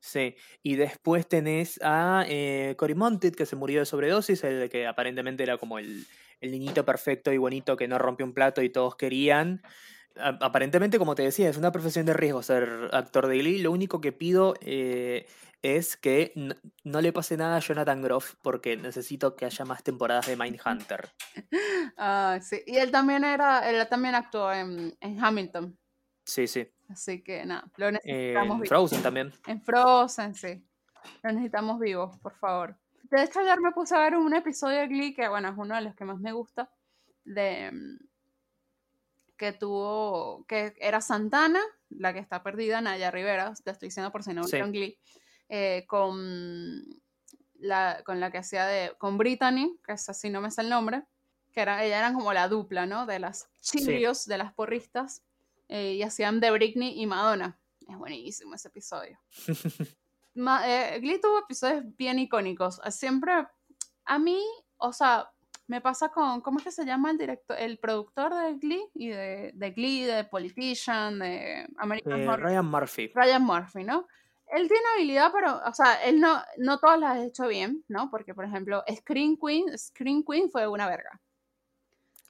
Sí. 0.00 0.36
Y 0.62 0.76
después 0.76 1.28
tenés 1.28 1.80
a 1.82 2.24
eh, 2.28 2.74
Cory 2.78 2.94
Monteith, 2.94 3.34
que 3.34 3.46
se 3.46 3.56
murió 3.56 3.80
de 3.80 3.86
sobredosis, 3.86 4.44
el 4.44 4.70
que 4.70 4.86
aparentemente 4.86 5.42
era 5.42 5.58
como 5.58 5.78
el, 5.78 6.06
el 6.40 6.50
niñito 6.52 6.84
perfecto 6.84 7.32
y 7.32 7.38
bonito 7.38 7.76
que 7.76 7.88
no 7.88 7.98
rompió 7.98 8.24
un 8.24 8.32
plato 8.32 8.62
y 8.62 8.70
todos 8.70 8.94
querían. 8.96 9.60
A- 10.16 10.38
Aparentemente, 10.40 10.98
como 10.98 11.14
te 11.16 11.22
decía, 11.24 11.48
es 11.50 11.56
una 11.58 11.72
profesión 11.72 12.06
de 12.06 12.14
riesgo 12.14 12.42
ser 12.42 12.90
actor 12.92 13.26
de 13.26 13.38
Glee. 13.38 13.58
Lo 13.60 13.72
único 13.72 14.00
que 14.00 14.12
pido 14.12 14.54
eh, 14.60 15.26
es 15.62 15.96
que 15.96 16.32
no 16.84 17.00
le 17.00 17.12
pase 17.12 17.36
nada 17.36 17.56
a 17.56 17.60
Jonathan 17.60 18.02
Groff, 18.02 18.34
porque 18.42 18.76
necesito 18.76 19.34
que 19.36 19.44
haya 19.44 19.64
más 19.64 19.82
temporadas 19.82 20.26
de 20.26 20.36
Mindhunter. 20.36 21.10
Ah, 22.00 22.38
sí. 22.40 22.62
Y 22.66 22.76
él 22.76 22.92
también 22.92 23.24
era, 23.24 23.68
él 23.68 23.84
también 23.88 24.14
actuó 24.14 24.52
en, 24.52 24.96
en 25.00 25.24
Hamilton. 25.24 25.76
Sí, 26.24 26.46
sí. 26.46 26.68
Así 26.88 27.22
que 27.24 27.44
nada, 27.44 27.68
lo 27.76 27.88
Eh, 27.88 27.92
necesitamos 27.92 28.54
en 28.54 28.60
vivo. 28.60 28.68
Frozen 28.68 29.02
también. 29.02 29.32
En 29.46 29.62
Frozen, 29.62 30.34
sí. 30.34 30.64
Lo 31.22 31.32
necesitamos 31.32 31.80
vivos, 31.80 32.16
por 32.18 32.34
favor. 32.36 32.76
De 33.04 33.22
hecho, 33.24 33.40
ayer 33.40 33.58
me 33.60 33.72
puse 33.72 33.96
a 33.96 34.00
ver 34.00 34.14
un 34.16 34.32
episodio 34.34 34.78
de 34.78 34.86
Glee, 34.88 35.14
que 35.14 35.26
bueno, 35.28 35.48
es 35.48 35.54
uno 35.56 35.74
de 35.74 35.80
los 35.80 35.94
que 35.96 36.04
más 36.04 36.20
me 36.20 36.30
gusta, 36.32 36.70
de 37.24 37.72
mm, 37.72 37.98
que 39.36 39.52
tuvo, 39.52 40.44
que 40.46 40.74
era 40.78 41.00
Santana, 41.00 41.60
la 41.90 42.12
que 42.12 42.18
está 42.20 42.42
perdida, 42.42 42.80
Naya 42.80 43.10
Rivera, 43.10 43.54
te 43.64 43.70
estoy 43.70 43.88
diciendo 43.88 44.12
por 44.12 44.22
si 44.22 44.34
no 44.34 44.44
Sí. 44.44 44.58
Glee, 44.58 44.98
eh, 45.48 45.84
con 45.86 46.84
la, 47.58 48.02
con 48.04 48.20
la 48.20 48.30
que 48.30 48.38
hacía 48.38 48.66
de, 48.66 48.92
con 48.98 49.18
Brittany, 49.18 49.78
que 49.84 49.92
es 49.92 50.08
así 50.08 50.30
no 50.30 50.40
me 50.40 50.50
sé 50.50 50.60
el 50.62 50.68
nombre, 50.70 51.02
que 51.52 51.60
era, 51.60 51.82
ella 51.84 51.98
eran 51.98 52.14
como 52.14 52.32
la 52.32 52.48
dupla, 52.48 52.86
¿no? 52.86 53.06
De 53.06 53.18
las 53.18 53.48
Cheerios, 53.60 54.26
de 54.26 54.38
las 54.38 54.52
porristas, 54.52 55.22
eh, 55.68 55.94
y 55.94 56.02
hacían 56.02 56.40
de 56.40 56.50
Britney 56.50 57.00
y 57.00 57.06
Madonna. 57.06 57.58
Es 57.88 57.96
buenísimo 57.96 58.54
ese 58.54 58.68
episodio. 58.68 59.18
Ma- 60.34 60.62
eh, 60.68 61.00
Glee 61.00 61.20
tuvo 61.20 61.38
episodios 61.40 61.84
bien 61.96 62.18
icónicos. 62.18 62.80
Siempre, 62.90 63.32
a 64.04 64.18
mí, 64.18 64.40
o 64.76 64.92
sea, 64.92 65.30
me 65.66 65.80
pasa 65.80 66.10
con, 66.10 66.40
¿cómo 66.42 66.58
es 66.58 66.64
que 66.64 66.70
se 66.72 66.84
llama 66.84 67.10
el 67.10 67.18
director, 67.18 67.58
el 67.58 67.78
productor 67.78 68.34
de 68.34 68.54
Glee? 68.54 68.84
Y 68.94 69.08
de, 69.08 69.50
de 69.54 69.70
Glee, 69.72 70.04
de 70.04 70.24
Politician, 70.24 71.18
de 71.18 71.66
American 71.78 72.20
Eh, 72.20 72.28
Horror 72.28 72.40
Ryan 72.44 72.66
Murphy. 72.66 73.08
Ryan 73.14 73.42
Murphy, 73.42 73.84
¿no? 73.84 74.06
Él 74.50 74.68
tiene 74.68 74.84
habilidad, 74.94 75.30
pero, 75.32 75.60
o 75.64 75.72
sea, 75.72 76.02
él 76.04 76.20
no, 76.20 76.42
no 76.56 76.78
todas 76.78 76.98
las 76.98 77.16
ha 77.16 77.24
hecho 77.24 77.46
bien, 77.48 77.84
¿no? 77.88 78.10
Porque, 78.10 78.34
por 78.34 78.44
ejemplo, 78.44 78.82
Screen 78.90 79.36
Queen, 79.36 79.76
Screen 79.78 80.24
Queen 80.24 80.50
fue 80.50 80.66
una 80.66 80.88
verga. 80.88 81.20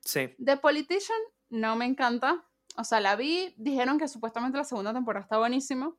Sí. 0.05 0.35
The 0.45 0.57
Politician 0.57 1.19
no 1.51 1.77
me 1.77 1.85
encanta. 1.85 2.45
O 2.77 2.85
sea, 2.85 3.01
la 3.01 3.17
vi, 3.17 3.55
dijeron 3.57 3.99
que 3.99 4.09
supuestamente 4.09 4.59
la 4.59 4.65
segunda 4.65 4.93
temporada 4.93 5.25
está 5.25 5.39
buenísima, 5.39 5.95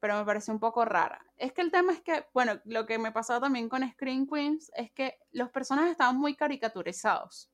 pero 0.00 0.16
me 0.16 0.24
pareció 0.24 0.52
un 0.52 0.60
poco 0.60 0.84
rara. 0.84 1.24
Es 1.36 1.52
que 1.52 1.62
el 1.62 1.70
tema 1.70 1.92
es 1.92 2.02
que, 2.02 2.26
bueno, 2.34 2.60
lo 2.64 2.86
que 2.86 2.98
me 2.98 3.10
pasaba 3.12 3.40
también 3.40 3.68
con 3.68 3.88
Screen 3.90 4.26
Queens 4.26 4.70
es 4.76 4.92
que 4.92 5.18
los 5.32 5.50
personajes 5.50 5.92
estaban 5.92 6.16
muy 6.16 6.36
caricaturizados. 6.36 7.50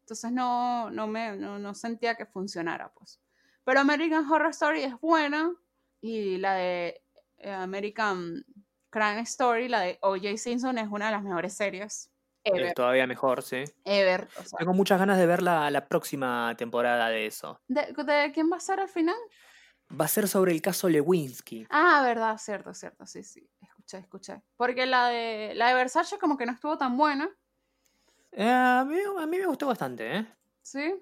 Entonces 0.00 0.32
no, 0.32 0.90
no, 0.90 1.06
me, 1.06 1.36
no, 1.36 1.58
no 1.58 1.74
sentía 1.74 2.16
que 2.16 2.26
funcionara, 2.26 2.92
pues. 2.92 3.20
Pero 3.64 3.80
American 3.80 4.30
Horror 4.30 4.50
Story 4.50 4.82
es 4.82 4.98
buena 5.00 5.54
y 6.00 6.38
la 6.38 6.54
de 6.54 7.01
American 7.50 8.44
Crime 8.90 9.20
Story, 9.20 9.68
la 9.68 9.80
de 9.80 9.98
O.J. 10.02 10.36
Simpson, 10.36 10.78
es 10.78 10.88
una 10.90 11.06
de 11.06 11.12
las 11.12 11.22
mejores 11.22 11.54
series 11.54 12.12
Es 12.44 12.52
ever. 12.54 12.74
todavía 12.74 13.06
mejor, 13.06 13.42
sí. 13.42 13.64
ever. 13.84 14.28
O 14.38 14.44
sea, 14.44 14.58
Tengo 14.58 14.74
muchas 14.74 14.98
ganas 14.98 15.18
de 15.18 15.26
ver 15.26 15.42
la, 15.42 15.70
la 15.70 15.88
próxima 15.88 16.54
temporada 16.58 17.08
de 17.08 17.26
eso. 17.26 17.60
¿de, 17.68 17.92
de 18.04 18.32
quién 18.32 18.50
va 18.52 18.56
a 18.56 18.60
ser 18.60 18.80
al 18.80 18.88
final? 18.88 19.16
Va 19.98 20.06
a 20.06 20.08
ser 20.08 20.26
sobre 20.28 20.52
el 20.52 20.62
caso 20.62 20.88
Lewinsky. 20.88 21.66
Ah, 21.70 22.02
verdad, 22.04 22.38
cierto, 22.38 22.72
cierto, 22.74 23.06
sí, 23.06 23.22
sí. 23.22 23.48
Escuché, 23.60 23.98
escuché. 23.98 24.42
Porque 24.56 24.86
la 24.86 25.08
de, 25.08 25.52
la 25.54 25.68
de 25.68 25.74
Versace 25.74 26.18
como 26.18 26.36
que 26.36 26.46
no 26.46 26.52
estuvo 26.52 26.78
tan 26.78 26.96
buena, 26.96 27.28
Eh, 28.32 28.48
a, 28.50 28.84
mí, 28.86 28.96
a 29.18 29.26
mí 29.26 29.38
me 29.38 29.46
gustó 29.46 29.66
bastante, 29.66 30.16
¿eh? 30.16 30.26
¿sí? 30.62 30.94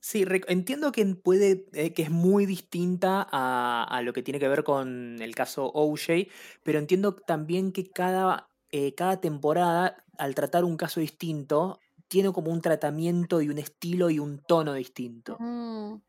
Sí, 0.00 0.24
entiendo 0.48 0.92
que 0.92 1.04
puede, 1.16 1.66
eh, 1.72 1.92
que 1.94 2.02
es 2.02 2.10
muy 2.10 2.46
distinta 2.46 3.26
a, 3.30 3.84
a 3.84 4.02
lo 4.02 4.12
que 4.12 4.22
tiene 4.22 4.38
que 4.40 4.48
ver 4.48 4.64
con 4.64 5.20
el 5.20 5.34
caso 5.34 5.70
OJ, 5.74 6.28
pero 6.62 6.78
entiendo 6.78 7.14
también 7.16 7.72
que 7.72 7.90
cada, 7.90 8.50
eh, 8.70 8.94
cada 8.94 9.20
temporada, 9.20 10.04
al 10.18 10.34
tratar 10.34 10.64
un 10.64 10.76
caso 10.76 11.00
distinto, 11.00 11.80
tiene 12.08 12.32
como 12.32 12.50
un 12.52 12.60
tratamiento 12.60 13.40
y 13.40 13.48
un 13.48 13.58
estilo 13.58 14.10
y 14.10 14.18
un 14.18 14.44
tono 14.44 14.74
distinto. 14.74 15.40
Mm, 15.40 16.00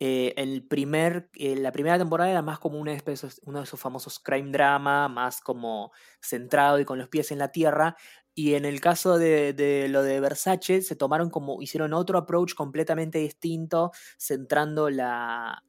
Eh, 0.00 0.32
el 0.36 0.64
primer, 0.68 1.28
eh, 1.34 1.56
la 1.56 1.72
primera 1.72 1.98
temporada 1.98 2.30
era 2.30 2.40
más 2.42 2.60
como 2.60 2.78
una 2.78 2.92
especie, 2.92 3.28
uno 3.42 3.58
de 3.58 3.64
esos 3.64 3.80
famosos 3.80 4.20
crime 4.20 4.52
drama, 4.52 5.08
más 5.08 5.40
como 5.40 5.90
centrado 6.22 6.78
y 6.78 6.84
con 6.84 6.98
los 6.98 7.08
pies 7.08 7.32
en 7.32 7.38
la 7.38 7.50
tierra. 7.50 7.96
Y 8.38 8.54
en 8.54 8.64
el 8.64 8.80
caso 8.80 9.18
de, 9.18 9.88
lo 9.90 10.04
de 10.04 10.20
Versace, 10.20 10.80
se 10.82 10.94
tomaron 10.94 11.28
como, 11.28 11.60
hicieron 11.60 11.92
otro 11.92 12.18
approach 12.18 12.54
completamente 12.54 13.18
distinto, 13.18 13.90
centrando 14.16 14.90
la, 14.90 15.64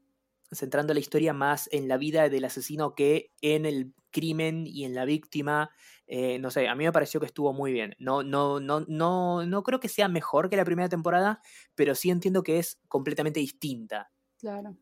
centrando 0.51 0.93
la 0.93 0.99
historia 0.99 1.33
más 1.33 1.67
en 1.71 1.87
la 1.87 1.97
vida 1.97 2.29
del 2.29 2.45
asesino 2.45 2.93
que 2.93 3.31
en 3.41 3.65
el 3.65 3.95
crimen 4.11 4.67
y 4.67 4.85
en 4.85 4.93
la 4.93 5.05
víctima. 5.05 5.71
Eh, 6.05 6.37
no 6.37 6.51
sé, 6.51 6.67
a 6.67 6.75
mí 6.75 6.83
me 6.83 6.91
pareció 6.91 7.19
que 7.19 7.25
estuvo 7.25 7.53
muy 7.53 7.73
bien. 7.73 7.95
No, 7.97 8.21
no, 8.21 8.59
no, 8.59 8.81
no, 8.81 9.43
no 9.47 9.63
creo 9.63 9.79
que 9.79 9.89
sea 9.89 10.07
mejor 10.07 10.47
que 10.47 10.55
la 10.55 10.63
primera 10.63 10.89
temporada, 10.89 11.41
pero 11.73 11.95
sí 11.95 12.11
entiendo 12.11 12.43
que 12.43 12.59
es 12.59 12.79
completamente 12.87 13.39
distinta. 13.39 14.11
claro. 14.39 14.77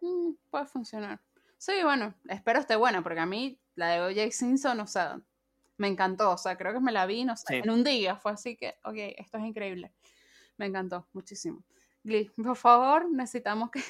Mm, 0.00 0.36
puede 0.48 0.64
funcionar. 0.64 1.20
Sí, 1.58 1.72
bueno, 1.84 2.14
espero 2.30 2.60
esté 2.60 2.76
buena, 2.76 3.02
porque 3.02 3.20
a 3.20 3.26
mí 3.26 3.60
la 3.74 3.88
de 3.88 4.00
O.J. 4.00 4.30
Simpson, 4.30 4.80
o 4.80 4.86
me 5.78 5.88
encantó. 5.88 6.32
O 6.32 6.38
sea, 6.38 6.56
creo 6.56 6.72
que 6.72 6.80
me 6.80 6.92
la 6.92 7.06
vi, 7.06 7.24
no 7.24 7.36
sé, 7.36 7.44
Sí. 7.48 7.54
en 7.56 7.70
un 7.70 7.84
día. 7.84 8.16
Fue 8.16 8.32
así 8.32 8.56
que, 8.56 8.74
ok, 8.84 8.94
esto 9.18 9.38
es 9.38 9.44
increíble. 9.44 9.92
Me 10.56 10.66
encantó 10.66 11.06
muchísimo. 11.12 11.64
Glee, 12.02 12.30
por 12.36 12.56
favor, 12.56 13.10
necesitamos 13.10 13.70
que, 13.70 13.82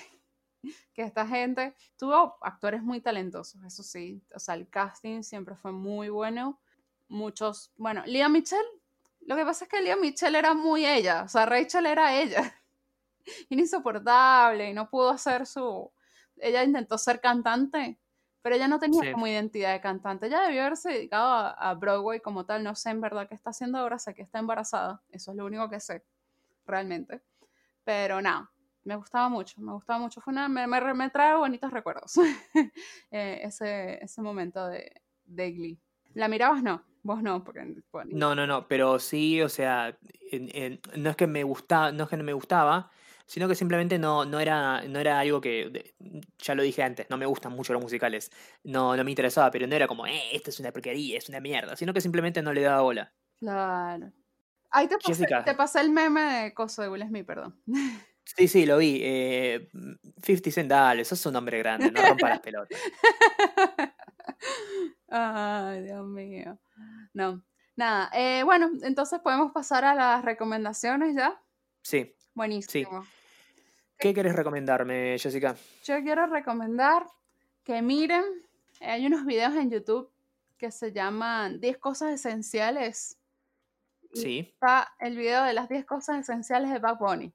que 0.95 1.03
esta 1.03 1.27
gente 1.27 1.75
tuvo 1.97 2.39
actores 2.41 2.83
muy 2.83 3.01
talentosos, 3.01 3.63
eso 3.65 3.83
sí. 3.83 4.23
O 4.35 4.39
sea, 4.39 4.55
el 4.55 4.69
casting 4.69 5.23
siempre 5.23 5.55
fue 5.57 5.73
muy 5.73 6.09
bueno. 6.09 6.61
Muchos, 7.09 7.73
bueno, 7.77 8.03
Lea 8.07 8.29
Michelle, 8.29 8.67
lo 9.21 9.37
que 9.37 9.45
pasa 9.45 9.65
es 9.65 9.71
que 9.71 9.81
Lea 9.81 9.97
Michelle 9.97 10.39
era 10.39 10.55
muy 10.55 10.85
ella, 10.87 11.23
o 11.23 11.29
sea, 11.29 11.47
Rachel 11.47 11.87
era 11.87 12.21
ella. 12.21 12.43
Insoportable 13.51 14.71
y 14.71 14.75
no 14.75 14.89
pudo 14.89 15.11
hacer 15.11 15.47
su... 15.47 15.93
Ella 16.39 16.65
intentó 16.65 16.99
ser 16.99 17.21
cantante, 17.21 17.99
pero 18.47 18.55
ella 18.55 18.69
no 18.69 18.79
tenía 18.79 19.03
Sí. 19.03 19.11
como 19.11 19.27
identidad 19.27 19.73
de 19.73 19.81
cantante. 19.81 20.27
Ella 20.29 20.43
debió 20.43 20.61
haberse 20.61 20.91
dedicado 20.91 21.29
a, 21.33 21.51
a 21.51 21.75
Broadway 21.75 22.21
como 22.21 22.47
tal. 22.47 22.63
No 22.63 22.77
sé 22.77 22.91
en 22.91 23.01
verdad 23.01 23.27
qué 23.29 23.35
está 23.35 23.51
haciendo 23.51 23.77
ahora, 23.79 23.99
sé 23.99 24.15
que 24.15 24.23
está 24.23 24.39
embarazada. 24.39 25.03
Eso 25.11 25.33
es 25.33 25.37
lo 25.37 25.47
único 25.47 25.69
que 25.69 25.81
sé, 25.81 26.05
realmente. 26.65 27.23
Pero 27.83 28.23
nada, 28.23 28.49
me 28.85 28.95
gustaba 28.95 29.29
mucho, 29.29 29.61
me 29.61 29.73
gustaba 29.73 29.99
mucho. 29.99 30.21
Fue 30.21 30.31
una, 30.33 30.49
me, 30.49 30.65
me, 30.69 30.95
me 30.95 31.11
trae 31.11 31.35
bonitos 31.37 31.73
recuerdos 31.73 32.13
eh, 33.11 33.41
ese, 33.43 33.99
ese 34.05 34.23
momento 34.23 34.65
de, 34.69 34.93
de 35.25 35.51
Glee. 35.51 35.81
¿La 36.15 36.29
mirabas? 36.29 36.63
No, 36.63 36.85
vos 37.03 37.21
no, 37.25 37.43
porque... 37.43 37.83
bueno, 37.91 38.11
No, 38.15 38.35
no, 38.37 38.47
no, 38.47 38.69
pero 38.69 39.01
sí, 39.01 39.43
o 39.43 39.49
sea, 39.49 39.99
en- 40.31 40.51
en- 40.55 40.81
no 41.03 41.11
es 41.11 41.17
que 41.17 41.27
me 41.27 41.43
gustaba, 41.43 41.91
no 41.91 42.05
es 42.05 42.11
que 42.11 42.17
no 42.17 42.23
me 42.23 42.33
gustaba, 42.33 42.93
sino 43.27 43.49
que 43.49 43.55
simplemente 43.55 43.99
no, 43.99 44.25
no 44.25 44.41
era, 44.41 44.83
no 44.83 45.01
era 45.01 45.19
algo 45.19 45.41
que, 45.41 45.95
ya 46.39 46.55
lo 46.55 46.63
dije 46.63 46.83
antes, 46.83 47.07
no 47.11 47.17
me 47.17 47.27
gustan 47.27 47.53
mucho 47.53 47.73
los 47.73 47.83
musicales, 47.83 48.31
no, 48.63 48.97
no 48.97 49.05
me 49.05 49.11
interesaba, 49.11 49.51
pero 49.51 49.67
no 49.67 49.75
era 49.75 49.89
como, 49.89 50.07
eh, 50.07 50.23
esto 50.33 50.51
es 50.51 50.61
una 50.61 50.73
porquería, 50.73 51.19
es 51.19 51.29
una 51.29 51.41
mierda, 51.41 51.77
sino 51.77 51.93
que 51.93 52.01
simplemente 52.01 52.41
no 52.41 52.53
le 52.53 52.63
daba 52.63 52.83
bola. 52.83 53.13
Claro. 53.39 54.13
Ahí 54.71 54.87
te 54.89 54.97
pasé, 54.97 55.09
Jessica. 55.09 55.45
te 55.45 55.55
pasé 55.55 55.81
el 55.81 55.91
meme 55.91 56.21
de 56.21 56.55
coso 56.55 56.83
de 56.83 56.89
Will 56.89 57.07
Smith, 57.07 57.27
perdón. 57.27 57.61
Sí, 58.37 58.49
sí, 58.49 58.67
lo 58.67 58.79
vi. 58.79 58.99
Eh, 59.05 59.69
50 60.21 60.51
Cent, 60.51 60.69
dale, 60.69 61.05
sos 61.05 61.25
un 61.27 61.37
hombre 61.37 61.59
grande, 61.59 61.93
no 61.93 62.03
rompa 62.03 62.29
las 62.29 62.41
pelotas. 62.41 62.77
Ay, 65.09 65.85
Dios 65.85 66.05
mío. 66.05 66.59
No, 67.15 67.45
nada. 67.77 68.11
eh, 68.13 68.43
bueno, 68.43 68.69
entonces 68.83 69.21
podemos 69.21 69.53
pasar 69.53 69.85
a 69.85 69.95
las 69.95 70.25
recomendaciones 70.25 71.15
ya. 71.15 71.41
Sí, 71.83 72.17
Buenísimo. 72.37 73.07
¿Qué 73.99 74.15
querés 74.15 74.37
recomendarme, 74.37 75.17
Jessica? 75.19 75.57
Yo 75.85 76.03
quiero 76.03 76.27
recomendar 76.27 77.07
que 77.65 77.83
miren, 77.83 78.25
hay 78.81 79.07
unos 79.07 79.25
videos 79.25 79.55
en 79.55 79.71
YouTube 79.71 80.11
que 80.59 80.71
se 80.71 80.93
llaman 80.93 81.61
10 81.61 81.79
cosas 81.79 82.13
esenciales. 82.13 83.19
Sí, 84.13 84.51
Está 84.53 84.95
el 84.99 85.17
video 85.17 85.45
de 85.45 85.53
las 85.53 85.69
10 85.69 85.85
cosas 85.85 86.21
esenciales 86.21 86.71
de 86.71 86.79
Bad 86.79 86.99
Bunny. 86.99 87.33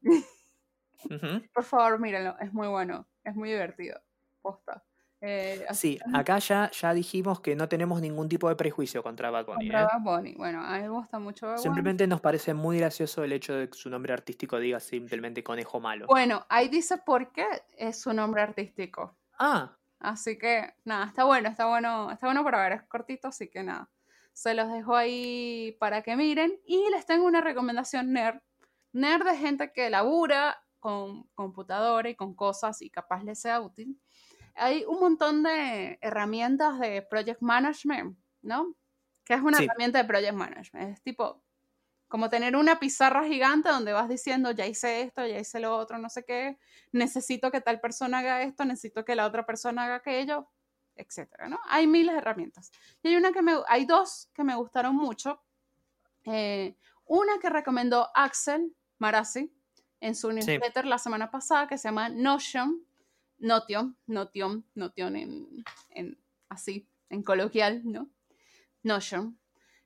Por 1.53 1.64
favor, 1.64 1.99
mírenlo, 1.99 2.38
es 2.39 2.53
muy 2.53 2.68
bueno, 2.68 3.07
es 3.24 3.36
muy 3.36 3.49
divertido. 3.49 3.99
Posta. 4.41 4.84
Eh, 5.22 5.66
Sí, 5.72 6.00
acá 6.14 6.40
ya, 6.40 6.72
ya 6.72 6.94
dijimos 6.94 7.40
que 7.42 7.56
no 7.56 7.70
tenemos 7.70 8.02
ningún 8.02 8.28
tipo 8.28 8.50
de 8.50 8.56
prejuicio 8.56 9.04
contra 9.04 9.30
Bad 9.30 9.46
Bunny. 9.46 9.66
contra 9.70 9.82
¿eh? 9.84 9.88
Bad 9.94 10.02
Bunny. 10.02 10.34
Bueno, 10.34 10.62
a 10.62 10.76
mí 10.78 10.82
me 10.82 10.90
gusta 10.90 11.20
mucho 11.20 11.46
Bad 11.46 11.54
Bunny. 11.58 11.64
Simplemente 11.64 12.08
nos 12.08 12.22
parece 12.22 12.54
muy 12.54 12.80
gracioso 12.80 13.24
el 13.24 13.32
hecho 13.32 13.54
de 13.54 13.70
que 13.70 13.78
su 13.78 13.90
nombre 13.90 14.14
artístico 14.14 14.60
diga 14.60 14.80
simplemente 14.80 15.44
conejo 15.44 15.80
malo. 15.80 16.08
Bueno, 16.08 16.46
ahí 16.50 16.68
dice 16.70 16.98
por 16.98 17.32
qué 17.32 17.46
es 17.78 18.02
su 18.02 18.14
nombre 18.14 18.42
artístico. 18.42 19.16
Ah, 19.38 19.78
Así 20.02 20.36
que 20.38 20.74
nada, 20.84 21.06
está 21.06 21.26
bueno, 21.26 21.48
está 21.48 21.68
bueno, 21.68 22.10
está 22.10 22.26
bueno 22.26 22.44
para 22.44 22.64
ver, 22.64 22.72
es 22.74 22.84
cortito, 22.84 23.28
así 23.28 23.50
que 23.50 23.62
nada. 23.62 23.88
Se 24.34 24.56
los 24.56 24.72
dejo 24.72 24.96
ahí 24.96 25.78
para 25.80 26.02
que 26.02 26.16
miren. 26.16 26.60
Y 26.66 26.90
les 26.90 27.06
tengo 27.06 27.26
una 27.28 27.42
recomendación 27.42 28.12
nerd. 28.12 28.40
Nerd 28.94 29.26
de 29.26 29.38
gente 29.38 29.72
que 29.72 29.92
labura 29.92 30.58
con 30.80 31.28
computadora 31.36 32.10
y 32.10 32.16
con 32.16 32.34
cosas 32.34 32.82
y 32.82 32.90
capaz 32.90 33.24
les 33.24 33.40
sea 33.40 33.62
útil. 33.62 34.02
Hay 34.56 34.84
un 34.86 34.99
montón 34.99 35.43
de 35.43 35.97
herramientas 36.02 36.80
de 36.80 37.02
project 37.02 37.41
management, 37.41 38.18
¿no? 38.41 38.76
Que 39.24 39.36
es 39.36 39.41
una 39.41 39.58
Sí. 39.58 39.66
herramienta 39.66 39.99
de 39.99 40.06
project 40.06 40.34
management. 40.34 40.89
Es 40.97 41.02
tipo 41.02 41.43
como 42.08 42.30
tener 42.30 42.58
una 42.58 42.78
pizarra 42.78 43.24
gigante 43.24 43.70
donde 43.70 43.93
vas 43.93 44.10
diciendo, 44.10 44.52
ya 44.52 44.66
hice 44.66 45.02
esto, 45.02 45.26
ya 45.26 45.39
hice 45.39 45.62
lo 45.62 45.78
otro, 45.78 45.97
no 45.97 46.10
sé 46.10 46.26
qué, 46.26 46.60
necesito 46.91 47.52
que 47.52 47.62
tal 47.62 47.80
persona 47.80 48.20
haga 48.20 48.43
esto, 48.43 48.66
necesito 48.66 49.06
que 49.06 49.16
la 49.16 49.26
otra 49.26 49.45
persona 49.45 49.86
haga 49.86 49.95
aquello, 49.95 50.49
etcétera, 50.95 51.47
¿no? 51.47 51.58
Hay 51.70 51.88
miles 51.88 52.14
de 52.14 52.20
herramientas. 52.20 52.70
Y 53.02 53.08
hay 53.08 53.16
una 53.16 53.32
que 53.32 53.41
me, 53.41 53.54
hay 53.66 53.86
dos 53.86 54.30
que 54.34 54.43
me 54.43 54.56
gustaron 54.56 54.93
mucho. 54.93 55.41
Eh, 56.26 56.76
una 57.06 57.39
que 57.39 57.49
recomendó 57.49 58.10
Axel 58.14 58.76
Marazzi 58.97 59.49
en 60.02 60.14
su 60.14 60.34
newsletter 60.34 60.86
la 60.86 60.97
semana 60.97 61.32
pasada, 61.32 61.68
que 61.68 61.78
se 61.78 61.88
llama 61.88 62.10
Notion, 62.10 62.86
Notion, 63.42 63.98
Notion, 64.08 64.64
Notion 64.76 65.16
en, 65.16 65.64
en- 65.89 66.18
así, 66.50 66.88
en 67.10 67.24
coloquial, 67.24 67.82
¿no? 67.84 68.10
Notion, 68.84 69.38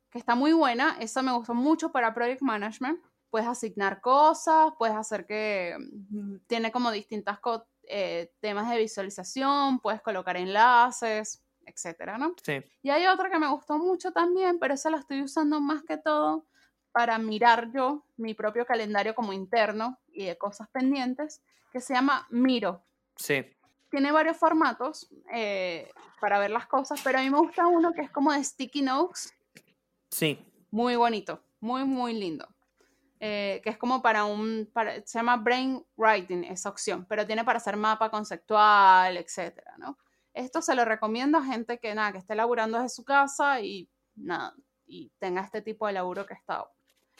que 0.10 0.20
está 0.20 0.36
muy 0.36 0.54
buena. 0.54 0.98
Esa 1.00 1.22
me 1.22 1.32
gustó 1.34 1.54
mucho 1.54 1.92
para 1.92 2.14
Project 2.14 2.42
Management. 2.42 3.00
Puedes 3.30 3.48
asignar 3.48 4.00
cosas, 4.02 4.74
puedes 4.78 4.96
hacer 4.96 5.26
que 5.26 5.76
mm, 6.10 6.38
tiene 6.48 6.72
como 6.72 6.92
distintas 6.92 7.40
eh, 7.84 8.32
temas 8.40 8.70
de 8.70 8.78
visualización, 8.78 9.80
puedes 9.80 10.02
colocar 10.02 10.38
enlaces, 10.38 11.44
etcétera, 11.66 12.18
¿no? 12.18 12.36
sí. 12.44 12.62
Y 12.84 12.90
hay 12.92 13.08
otra 13.08 13.30
que 13.30 13.40
me 13.40 13.50
gustó 13.50 13.78
mucho 13.78 14.12
también, 14.12 14.60
pero 14.60 14.76
esa 14.76 14.90
la 14.90 14.98
estoy 14.98 15.22
usando 15.24 15.60
más 15.60 15.84
que 15.84 15.98
todo 15.98 16.46
para 16.92 17.18
mirar 17.18 17.72
yo 17.74 18.06
mi 18.16 18.34
propio 18.34 18.66
calendario 18.66 19.16
como 19.16 19.34
interno 19.34 20.00
y 20.08 20.26
de 20.26 20.38
cosas 20.38 20.70
pendientes, 20.70 21.42
que 21.74 21.82
se 21.82 21.94
llama 21.94 22.26
Miro. 22.30 22.86
Sí. 23.16 23.46
Tiene 23.90 24.12
varios 24.12 24.38
formatos 24.38 25.08
eh, 25.34 25.90
para 26.20 26.40
ver 26.40 26.52
las 26.52 26.68
cosas, 26.68 27.00
pero 27.04 27.20
a 27.20 27.22
mí 27.22 27.30
me 27.30 27.38
gusta 27.40 27.68
uno 27.68 27.94
que 27.94 28.02
es 28.02 28.12
como 28.12 28.32
de 28.34 28.44
sticky 28.44 28.82
notes, 28.82 29.34
Sí. 30.10 30.44
muy 30.72 30.96
bonito, 30.96 31.42
muy, 31.60 31.84
muy 31.86 32.14
lindo. 32.14 32.48
Eh, 33.22 33.62
que 33.64 33.70
es 33.70 33.78
como 33.78 34.02
para 34.02 34.26
un, 34.26 34.70
para- 34.74 34.96
se 35.06 35.18
llama 35.18 35.38
brain 35.38 35.84
writing, 35.96 36.44
esa 36.44 36.70
opción, 36.70 37.06
pero 37.08 37.26
tiene 37.26 37.44
para 37.46 37.58
hacer 37.58 37.78
mapa 37.78 38.12
conceptual, 38.12 39.16
etcétera, 39.18 39.76
¿no? 39.78 39.98
Esto 40.34 40.62
se 40.62 40.76
lo 40.76 40.84
recomiendo 40.84 41.38
a 41.38 41.44
gente 41.44 41.80
que 41.80 41.96
nada, 41.96 42.12
que 42.12 42.18
esté 42.18 42.36
laburando 42.36 42.78
desde 42.78 42.94
su 42.96 43.06
casa 43.06 43.62
y 43.62 43.90
nada, 44.16 44.54
y 44.86 45.10
tenga 45.18 45.42
este 45.42 45.62
tipo 45.62 45.88
de 45.88 45.94
laburo 45.94 46.26
que 46.26 46.34
está, 46.34 46.66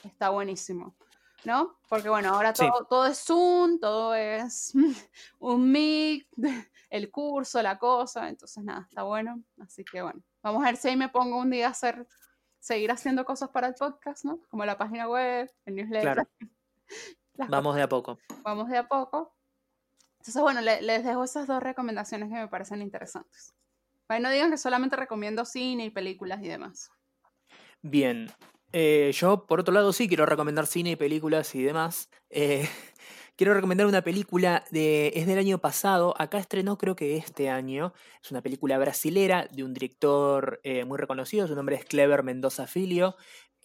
está 0.04 0.28
buenísimo, 0.28 0.94
¿no? 1.44 1.78
Porque 1.88 2.08
bueno, 2.08 2.34
ahora 2.34 2.54
Sí. 2.54 2.66
todo, 2.88 3.06
es 3.06 3.18
Zoom, 3.24 3.78
todo 3.80 4.14
es 4.14 4.72
un 5.38 5.70
Meet, 5.70 6.26
el 6.90 7.10
curso, 7.10 7.62
la 7.62 7.78
cosa, 7.78 8.28
entonces 8.28 8.62
nada, 8.64 8.86
está 8.88 9.02
bueno. 9.02 9.42
Así 9.60 9.84
que 9.84 10.02
bueno, 10.02 10.22
vamos 10.42 10.62
a 10.62 10.66
ver 10.66 10.76
si 10.76 10.88
ahí 10.88 10.96
me 10.96 11.08
pongo 11.08 11.38
un 11.38 11.50
día 11.50 11.68
a 11.68 11.70
hacer, 11.70 12.06
seguir 12.58 12.90
haciendo 12.90 13.24
cosas 13.24 13.50
para 13.50 13.66
el 13.68 13.74
podcast, 13.74 14.24
¿no? 14.24 14.40
Como 14.48 14.64
la 14.64 14.76
página 14.78 15.08
web, 15.08 15.52
el 15.66 15.74
newsletter. 15.76 16.14
Claro. 16.14 16.28
Vamos 17.50 17.74
de 17.76 17.82
a 17.82 17.88
poco. 17.88 18.18
vamos 18.42 18.68
de 18.70 18.78
a 18.78 18.88
poco. 18.88 19.34
Entonces, 20.20 20.40
bueno, 20.42 20.62
le- 20.62 20.80
les 20.80 21.04
dejo 21.04 21.22
esas 21.22 21.46
dos 21.46 21.62
recomendaciones 21.62 22.30
que 22.30 22.34
me 22.34 22.48
parecen 22.48 22.80
interesantes. 22.80 23.54
Para 24.06 24.18
que 24.18 24.22
no 24.22 24.30
digan 24.30 24.50
que 24.50 24.56
solamente 24.56 24.96
recomiendo 24.96 25.44
cine 25.44 25.84
y 25.84 25.90
películas 25.90 26.42
y 26.42 26.48
demás. 26.48 26.90
Bien. 27.82 28.32
Eh, 28.72 29.12
yo, 29.14 29.46
por 29.46 29.60
otro 29.60 29.72
lado, 29.72 29.92
sí 29.92 30.08
quiero 30.08 30.26
recomendar 30.26 30.66
cine 30.66 30.96
películas 30.96 31.54
y 31.54 31.62
demás. 31.62 32.10
Eh, 32.30 32.68
quiero 33.36 33.54
recomendar 33.54 33.86
una 33.86 34.02
película 34.02 34.64
de. 34.70 35.12
es 35.14 35.26
del 35.26 35.38
año 35.38 35.58
pasado. 35.58 36.14
Acá 36.18 36.38
estrenó, 36.38 36.76
creo 36.78 36.96
que 36.96 37.16
este 37.16 37.48
año. 37.48 37.92
Es 38.22 38.30
una 38.30 38.42
película 38.42 38.78
brasilera 38.78 39.48
de 39.50 39.64
un 39.64 39.72
director 39.72 40.60
eh, 40.64 40.84
muy 40.84 40.98
reconocido. 40.98 41.46
Su 41.46 41.54
nombre 41.54 41.76
es 41.76 41.84
Clever 41.84 42.22
Mendoza 42.22 42.66
Filio. 42.66 43.16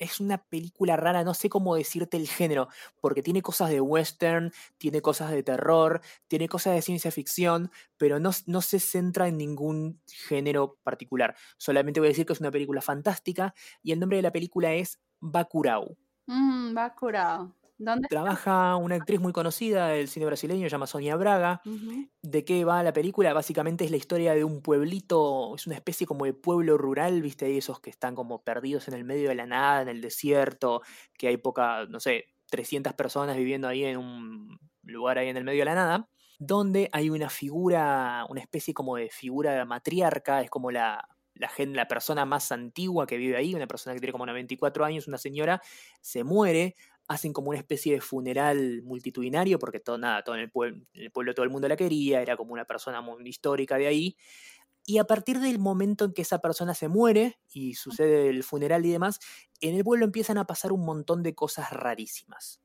Es 0.02 0.20
una 0.20 0.40
película 0.40 0.98
rara, 0.98 1.24
no 1.24 1.36
sé 1.36 1.48
cómo 1.48 1.76
decirte 1.76 2.18
el 2.18 2.28
género, 2.28 2.70
porque 3.02 3.22
tiene 3.22 3.44
cosas 3.44 3.70
de 3.70 3.82
western, 3.82 4.52
tiene 4.80 5.00
cosas 5.00 5.30
de 5.30 5.44
terror, 5.44 6.02
tiene 6.28 6.50
cosas 6.50 6.74
de 6.74 6.82
ciencia 6.82 7.12
ficción, 7.12 7.70
pero 7.98 8.20
no, 8.20 8.32
no 8.48 8.62
se 8.62 8.80
centra 8.80 9.28
en 9.28 9.38
ningún 9.38 10.02
género 10.08 10.80
particular. 10.82 11.36
Solamente 11.58 12.00
voy 12.00 12.08
a 12.08 12.10
decir 12.10 12.26
que 12.26 12.34
es 12.34 12.40
una 12.40 12.50
película 12.50 12.82
fantástica 12.82 13.54
y 13.84 13.92
el 13.92 14.00
nombre 14.00 14.18
de 14.18 14.24
la 14.24 14.32
película 14.32 14.74
es 14.74 15.00
Bacurau. 15.20 15.96
Mm, 16.26 16.76
va 16.76 16.96
curado. 16.96 17.54
¿Dónde? 17.86 18.08
Trabaja 18.08 18.76
una 18.76 18.96
actriz 18.96 19.20
muy 19.22 19.32
conocida 19.34 19.88
del 19.90 20.10
cine 20.10 20.26
brasileño, 20.26 20.64
se 20.66 20.70
llama 20.72 20.88
Sonia 20.88 21.16
Braga. 21.16 21.64
¿De 22.24 22.46
qué 22.46 22.66
va 22.66 22.84
la 22.84 22.94
película? 22.94 23.34
Básicamente 23.34 23.86
es 23.86 23.92
la 23.92 23.98
historia 23.98 24.34
de 24.36 24.44
un 24.44 24.62
pueblito, 24.62 25.56
es 25.56 25.68
una 25.68 25.76
especie 25.76 26.08
como 26.08 26.26
de 26.26 26.34
pueblo 26.34 26.78
rural, 26.78 27.22
viste, 27.22 27.46
Hay 27.46 27.58
esos 27.58 27.80
que 27.82 27.90
están 27.90 28.16
como 28.16 28.44
perdidos 28.44 28.88
en 28.90 28.96
el 28.96 29.06
medio 29.06 29.30
de 29.30 29.36
la 29.36 29.48
nada, 29.48 29.82
en 29.84 29.90
el 29.90 30.02
desierto, 30.02 30.82
que 31.18 31.30
hay 31.30 31.38
poca, 31.38 31.86
no 31.88 32.00
sé, 32.00 32.26
300 32.50 32.94
personas 32.94 33.38
viviendo 33.38 33.68
ahí 33.68 33.86
en 33.86 33.98
un 33.98 34.60
lugar 34.84 35.18
ahí 35.18 35.30
en 35.30 35.38
el 35.38 35.44
medio 35.46 35.60
de 35.62 35.66
la 35.66 35.76
nada, 35.76 36.10
donde 36.40 36.90
hay 36.94 37.10
una 37.10 37.30
figura, 37.30 38.26
una 38.30 38.42
especie 38.42 38.74
como 38.74 38.96
de 38.98 39.10
figura 39.10 39.64
matriarca, 39.66 40.42
es 40.42 40.50
como 40.50 40.72
la, 40.72 41.08
la, 41.34 41.48
gen- 41.50 41.76
la 41.76 41.88
persona 41.88 42.26
más 42.26 42.52
antigua 42.52 43.08
que 43.08 43.18
vive 43.18 43.38
ahí, 43.38 43.56
una 43.56 43.68
persona 43.68 43.94
que 43.94 44.00
tiene 44.00 44.12
como 44.12 44.26
94 44.26 44.86
años, 44.86 45.08
una 45.08 45.18
señora, 45.18 45.62
se 46.02 46.24
muere, 46.24 46.76
hacen 47.12 47.34
como 47.34 47.50
una 47.50 47.60
especie 47.60 47.94
de 47.94 48.02
funeral 48.02 48.82
multitudinario, 48.84 49.60
porque 49.60 49.80
todo, 49.80 49.98
nada, 49.98 50.24
todo 50.24 50.36
en 50.36 50.42
el, 50.42 50.52
pueblo, 50.52 50.86
en 50.94 51.04
el 51.04 51.12
pueblo 51.12 51.34
todo 51.34 51.44
el 51.44 51.50
mundo 51.50 51.68
la 51.68 51.76
quería, 51.76 52.22
era 52.22 52.38
como 52.38 52.54
una 52.54 52.66
persona 52.66 53.02
muy 53.02 53.28
histórica 53.28 53.78
de 53.78 53.88
ahí. 53.88 54.18
Y 54.86 54.98
a 54.98 55.04
partir 55.04 55.40
del 55.40 55.60
momento 55.60 56.06
en 56.06 56.14
que 56.14 56.24
esa 56.24 56.40
persona 56.40 56.74
se 56.74 56.88
muere 56.88 57.38
y 57.52 57.76
sucede 57.76 58.30
el 58.30 58.44
funeral 58.44 58.86
y 58.86 58.92
demás, 58.92 59.20
en 59.60 59.76
el 59.76 59.84
pueblo 59.84 60.06
empiezan 60.06 60.38
a 60.38 60.48
pasar 60.48 60.72
un 60.72 60.86
montón 60.86 61.22
de 61.22 61.36
cosas 61.36 61.72
rarísimas. 61.72 62.62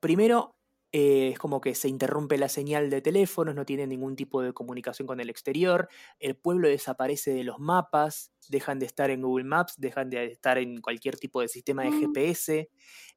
Primero, 0.00 0.57
eh, 0.92 1.30
es 1.32 1.38
como 1.38 1.60
que 1.60 1.74
se 1.74 1.88
interrumpe 1.88 2.38
la 2.38 2.48
señal 2.48 2.90
de 2.90 3.02
teléfonos, 3.02 3.54
no 3.54 3.64
tiene 3.66 3.86
ningún 3.86 4.16
tipo 4.16 4.42
de 4.42 4.52
comunicación 4.52 5.06
con 5.06 5.20
el 5.20 5.30
exterior, 5.30 5.88
el 6.18 6.36
pueblo 6.36 6.68
desaparece 6.68 7.32
de 7.32 7.44
los 7.44 7.58
mapas, 7.58 8.32
dejan 8.48 8.78
de 8.78 8.86
estar 8.86 9.10
en 9.10 9.22
Google 9.22 9.44
Maps, 9.44 9.74
dejan 9.78 10.10
de 10.10 10.24
estar 10.26 10.58
en 10.58 10.80
cualquier 10.80 11.16
tipo 11.18 11.40
de 11.40 11.48
sistema 11.48 11.82
de 11.84 11.92
Mm. 11.92 11.92
GPS, 11.92 12.70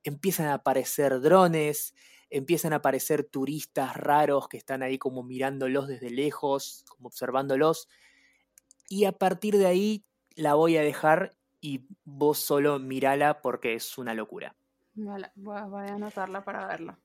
empiezan 0.03 0.47
a 0.47 0.55
aparecer 0.55 1.21
drones, 1.21 1.93
empiezan 2.29 2.73
a 2.73 2.77
aparecer 2.77 3.23
turistas 3.25 3.95
raros 3.95 4.47
que 4.49 4.57
están 4.57 4.83
ahí 4.83 4.97
como 4.97 5.23
mirándolos 5.23 5.87
desde 5.87 6.09
lejos, 6.09 6.83
como 6.89 7.07
observándolos, 7.07 7.87
y 8.89 9.05
a 9.05 9.11
partir 9.13 9.57
de 9.57 9.65
ahí 9.65 10.05
la 10.35 10.53
voy 10.55 10.77
a 10.77 10.81
dejar 10.83 11.35
y 11.61 11.87
vos 12.03 12.39
solo 12.39 12.79
mirala 12.79 13.41
porque 13.41 13.73
es 13.75 13.97
una 13.97 14.13
locura. 14.13 14.55
Vale, 14.93 15.31
voy, 15.35 15.61
voy 15.69 15.87
a 15.87 15.95
anotarla 15.95 16.43
para 16.45 16.65
verla. 16.65 16.97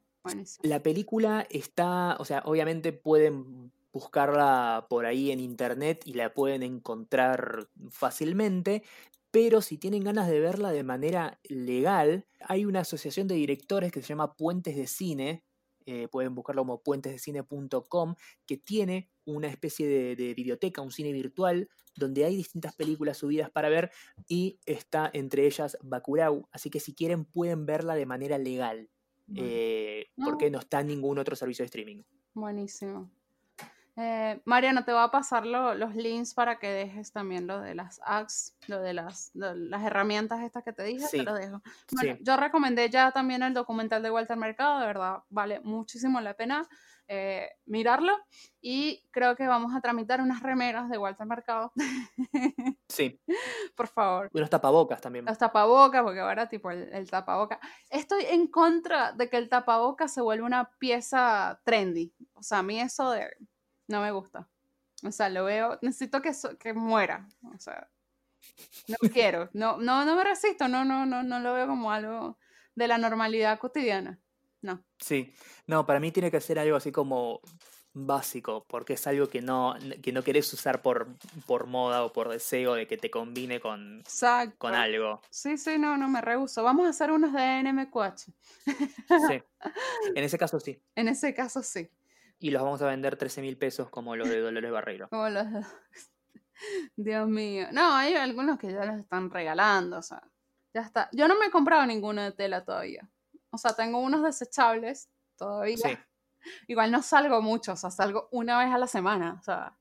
La 0.62 0.82
película 0.82 1.46
está, 1.50 2.16
o 2.18 2.24
sea, 2.24 2.42
obviamente 2.44 2.92
pueden 2.92 3.72
buscarla 3.92 4.86
por 4.90 5.06
ahí 5.06 5.30
en 5.30 5.40
internet 5.40 6.02
y 6.04 6.12
la 6.14 6.34
pueden 6.34 6.62
encontrar 6.62 7.68
fácilmente, 7.88 8.82
pero 9.30 9.62
si 9.62 9.78
tienen 9.78 10.04
ganas 10.04 10.28
de 10.28 10.40
verla 10.40 10.70
de 10.70 10.82
manera 10.82 11.40
legal, 11.44 12.26
hay 12.40 12.66
una 12.66 12.80
asociación 12.80 13.26
de 13.26 13.36
directores 13.36 13.92
que 13.92 14.02
se 14.02 14.08
llama 14.08 14.34
Puentes 14.34 14.76
de 14.76 14.86
Cine, 14.86 15.44
eh, 15.86 16.08
pueden 16.08 16.34
buscarlo 16.34 16.62
como 16.62 16.82
puentesdecine.com, 16.82 18.16
que 18.44 18.56
tiene 18.56 19.08
una 19.24 19.48
especie 19.48 19.86
de, 19.86 20.16
de 20.16 20.34
biblioteca, 20.34 20.82
un 20.82 20.90
cine 20.90 21.12
virtual, 21.12 21.68
donde 21.94 22.24
hay 22.24 22.36
distintas 22.36 22.74
películas 22.74 23.18
subidas 23.18 23.50
para 23.50 23.68
ver 23.68 23.90
y 24.28 24.58
está 24.66 25.10
entre 25.12 25.46
ellas 25.46 25.78
Bacurau, 25.82 26.48
así 26.52 26.68
que 26.70 26.80
si 26.80 26.94
quieren 26.94 27.24
pueden 27.24 27.66
verla 27.66 27.94
de 27.94 28.04
manera 28.04 28.36
legal 28.36 28.90
eh, 29.34 30.10
No. 30.16 30.26
porque 30.26 30.50
no 30.50 30.58
está 30.60 30.80
en 30.80 30.88
ningún 30.88 31.18
otro 31.18 31.34
servicio 31.36 31.62
de 31.62 31.66
streaming. 31.66 32.02
buenísimo. 32.34 33.10
Eh, 33.98 34.42
Mariano, 34.44 34.84
te 34.84 34.92
voy 34.92 35.02
a 35.02 35.10
pasar 35.10 35.46
lo- 35.46 35.74
los 35.74 35.94
links 35.96 36.34
para 36.34 36.58
que 36.58 36.68
dejes 36.68 37.12
también 37.12 37.46
lo 37.46 37.60
de 37.62 37.74
las 37.74 37.98
apps, 38.04 38.54
lo 38.66 38.82
de 38.82 38.92
las, 38.92 39.30
lo 39.32 39.54
de 39.54 39.56
las 39.70 39.82
herramientas 39.84 40.42
estas 40.42 40.62
que 40.64 40.74
te 40.74 40.82
dije, 40.82 41.00
te 41.04 41.08
Sí, 41.08 41.22
lo 41.22 41.32
dejo. 41.32 41.62
Bueno, 41.92 42.16
Sí, 42.18 42.22
yo 42.22 42.36
recomendé 42.36 42.90
ya 42.90 43.10
también 43.12 43.42
el 43.42 43.54
documental 43.54 44.02
de 44.02 44.10
Walter 44.10 44.36
Mercado, 44.36 44.80
de 44.80 44.86
verdad, 44.86 45.20
vale 45.30 45.60
muchísimo 45.60 46.20
la 46.20 46.34
pena 46.34 46.68
eh, 47.08 47.50
mirarlo. 47.66 48.12
Y 48.60 49.06
creo 49.10 49.36
que 49.36 49.46
vamos 49.46 49.74
a 49.74 49.80
tramitar 49.80 50.20
unas 50.20 50.42
remeras 50.42 50.88
de 50.88 50.98
Walter 50.98 51.26
Mercado, 51.26 51.72
sí. 52.88 53.20
por 53.74 53.88
favor. 53.88 54.30
Unos 54.32 54.50
tapabocas 54.50 55.00
también. 55.00 55.24
Los 55.24 55.38
tapabocas, 55.38 56.02
porque 56.02 56.20
ahora 56.20 56.48
tipo 56.48 56.70
el, 56.70 56.92
el 56.92 57.10
tapaboca. 57.10 57.60
Estoy 57.90 58.24
en 58.28 58.46
contra 58.48 59.12
de 59.12 59.28
que 59.30 59.36
el 59.36 59.48
tapaboca 59.48 60.08
se 60.08 60.20
vuelva 60.20 60.46
una 60.46 60.70
pieza 60.78 61.60
trendy. 61.64 62.12
O 62.34 62.42
sea, 62.42 62.58
a 62.58 62.62
mí 62.62 62.80
eso 62.80 63.10
de 63.10 63.28
no 63.88 64.00
me 64.00 64.10
gusta. 64.10 64.48
O 65.04 65.12
sea, 65.12 65.28
lo 65.28 65.44
veo, 65.44 65.78
necesito 65.82 66.20
que, 66.22 66.32
so- 66.34 66.56
que 66.58 66.72
muera. 66.72 67.28
O 67.54 67.58
sea, 67.58 67.88
no 68.88 68.96
quiero. 69.12 69.50
No, 69.52 69.76
no, 69.78 70.04
no 70.04 70.16
me 70.16 70.24
resisto, 70.24 70.68
no, 70.68 70.84
no, 70.84 71.06
no, 71.06 71.22
no 71.22 71.38
lo 71.40 71.52
veo 71.54 71.66
como 71.66 71.92
algo 71.92 72.38
de 72.74 72.88
la 72.88 72.98
normalidad 72.98 73.58
cotidiana. 73.58 74.18
No. 74.62 74.84
Sí. 74.98 75.32
No, 75.66 75.86
para 75.86 76.00
mí 76.00 76.12
tiene 76.12 76.30
que 76.30 76.40
ser 76.40 76.58
algo 76.58 76.76
así 76.76 76.92
como 76.92 77.40
básico, 77.98 78.66
porque 78.68 78.92
es 78.92 79.06
algo 79.06 79.28
que 79.28 79.40
no, 79.40 79.74
que 80.02 80.12
no 80.12 80.22
querés 80.22 80.52
usar 80.52 80.82
por, 80.82 81.08
por 81.46 81.66
moda 81.66 82.04
o 82.04 82.12
por 82.12 82.28
deseo 82.28 82.74
de 82.74 82.86
que 82.86 82.98
te 82.98 83.10
combine 83.10 83.58
con, 83.58 84.00
Exacto. 84.00 84.56
con 84.58 84.74
algo. 84.74 85.22
Sí, 85.30 85.56
sí, 85.56 85.78
no, 85.78 85.96
no 85.96 86.06
me 86.08 86.20
rehuso. 86.20 86.62
Vamos 86.62 86.86
a 86.86 86.90
hacer 86.90 87.10
unos 87.10 87.32
de 87.32 87.62
NMQH. 87.62 88.32
Sí. 89.28 89.42
En 90.14 90.24
ese 90.24 90.36
caso 90.36 90.60
sí. 90.60 90.80
En 90.94 91.08
ese 91.08 91.32
caso 91.34 91.62
sí. 91.62 91.90
Y 92.38 92.50
los 92.50 92.62
vamos 92.62 92.82
a 92.82 92.86
vender 92.86 93.16
13 93.16 93.40
mil 93.40 93.56
pesos 93.56 93.88
como 93.88 94.14
los 94.14 94.28
de 94.28 94.40
Dolores 94.40 94.70
Barreiro. 94.70 95.08
Como 95.08 95.30
los... 95.30 95.46
Dios 96.96 97.28
mío. 97.28 97.68
No, 97.72 97.94
hay 97.94 98.14
algunos 98.14 98.58
que 98.58 98.70
ya 98.70 98.84
los 98.84 98.98
están 98.98 99.30
regalando, 99.30 99.98
o 99.98 100.02
sea, 100.02 100.22
ya 100.74 100.82
está. 100.82 101.08
Yo 101.12 101.28
no 101.28 101.38
me 101.38 101.46
he 101.46 101.50
comprado 101.50 101.86
ninguno 101.86 102.22
de 102.22 102.32
tela 102.32 102.62
todavía. 102.64 103.08
O 103.50 103.58
sea, 103.58 103.74
tengo 103.74 103.98
unos 104.00 104.22
desechables 104.22 105.08
todavía. 105.36 105.76
Sí, 105.76 105.98
Igual 106.68 106.92
no 106.92 107.02
salgo 107.02 107.42
mucho, 107.42 107.72
o 107.72 107.76
sea, 107.76 107.90
salgo 107.90 108.28
una 108.32 108.58
vez 108.58 108.72
a 108.72 108.78
la 108.78 108.86
semana, 108.86 109.36
o 109.40 109.42
sea, 109.42 109.76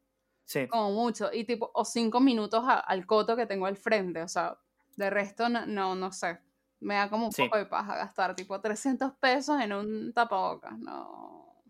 sí. 0.45 0.67
como 0.67 0.91
mucho. 0.91 1.29
Y 1.31 1.43
tipo, 1.45 1.69
o 1.73 1.85
cinco 1.85 2.19
minutos 2.19 2.63
a- 2.67 2.79
al 2.79 3.05
coto 3.05 3.35
que 3.35 3.45
tengo 3.45 3.65
al 3.67 3.77
frente, 3.77 4.21
o 4.21 4.27
sea, 4.27 4.57
de 4.95 5.09
resto 5.09 5.49
no, 5.49 5.65
no, 5.65 5.95
no 5.95 6.11
sé. 6.11 6.39
Me 6.79 6.95
da 6.95 7.09
como 7.09 7.27
un 7.27 7.31
Sí. 7.31 7.43
poco 7.43 7.57
de 7.57 7.65
paja 7.65 7.95
gastar 7.97 8.35
tipo 8.35 8.59
300 8.61 9.13
pesos 9.19 9.59
en 9.61 9.73
un 9.73 10.13
tapabocas. 10.13 10.77
No, 10.79 11.63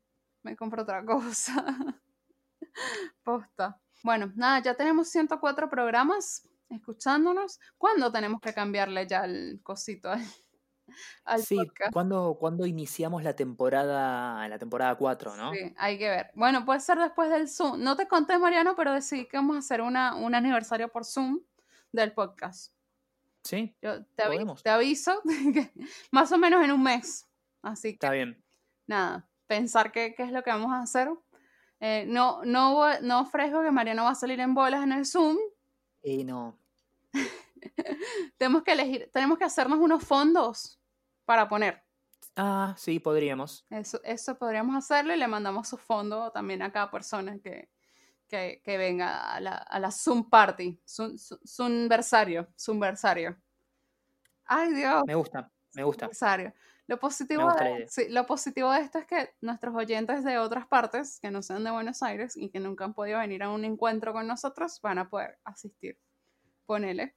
me 0.43 0.55
compro 0.55 0.83
otra 0.83 1.05
cosa. 1.05 1.53
Posta. 3.23 3.79
Bueno, 4.03 4.31
nada, 4.35 4.59
ya 4.61 4.75
tenemos 4.75 5.09
104 5.09 5.69
programas 5.69 6.47
escuchándonos. 6.69 7.59
¿Cuándo 7.77 8.11
tenemos 8.11 8.41
que 8.41 8.53
cambiarle 8.53 9.07
ya 9.07 9.25
el 9.25 9.59
cosito 9.63 10.09
al, 10.11 10.21
al 11.25 11.41
iniciamos 12.65 13.23
la 13.23 13.35
temporada, 13.35 14.47
la 14.47 14.57
temporada 14.59 14.95
4, 14.95 15.35
no? 15.35 15.51
Sí, 15.53 15.73
hay 15.77 15.97
que 15.97 16.09
ver. 16.09 16.31
Bueno, 16.35 16.65
puede 16.65 16.79
ser 16.79 16.97
después 16.99 17.29
del 17.29 17.47
Zoom. 17.49 17.81
No 17.81 17.95
te 17.95 18.07
conté, 18.07 18.37
Mariano, 18.37 18.75
pero 18.75 18.93
decidí 18.93 19.27
que 19.27 19.37
vamos 19.37 19.55
a 19.55 19.59
hacer 19.59 19.81
una, 19.81 20.15
un 20.15 20.35
aniversario 20.35 20.89
por 20.89 21.05
Zoom 21.05 21.41
del 21.91 22.13
podcast. 22.13 22.73
Sí, 23.43 23.75
Yo 23.81 24.03
te, 24.15 24.23
avi- 24.23 24.33
Podemos. 24.33 24.63
te 24.63 24.69
aviso 24.69 25.21
que 25.53 25.71
más 26.11 26.31
o 26.31 26.37
menos 26.37 26.63
en 26.63 26.71
un 26.71 26.81
mes. 26.83 27.27
Así 27.61 27.89
que 27.89 27.93
está 27.95 28.11
bien. 28.11 28.43
nada, 28.87 29.27
pensar 29.47 29.91
qué, 29.91 30.13
qué 30.15 30.23
es 30.23 30.31
lo 30.31 30.43
que 30.43 30.49
vamos 30.49 30.71
a 30.73 30.81
hacer. 30.81 31.09
Eh, 31.79 32.05
no, 32.07 32.43
no, 32.45 32.99
no 33.01 33.19
ofrezco 33.21 33.61
que 33.61 33.69
Mariano 33.69 34.03
va 34.05 34.11
a 34.11 34.15
salir 34.15 34.39
en 34.39 34.53
bolas 34.53 34.83
en 34.83 34.91
el 34.93 35.05
Zoom. 35.05 35.37
Y 36.01 36.23
no. 36.23 36.57
Tenemos 38.37 38.63
que 38.63 38.71
elegir, 38.73 39.09
tenemos 39.11 39.37
que 39.37 39.43
hacernos 39.43 39.79
unos 39.79 40.03
fondos 40.03 40.79
para 41.25 41.47
poner. 41.49 41.83
Ah, 42.35 42.73
sí, 42.77 42.99
podríamos. 42.99 43.65
Eso, 43.69 43.99
eso 44.03 44.37
podríamos 44.37 44.75
hacerlo 44.75 45.13
y 45.13 45.17
le 45.17 45.27
mandamos 45.27 45.67
su 45.69 45.77
fondo 45.77 46.31
también 46.31 46.61
a 46.61 46.71
cada 46.71 46.91
persona 46.91 47.39
que, 47.39 47.69
que, 48.27 48.61
que 48.63 48.77
venga 48.77 49.33
a 49.33 49.39
la, 49.39 49.55
a 49.55 49.79
la 49.79 49.91
Zoom 49.91 50.29
Party. 50.29 50.79
Zoom, 50.87 51.13
Zoom- 51.17 51.39
Zoomversario. 51.47 52.47
Zoomversario. 52.59 53.37
Ay, 54.45 54.73
Dios. 54.73 55.03
Me 55.07 55.15
gusta, 55.15 55.51
me 55.73 55.83
gusta. 55.83 56.05
Zoomversario. 56.05 56.53
Lo 56.87 56.99
positivo, 56.99 57.51
de, 57.53 57.87
sí, 57.89 58.09
lo 58.09 58.27
positivo 58.27 58.71
de 58.71 58.81
esto 58.81 58.99
es 58.99 59.07
que 59.07 59.33
nuestros 59.41 59.73
oyentes 59.73 60.23
de 60.23 60.37
otras 60.37 60.67
partes, 60.67 61.19
que 61.19 61.31
no 61.31 61.41
sean 61.41 61.63
de 61.63 61.71
Buenos 61.71 62.03
Aires 62.03 62.37
y 62.37 62.49
que 62.49 62.59
nunca 62.59 62.85
han 62.85 62.93
podido 62.93 63.17
venir 63.17 63.41
a 63.41 63.49
un 63.49 63.65
encuentro 63.65 64.13
con 64.13 64.27
nosotros, 64.27 64.79
van 64.81 64.99
a 64.99 65.09
poder 65.09 65.39
asistir. 65.45 65.97
Ponele. 66.67 67.15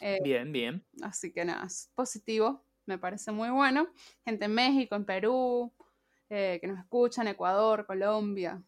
Eh, 0.00 0.18
Bien, 0.22 0.52
bien. 0.52 0.84
Así 1.00 1.32
que 1.32 1.46
nada, 1.46 1.64
es 1.64 1.90
positivo, 1.94 2.62
me 2.86 2.98
parece 2.98 3.32
muy 3.32 3.50
bueno. 3.50 3.88
Gente 4.24 4.44
en 4.46 4.54
México, 4.54 4.94
en 4.96 5.04
Perú, 5.04 5.72
eh, 6.28 6.58
que 6.60 6.66
nos 6.66 6.78
escuchan, 6.78 7.28
Ecuador, 7.28 7.86
Colombia, 7.86 8.62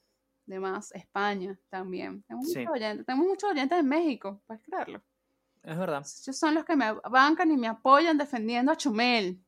demás, 0.46 0.92
España 0.92 1.58
también. 1.68 2.22
Tenemos, 2.24 2.50
Sí. 2.52 2.58
muchos 2.60 2.72
oyentes, 2.74 3.06
tenemos 3.06 3.26
muchos 3.26 3.50
oyentes 3.50 3.78
en 3.78 3.88
México, 3.88 4.40
puedes 4.46 4.62
creerlo. 4.62 5.02
Es 5.62 5.76
verdad. 5.76 5.98
Ellos 6.22 6.38
son 6.38 6.54
los 6.54 6.64
que 6.64 6.76
me 6.76 6.92
bancan 7.10 7.50
y 7.50 7.56
me 7.56 7.66
apoyan 7.68 8.16
defendiendo 8.16 8.72
a 8.72 8.76
Chumel. 8.76 9.38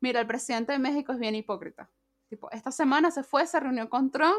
Mira, 0.00 0.20
el 0.20 0.26
presidente 0.26 0.72
de 0.72 0.78
México 0.78 1.12
es 1.12 1.18
bien 1.18 1.34
hipócrita. 1.34 1.88
Tipo, 2.28 2.50
esta 2.50 2.72
semana 2.72 3.10
se 3.10 3.22
fue, 3.22 3.46
se 3.46 3.60
reunió 3.60 3.88
con 3.88 4.10
Trump 4.10 4.34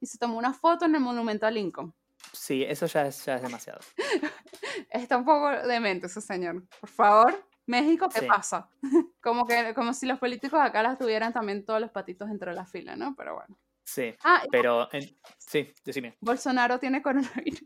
y 0.00 0.06
se 0.06 0.16
tomó 0.18 0.38
una 0.38 0.52
foto 0.52 0.84
en 0.84 0.94
el 0.94 1.00
monumento 1.00 1.46
a 1.46 1.50
Lincoln. 1.50 1.92
Sí, 2.32 2.62
eso 2.62 2.86
ya 2.86 3.06
es, 3.06 3.24
ya 3.24 3.36
es 3.36 3.42
demasiado. 3.42 3.80
Está 4.90 5.16
un 5.16 5.24
poco 5.24 5.50
demente 5.66 6.06
ese 6.06 6.20
señor. 6.20 6.62
Por 6.80 6.88
favor, 6.88 7.44
México, 7.68 8.08
¿qué 8.08 8.20
Sí. 8.20 8.26
pasa? 8.26 8.68
Como 9.22 9.46
que 9.46 9.72
como 9.74 9.92
si 9.92 10.06
los 10.06 10.18
políticos 10.18 10.58
acá 10.60 10.82
las 10.82 10.98
tuvieran 10.98 11.32
también 11.32 11.64
todos 11.64 11.80
los 11.80 11.90
patitos 11.90 12.28
dentro 12.28 12.50
de 12.50 12.56
la 12.56 12.66
fila, 12.66 12.96
¿no? 12.96 13.14
Pero 13.14 13.34
bueno. 13.36 13.56
Sí, 13.84 14.14
Ah, 14.24 14.42
pero 14.50 14.88
en- 14.92 15.16
sí, 15.38 15.72
decime. 15.84 16.16
Bolsonaro 16.20 16.78
tiene 16.78 17.00
coronavirus. 17.02 17.62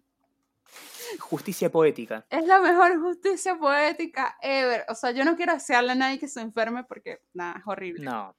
Justicia 1.20 1.70
poética. 1.70 2.24
Es 2.30 2.46
la 2.46 2.60
mejor 2.60 2.98
justicia 3.00 3.56
poética 3.56 4.36
ever. 4.40 4.84
O 4.88 4.94
sea, 4.94 5.10
yo 5.10 5.24
no 5.24 5.36
quiero 5.36 5.52
desearle 5.54 5.92
a 5.92 5.94
nadie 5.96 6.18
que 6.18 6.28
se 6.28 6.40
enferme 6.40 6.84
porque, 6.84 7.20
nada, 7.34 7.58
es 7.58 7.66
horrible. 7.66 8.04
No. 8.04 8.34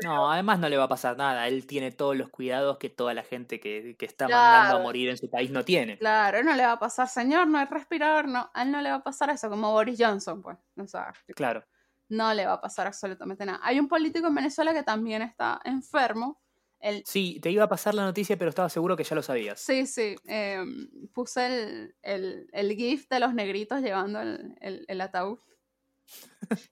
Pero- 0.00 0.14
No, 0.14 0.30
además 0.32 0.58
no 0.58 0.68
le 0.68 0.76
va 0.76 0.84
a 0.84 0.88
pasar 0.88 1.16
nada. 1.16 1.46
Él 1.48 1.66
tiene 1.66 1.90
todos 1.92 2.16
los 2.16 2.28
cuidados 2.30 2.78
que 2.78 2.88
toda 2.90 3.14
la 3.14 3.22
gente 3.22 3.60
que, 3.60 3.96
que 3.98 4.06
está 4.06 4.26
mandando 4.28 4.78
a 4.78 4.82
morir 4.82 5.08
en 5.08 5.16
su 5.18 5.28
país 5.30 5.50
no 5.50 5.64
tiene. 5.64 5.98
Claro, 5.98 6.42
no 6.42 6.54
le 6.54 6.64
va 6.64 6.72
a 6.72 6.78
pasar, 6.78 7.08
señor, 7.08 7.46
no 7.48 7.58
hay 7.58 7.66
respirador, 7.66 8.28
no, 8.28 8.50
a 8.54 8.62
él 8.62 8.70
no 8.70 8.80
le 8.80 8.90
va 8.90 8.96
a 8.96 9.02
pasar 9.02 9.30
eso, 9.30 9.48
como 9.50 9.72
Boris 9.72 9.98
Johnson, 9.98 10.42
pues. 10.42 10.56
O 10.76 10.86
sea, 10.86 11.12
Claro. 11.34 11.64
no 12.08 12.32
le 12.34 12.46
va 12.46 12.54
a 12.54 12.60
pasar 12.60 12.86
absolutamente 12.86 13.44
nada. 13.44 13.60
Hay 13.62 13.78
un 13.78 13.88
político 13.88 14.26
en 14.28 14.34
Venezuela 14.34 14.72
que 14.72 14.82
también 14.82 15.22
está 15.22 15.60
enfermo. 15.64 16.40
El, 16.80 17.02
Sí, 17.04 17.40
te 17.42 17.50
iba 17.50 17.64
a 17.64 17.68
pasar 17.68 17.92
la 17.94 18.04
noticia, 18.04 18.38
pero 18.38 18.50
estaba 18.50 18.68
seguro 18.68 18.96
que 18.96 19.02
ya 19.02 19.16
lo 19.16 19.22
sabías. 19.22 19.58
Sí, 19.58 19.84
sí. 19.84 20.14
eh, 20.28 20.64
puse 21.12 21.46
el, 21.46 21.96
el, 22.02 22.48
el 22.52 22.72
GIF 22.76 23.08
de 23.08 23.18
los 23.18 23.34
negritos 23.34 23.80
llevando 23.80 24.20
el, 24.20 24.84
el 24.86 25.00
ataúd. 25.00 25.40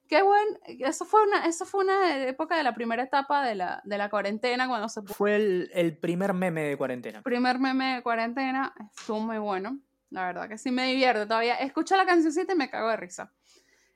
Qué 0.07 0.21
buen. 0.23 0.59
Eso 0.65 1.05
fue 1.05 1.23
una, 1.23 1.45
eso 1.45 1.65
fue 1.65 1.83
una 1.83 2.23
época 2.25 2.57
de 2.57 2.63
la 2.63 2.73
primera 2.73 3.03
etapa 3.03 3.45
de 3.45 3.55
la, 3.55 3.81
de 3.83 3.97
la 3.97 4.09
cuarentena, 4.09 4.67
cuando 4.67 4.89
se 4.89 5.01
Fue 5.03 5.35
el, 5.35 5.69
el 5.73 5.97
primer 5.97 6.33
meme 6.33 6.63
de 6.63 6.77
cuarentena. 6.77 7.21
primer 7.21 7.59
meme 7.59 7.95
de 7.95 8.03
cuarentena. 8.03 8.73
Estuvo 8.97 9.19
muy 9.19 9.37
bueno. 9.37 9.79
La 10.09 10.25
verdad 10.25 10.47
que 10.47 10.57
sí 10.57 10.71
me 10.71 10.87
divierte 10.87 11.25
todavía. 11.25 11.55
Escucho 11.55 11.95
la 11.97 12.05
cancioncita 12.05 12.53
y 12.53 12.55
me 12.55 12.69
cago 12.69 12.89
de 12.89 12.97
risa. 12.97 13.31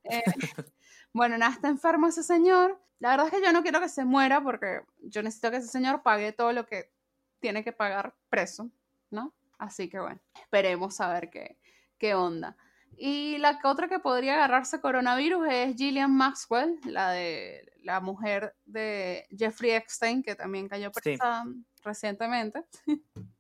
Eh, 0.04 0.22
bueno, 1.14 1.38
nada, 1.38 1.54
está 1.54 1.70
enfermo 1.70 2.08
ese 2.08 2.24
señor. 2.24 2.80
La 3.00 3.12
verdad 3.12 3.28
es 3.28 3.34
que 3.34 3.42
yo 3.44 3.52
no 3.52 3.64
quiero 3.64 3.80
que 3.80 3.90
se 3.90 4.06
muera 4.06 4.42
porque 4.44 4.82
yo 5.00 5.24
necesito 5.24 5.50
que 5.50 5.58
ese 5.58 5.68
señor 5.68 6.04
pague 6.04 6.34
todo 6.34 6.54
lo 6.54 6.66
que 6.68 6.92
tiene 7.40 7.64
que 7.64 7.72
pagar 7.72 8.14
preso, 8.30 8.70
¿no? 9.10 9.34
Así 9.58 9.90
que 9.90 10.00
bueno, 10.00 10.20
esperemos 10.36 11.02
a 11.02 11.12
ver 11.12 11.30
qué, 11.30 11.58
qué 11.98 12.14
onda. 12.14 12.56
Y 12.98 13.38
la 13.40 13.60
otra 13.64 13.88
que 13.88 14.00
podría 14.00 14.36
agarrarse 14.36 14.80
coronavirus 14.82 15.48
es 15.50 15.76
Gillian 15.76 16.12
Maxwell, 16.16 16.80
la 16.86 17.12
de 17.12 17.72
la 17.84 18.00
mujer 18.00 18.56
de 18.66 19.26
Jeffrey 19.36 19.72
Epstein, 19.72 20.22
que 20.22 20.36
también 20.36 20.68
cayó 20.70 20.92
Sí. 20.94 21.02
presa 21.02 21.44
recientemente. 21.84 22.64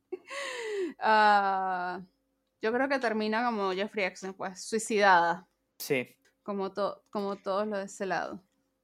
Ah, 1.00 2.02
yo 2.62 2.72
creo 2.72 2.88
que 2.88 3.00
termina 3.00 3.44
como 3.46 3.72
Jeffrey 3.74 4.06
Epstein, 4.06 4.34
pues 4.34 4.64
suicidada, 4.64 5.48
Sí, 5.78 6.16
como, 6.44 6.72
to- 6.72 7.04
como 7.10 7.36
todos 7.38 7.68
los 7.68 7.80
de 7.80 7.86
ese 7.86 8.06
lado. 8.06 8.42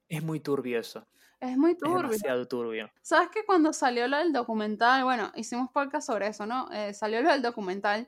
es 0.10 0.24
muy 0.24 0.40
turbio 0.40 0.80
eso. 0.80 1.06
Es 1.40 1.56
muy 1.58 1.72
Es 1.72 1.78
turbio. 1.78 1.98
demasiado 2.02 2.48
turbio. 2.48 2.90
¿Sabes 3.02 3.30
que 3.30 3.46
cuando 3.46 3.72
salió 3.72 4.08
lo 4.08 4.18
del 4.18 4.34
documental, 4.34 5.04
bueno, 5.04 5.32
hicimos 5.36 5.70
podcast 5.72 6.08
sobre 6.08 6.28
eso, 6.28 6.46
¿no? 6.48 6.72
Eh, 6.74 6.94
salió 6.94 7.22
lo 7.22 7.30
del 7.32 7.42
documental 7.44 8.08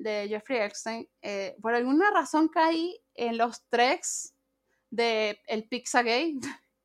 de 0.00 0.26
Jeffrey 0.28 0.60
Epstein, 0.60 1.08
eh, 1.22 1.56
por 1.60 1.74
alguna 1.74 2.10
razón 2.10 2.48
caí 2.48 2.98
en 3.14 3.36
los 3.38 3.62
treks 3.68 4.34
de 4.90 5.40
el 5.46 5.68
Pizzagate 5.68 6.40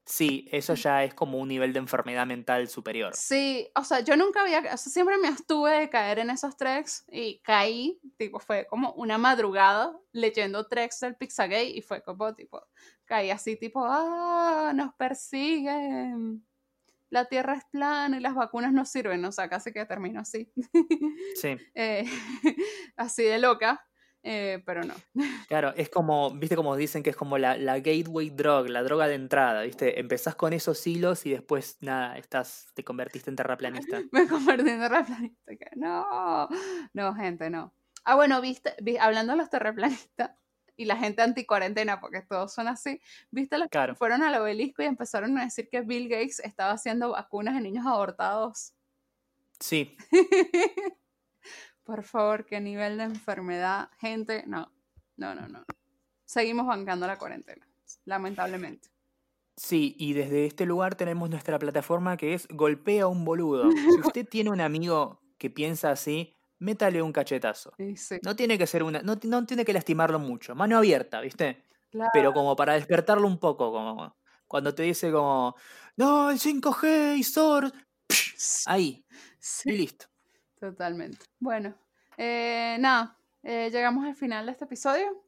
Sí, 0.06 0.48
eso 0.52 0.76
ya 0.76 1.04
es 1.04 1.14
como 1.14 1.40
un 1.40 1.48
nivel 1.48 1.74
de 1.74 1.80
enfermedad 1.80 2.26
mental 2.28 2.68
superior. 2.68 3.14
Sí, 3.16 3.68
o 3.76 3.84
sea, 3.84 4.02
yo 4.02 4.16
nunca 4.16 4.42
había, 4.42 4.60
o 4.60 4.78
sea, 4.78 4.92
siempre 4.92 5.18
me 5.18 5.28
abstuve 5.28 5.72
de 5.80 5.90
caer 5.90 6.20
en 6.20 6.30
esos 6.30 6.56
treks 6.56 7.06
y 7.12 7.40
caí, 7.40 8.00
tipo, 8.18 8.40
fue 8.40 8.68
como 8.68 8.92
una 8.94 9.18
madrugada 9.18 9.98
leyendo 10.12 10.68
treks 10.68 11.00
del 11.00 11.16
Pizzagate 11.16 11.70
y 11.70 11.82
fue 11.82 12.04
como, 12.04 12.34
tipo, 12.36 12.62
caí 13.06 13.32
así, 13.32 13.56
tipo, 13.56 13.84
ah, 13.84 14.72
nos 14.76 14.94
persiguen, 14.94 16.46
la 17.16 17.26
Tierra 17.26 17.56
es 17.56 17.64
plana 17.72 18.18
y 18.18 18.20
las 18.20 18.36
vacunas 18.36 18.74
no 18.74 18.86
sirven, 18.86 19.24
o 19.24 19.32
sea, 19.32 19.50
casi 19.50 19.72
que 19.72 19.86
termino 19.86 20.20
así. 20.20 20.52
Sí. 21.36 21.58
Eh, 21.74 22.06
así 22.98 23.24
de 23.24 23.40
loca. 23.40 23.84
Eh, 24.28 24.64
pero 24.66 24.84
no. 24.84 24.96
Claro, 25.48 25.74
es 25.76 25.90
como, 25.90 26.32
viste 26.32 26.56
como 26.56 26.76
dicen 26.76 27.04
que 27.04 27.12
es 27.12 27.16
como 27.16 27.38
la, 27.38 27.58
la, 27.58 27.80
gateway 27.80 28.32
drug, 28.32 28.70
la 28.70 28.82
droga 28.82 29.08
de 29.08 29.16
entrada, 29.16 29.62
viste, 29.62 30.00
empezás 30.00 30.36
con 30.36 30.52
esos 30.52 30.86
hilos 30.88 31.26
y 31.26 31.32
después 31.32 31.78
nada, 31.82 32.18
estás, 32.18 32.68
te 32.74 32.84
convertiste 32.84 33.30
en 33.30 33.36
terraplanista. 33.36 34.02
Me 34.12 34.28
convertí 34.28 34.70
en 34.72 34.80
terraplanista, 34.80 35.52
no, 35.76 36.50
no, 36.94 37.14
gente, 37.14 37.52
no. 37.52 37.74
Ah, 38.04 38.16
bueno, 38.16 38.42
viste, 38.42 38.74
hablando 39.00 39.34
de 39.34 39.38
los 39.38 39.50
terraplanistas 39.50 40.32
y 40.78 40.86
la 40.86 40.98
gente 40.98 41.22
anti-cuarentena, 41.22 42.00
porque 42.00 42.22
todos 42.22 42.54
son 42.54 42.68
así, 42.68 43.02
viste 43.32 43.58
los 43.58 43.70
que 43.70 43.96
fueron 43.96 44.24
al 44.24 44.36
obelisco 44.36 44.82
y 44.82 44.86
empezaron 44.86 45.38
a 45.38 45.46
decir 45.46 45.70
que 45.70 45.82
Bill 45.82 46.10
Gates 46.10 46.40
estaba 46.40 46.72
haciendo 46.72 47.12
vacunas 47.12 47.56
en 47.56 47.64
niños 47.64 47.86
abortados. 47.86 48.74
Sí. 49.60 49.96
Por 51.84 52.04
favor, 52.04 52.46
qué 52.46 52.60
nivel 52.60 52.98
de 52.98 53.04
enfermedad. 53.04 53.90
Gente, 54.00 54.44
no, 54.48 54.72
no, 55.18 55.36
no, 55.36 55.48
no. 55.48 55.64
Seguimos 56.26 56.66
bancando 56.66 57.06
la 57.06 57.18
cuarentena, 57.18 57.68
lamentablemente. 58.06 58.90
Sí, 59.56 59.96
y 59.98 60.14
desde 60.14 60.46
este 60.46 60.66
lugar 60.66 60.96
tenemos 60.96 61.30
nuestra 61.30 61.58
plataforma 61.60 62.18
que 62.18 62.34
es 62.34 62.48
Golpea 62.50 63.08
un 63.08 63.24
boludo. 63.24 63.72
Si 63.72 64.00
usted 64.00 64.28
tiene 64.28 64.50
un 64.50 64.60
amigo 64.60 65.22
que 65.38 65.50
piensa 65.50 65.92
así, 65.92 66.35
métale 66.60 67.02
un 67.02 67.12
cachetazo. 67.12 67.74
No 68.24 68.36
tiene 68.36 68.58
que 68.58 68.68
ser 68.68 68.84
una, 68.84 69.02
no, 69.02 69.18
tiene 69.46 69.66
que 69.66 69.74
lastimarlo 69.74 70.20
mucho, 70.20 70.56
mano 70.56 70.78
abierta, 70.78 71.22
¿viste? 71.22 71.64
Pero 72.14 72.34
como 72.34 72.56
para 72.56 72.74
despertarlo 72.74 73.28
un 73.28 73.40
poco, 73.40 73.72
como 73.72 74.16
cuando 74.48 74.76
te 74.76 74.84
dice 74.84 75.12
como, 75.12 75.56
no, 75.96 76.30
el 76.30 76.40
5G 76.40 77.18
y 77.18 77.24
SOR, 77.24 77.72
ahí, 78.66 79.06
y 79.66 79.72
listo. 79.72 80.08
Totalmente. 80.60 81.26
Bueno, 81.40 81.76
eh, 82.18 82.78
nada, 82.80 83.18
eh, 83.44 83.70
llegamos 83.72 84.06
al 84.06 84.16
final 84.16 84.46
de 84.46 84.52
este 84.52 84.66
episodio. 84.66 85.25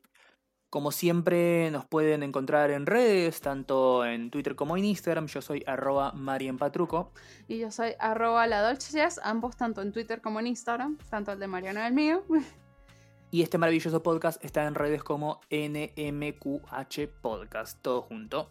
Como 0.69 0.91
siempre, 0.91 1.71
nos 1.71 1.85
pueden 1.85 2.23
encontrar 2.23 2.71
en 2.71 2.85
redes, 2.85 3.39
tanto 3.39 4.05
en 4.05 4.29
Twitter 4.29 4.55
como 4.55 4.75
en 4.75 4.83
Instagram. 4.83 5.27
Yo 5.27 5.41
soy 5.41 5.63
arroba 5.65 6.11
marienpatruco. 6.11 7.13
Y 7.47 7.59
yo 7.59 7.71
soy 7.71 7.93
arroba 7.99 8.47
la 8.47 8.61
Dolce 8.61 9.01
ambos 9.23 9.55
tanto 9.55 9.81
en 9.81 9.93
Twitter 9.93 10.21
como 10.21 10.41
en 10.41 10.47
Instagram, 10.47 10.97
tanto 11.09 11.31
el 11.31 11.39
de 11.39 11.47
Mariano 11.47 11.79
y 11.81 11.83
el 11.83 11.93
mío. 11.93 12.23
Y 13.29 13.41
este 13.41 13.57
maravilloso 13.57 14.01
podcast 14.01 14.41
está 14.43 14.65
en 14.67 14.73
redes 14.73 15.03
como 15.03 15.41
NMQH 15.51 17.09
Podcast, 17.21 17.81
todo 17.81 18.03
junto. 18.03 18.49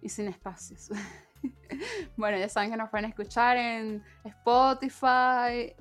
Y 0.00 0.08
sin 0.08 0.28
espacios. 0.28 0.88
bueno, 2.16 2.38
ya 2.38 2.48
saben 2.48 2.70
que 2.70 2.76
nos 2.76 2.90
pueden 2.90 3.06
escuchar 3.06 3.56
en 3.56 4.02
Spotify, 4.24 5.74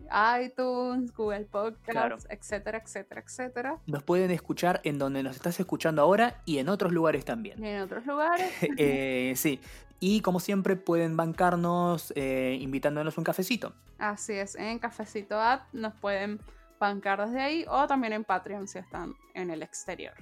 iTunes, 0.44 1.14
Google 1.14 1.46
Podcasts, 1.46 2.28
etcétera, 2.30 2.82
etcétera, 2.84 3.22
etcétera. 3.22 3.80
Nos 3.88 4.04
pueden 4.04 4.32
escuchar 4.32 4.82
en 4.84 4.98
donde 4.98 5.24
nos 5.24 5.36
estás 5.36 5.60
escuchando 5.60 6.02
ahora 6.02 6.42
y 6.46 6.58
en 6.60 6.70
otros 6.70 6.92
lugares 6.92 7.26
también. 7.26 7.64
Y 7.64 7.68
en 7.68 7.82
otros 7.82 8.06
lugares. 8.06 8.52
Eh, 8.78 9.34
sí. 9.36 9.62
Y 10.00 10.22
como 10.22 10.40
siempre 10.40 10.76
pueden 10.76 11.16
bancarnos 11.16 12.12
eh, 12.16 12.58
invitándonos 12.60 13.18
un 13.18 13.24
cafecito. 13.24 13.74
Así 13.98 14.34
es, 14.34 14.56
en 14.56 14.80
Cafecito 14.80 15.40
App 15.40 15.74
nos 15.74 15.94
pueden 15.94 16.40
bancar 16.80 17.26
desde 17.26 17.42
ahí 17.42 17.66
o 17.70 17.88
también 17.88 18.14
en 18.14 18.24
Patreon 18.24 18.68
si 18.68 18.80
están 18.80 19.14
en 19.34 19.50
el 19.52 19.64
exterior. 19.64 20.14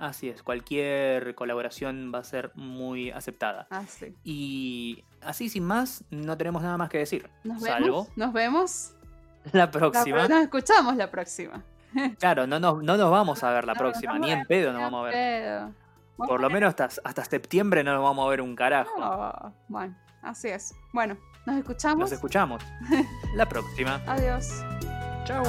Así 0.00 0.30
es, 0.30 0.42
cualquier 0.42 1.34
colaboración 1.34 2.10
va 2.12 2.20
a 2.20 2.24
ser 2.24 2.52
muy 2.54 3.10
aceptada. 3.10 3.66
Así. 3.68 4.06
Ah, 4.08 4.20
y 4.24 5.04
así 5.20 5.50
sin 5.50 5.64
más, 5.64 6.04
no 6.10 6.38
tenemos 6.38 6.62
nada 6.62 6.78
más 6.78 6.88
que 6.88 6.96
decir. 6.96 7.28
Nos 7.44 7.60
vemos. 7.60 8.08
Nos 8.16 8.32
vemos. 8.32 8.94
La 9.52 9.70
próxima. 9.70 10.26
nos 10.26 10.42
escuchamos 10.42 10.96
la 10.96 11.10
próxima. 11.10 11.62
Claro, 12.20 12.46
no 12.46 12.60
nos, 12.60 12.84
no 12.84 12.96
nos 12.96 13.10
vamos 13.10 13.42
a 13.42 13.50
ver 13.50 13.64
la 13.64 13.74
próxima, 13.74 14.16
ni 14.16 14.30
en 14.30 14.46
pedo 14.46 14.72
nos 14.72 14.80
vamos 14.80 15.00
a 15.00 15.10
ver. 15.10 15.62
Por 16.16 16.40
lo 16.40 16.48
menos 16.48 16.68
hasta, 16.68 16.88
hasta 17.02 17.24
septiembre 17.24 17.82
no 17.82 17.92
nos 17.92 18.02
vamos 18.04 18.26
a 18.26 18.30
ver 18.30 18.40
un 18.40 18.54
carajo. 18.54 19.52
bueno, 19.66 19.96
así 20.22 20.48
es. 20.48 20.72
Bueno, 20.92 21.18
nos 21.46 21.56
escuchamos. 21.56 21.98
Nos 21.98 22.12
escuchamos. 22.12 22.62
la 23.34 23.46
próxima. 23.46 24.00
Adiós. 24.06 24.64
Chao. 25.24 25.42